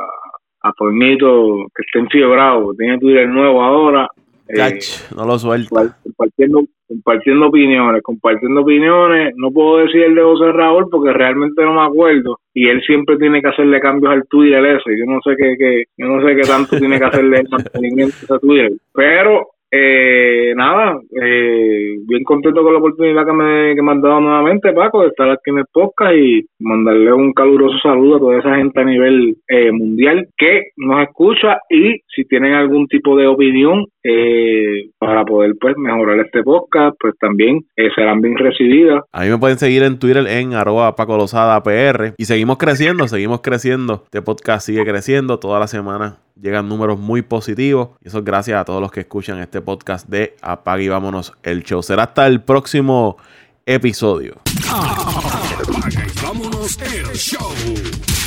a 0.62 0.74
Toñito, 0.74 1.68
que 1.74 1.84
está 1.86 2.00
enfiebrado. 2.00 2.74
Tiene 2.78 3.00
Twitter 3.00 3.28
nuevo 3.28 3.64
ahora. 3.64 4.08
Eh, 4.50 4.80
no 5.16 5.26
lo 5.26 5.38
suelta. 5.40 5.70
compa- 5.76 5.96
compartiendo 6.04 6.62
compartiendo 6.88 7.48
opiniones, 7.48 8.02
compartiendo 8.02 8.62
opiniones, 8.62 9.34
no 9.38 9.52
puedo 9.52 9.78
decir 9.78 10.02
el 10.02 10.16
de 10.16 10.24
José 10.24 10.52
Raúl 10.52 10.88
porque 10.90 11.14
realmente 11.14 11.62
no 11.64 11.76
me 11.76 11.84
acuerdo. 11.84 12.40
Y 12.52 12.68
él 12.68 12.82
siempre 12.82 13.16
tiene 13.18 13.42
que 13.42 13.48
hacerle 13.50 13.80
cambios 13.80 14.12
al 14.12 14.28
Twitter 14.28 14.66
ese, 14.66 14.98
yo 14.98 15.06
no 15.06 15.20
sé 15.24 15.36
qué, 15.38 15.56
qué 15.58 15.84
yo 15.98 16.08
no 16.08 16.26
sé 16.26 16.36
qué 16.36 16.42
tanto 16.42 16.78
tiene 16.80 16.98
que 16.98 17.06
hacerle 17.06 17.42
el 17.42 17.48
mantenimiento 17.50 18.34
a 18.34 18.40
Twitter, 18.40 18.72
pero 18.92 19.50
eh, 19.72 20.52
nada, 20.56 21.00
eh, 21.22 21.98
bien 22.08 22.24
contento 22.24 22.64
con 22.64 22.74
la 22.74 22.80
oportunidad 22.80 23.24
que 23.24 23.34
me, 23.34 23.76
que 23.76 23.82
me 23.84 23.92
han 23.92 24.02
dado 24.02 24.20
nuevamente, 24.20 24.74
Paco, 24.74 25.04
de 25.04 25.10
estar 25.10 25.30
aquí 25.30 25.52
en 25.52 25.60
el 25.60 25.66
podcast 25.72 26.16
y 26.16 26.44
mandarle 26.60 27.14
un 27.14 27.34
caluroso 27.34 27.78
saludo 27.78 28.16
a 28.16 28.20
toda 28.20 28.40
esa 28.40 28.56
gente 28.56 28.82
a 28.82 28.84
nivel 28.84 29.38
eh, 29.48 29.72
mundial 29.72 30.28
que 30.40 30.70
nos 30.76 31.04
escucha. 31.04 31.60
Y 31.70 32.02
si 32.08 32.26
tienen 32.26 32.54
algún 32.54 32.88
tipo 32.88 33.16
de 33.16 33.28
opinión 33.28 33.86
eh, 34.04 34.92
para 34.98 35.26
poder 35.26 35.54
pues 35.60 35.76
mejorar 35.78 36.20
este 36.20 36.44
podcast, 36.44 36.96
pues 37.00 37.16
también 37.20 37.66
eh, 37.76 37.90
serán 37.96 38.22
bien 38.22 38.38
recibidas. 38.38 39.04
A 39.12 39.24
mí 39.24 39.30
me 39.30 39.38
pueden 39.38 39.58
seguir 39.58 39.84
en 39.84 40.00
Twitter 40.00 40.26
en 40.28 40.54
arroba 40.54 40.96
Paco 40.96 41.18
Lozada 41.18 41.62
PR. 41.64 42.14
Y 42.18 42.26
seguimos 42.26 42.58
creciendo, 42.58 43.08
seguimos 43.08 43.42
creciendo. 43.42 44.04
Este 44.06 44.22
podcast 44.22 44.66
sigue 44.66 44.86
creciendo. 44.86 45.40
Toda 45.40 45.60
la 45.60 45.68
semana 45.68 46.18
llegan 46.40 46.70
números 46.70 47.00
muy 47.00 47.22
positivos. 47.22 47.90
Y 48.02 48.08
eso 48.08 48.20
es 48.20 48.26
gracias 48.26 48.60
a 48.60 48.66
todos 48.66 48.82
los 48.82 48.92
que 48.92 49.02
escuchan 49.02 49.40
este 49.40 49.62
podcast 49.62 50.08
de 50.08 50.36
Apague 50.42 50.84
y 50.84 50.90
Vámonos 50.90 51.34
el 51.44 51.64
Show. 51.64 51.84
Será 51.84 52.04
hasta 52.04 52.28
el 52.28 52.42
próximo 52.42 53.18
episodio. 53.66 54.36
Apaga 54.70 56.06
y 56.06 56.24
vámonos 56.24 56.78
el 56.82 57.06
show. 57.16 58.19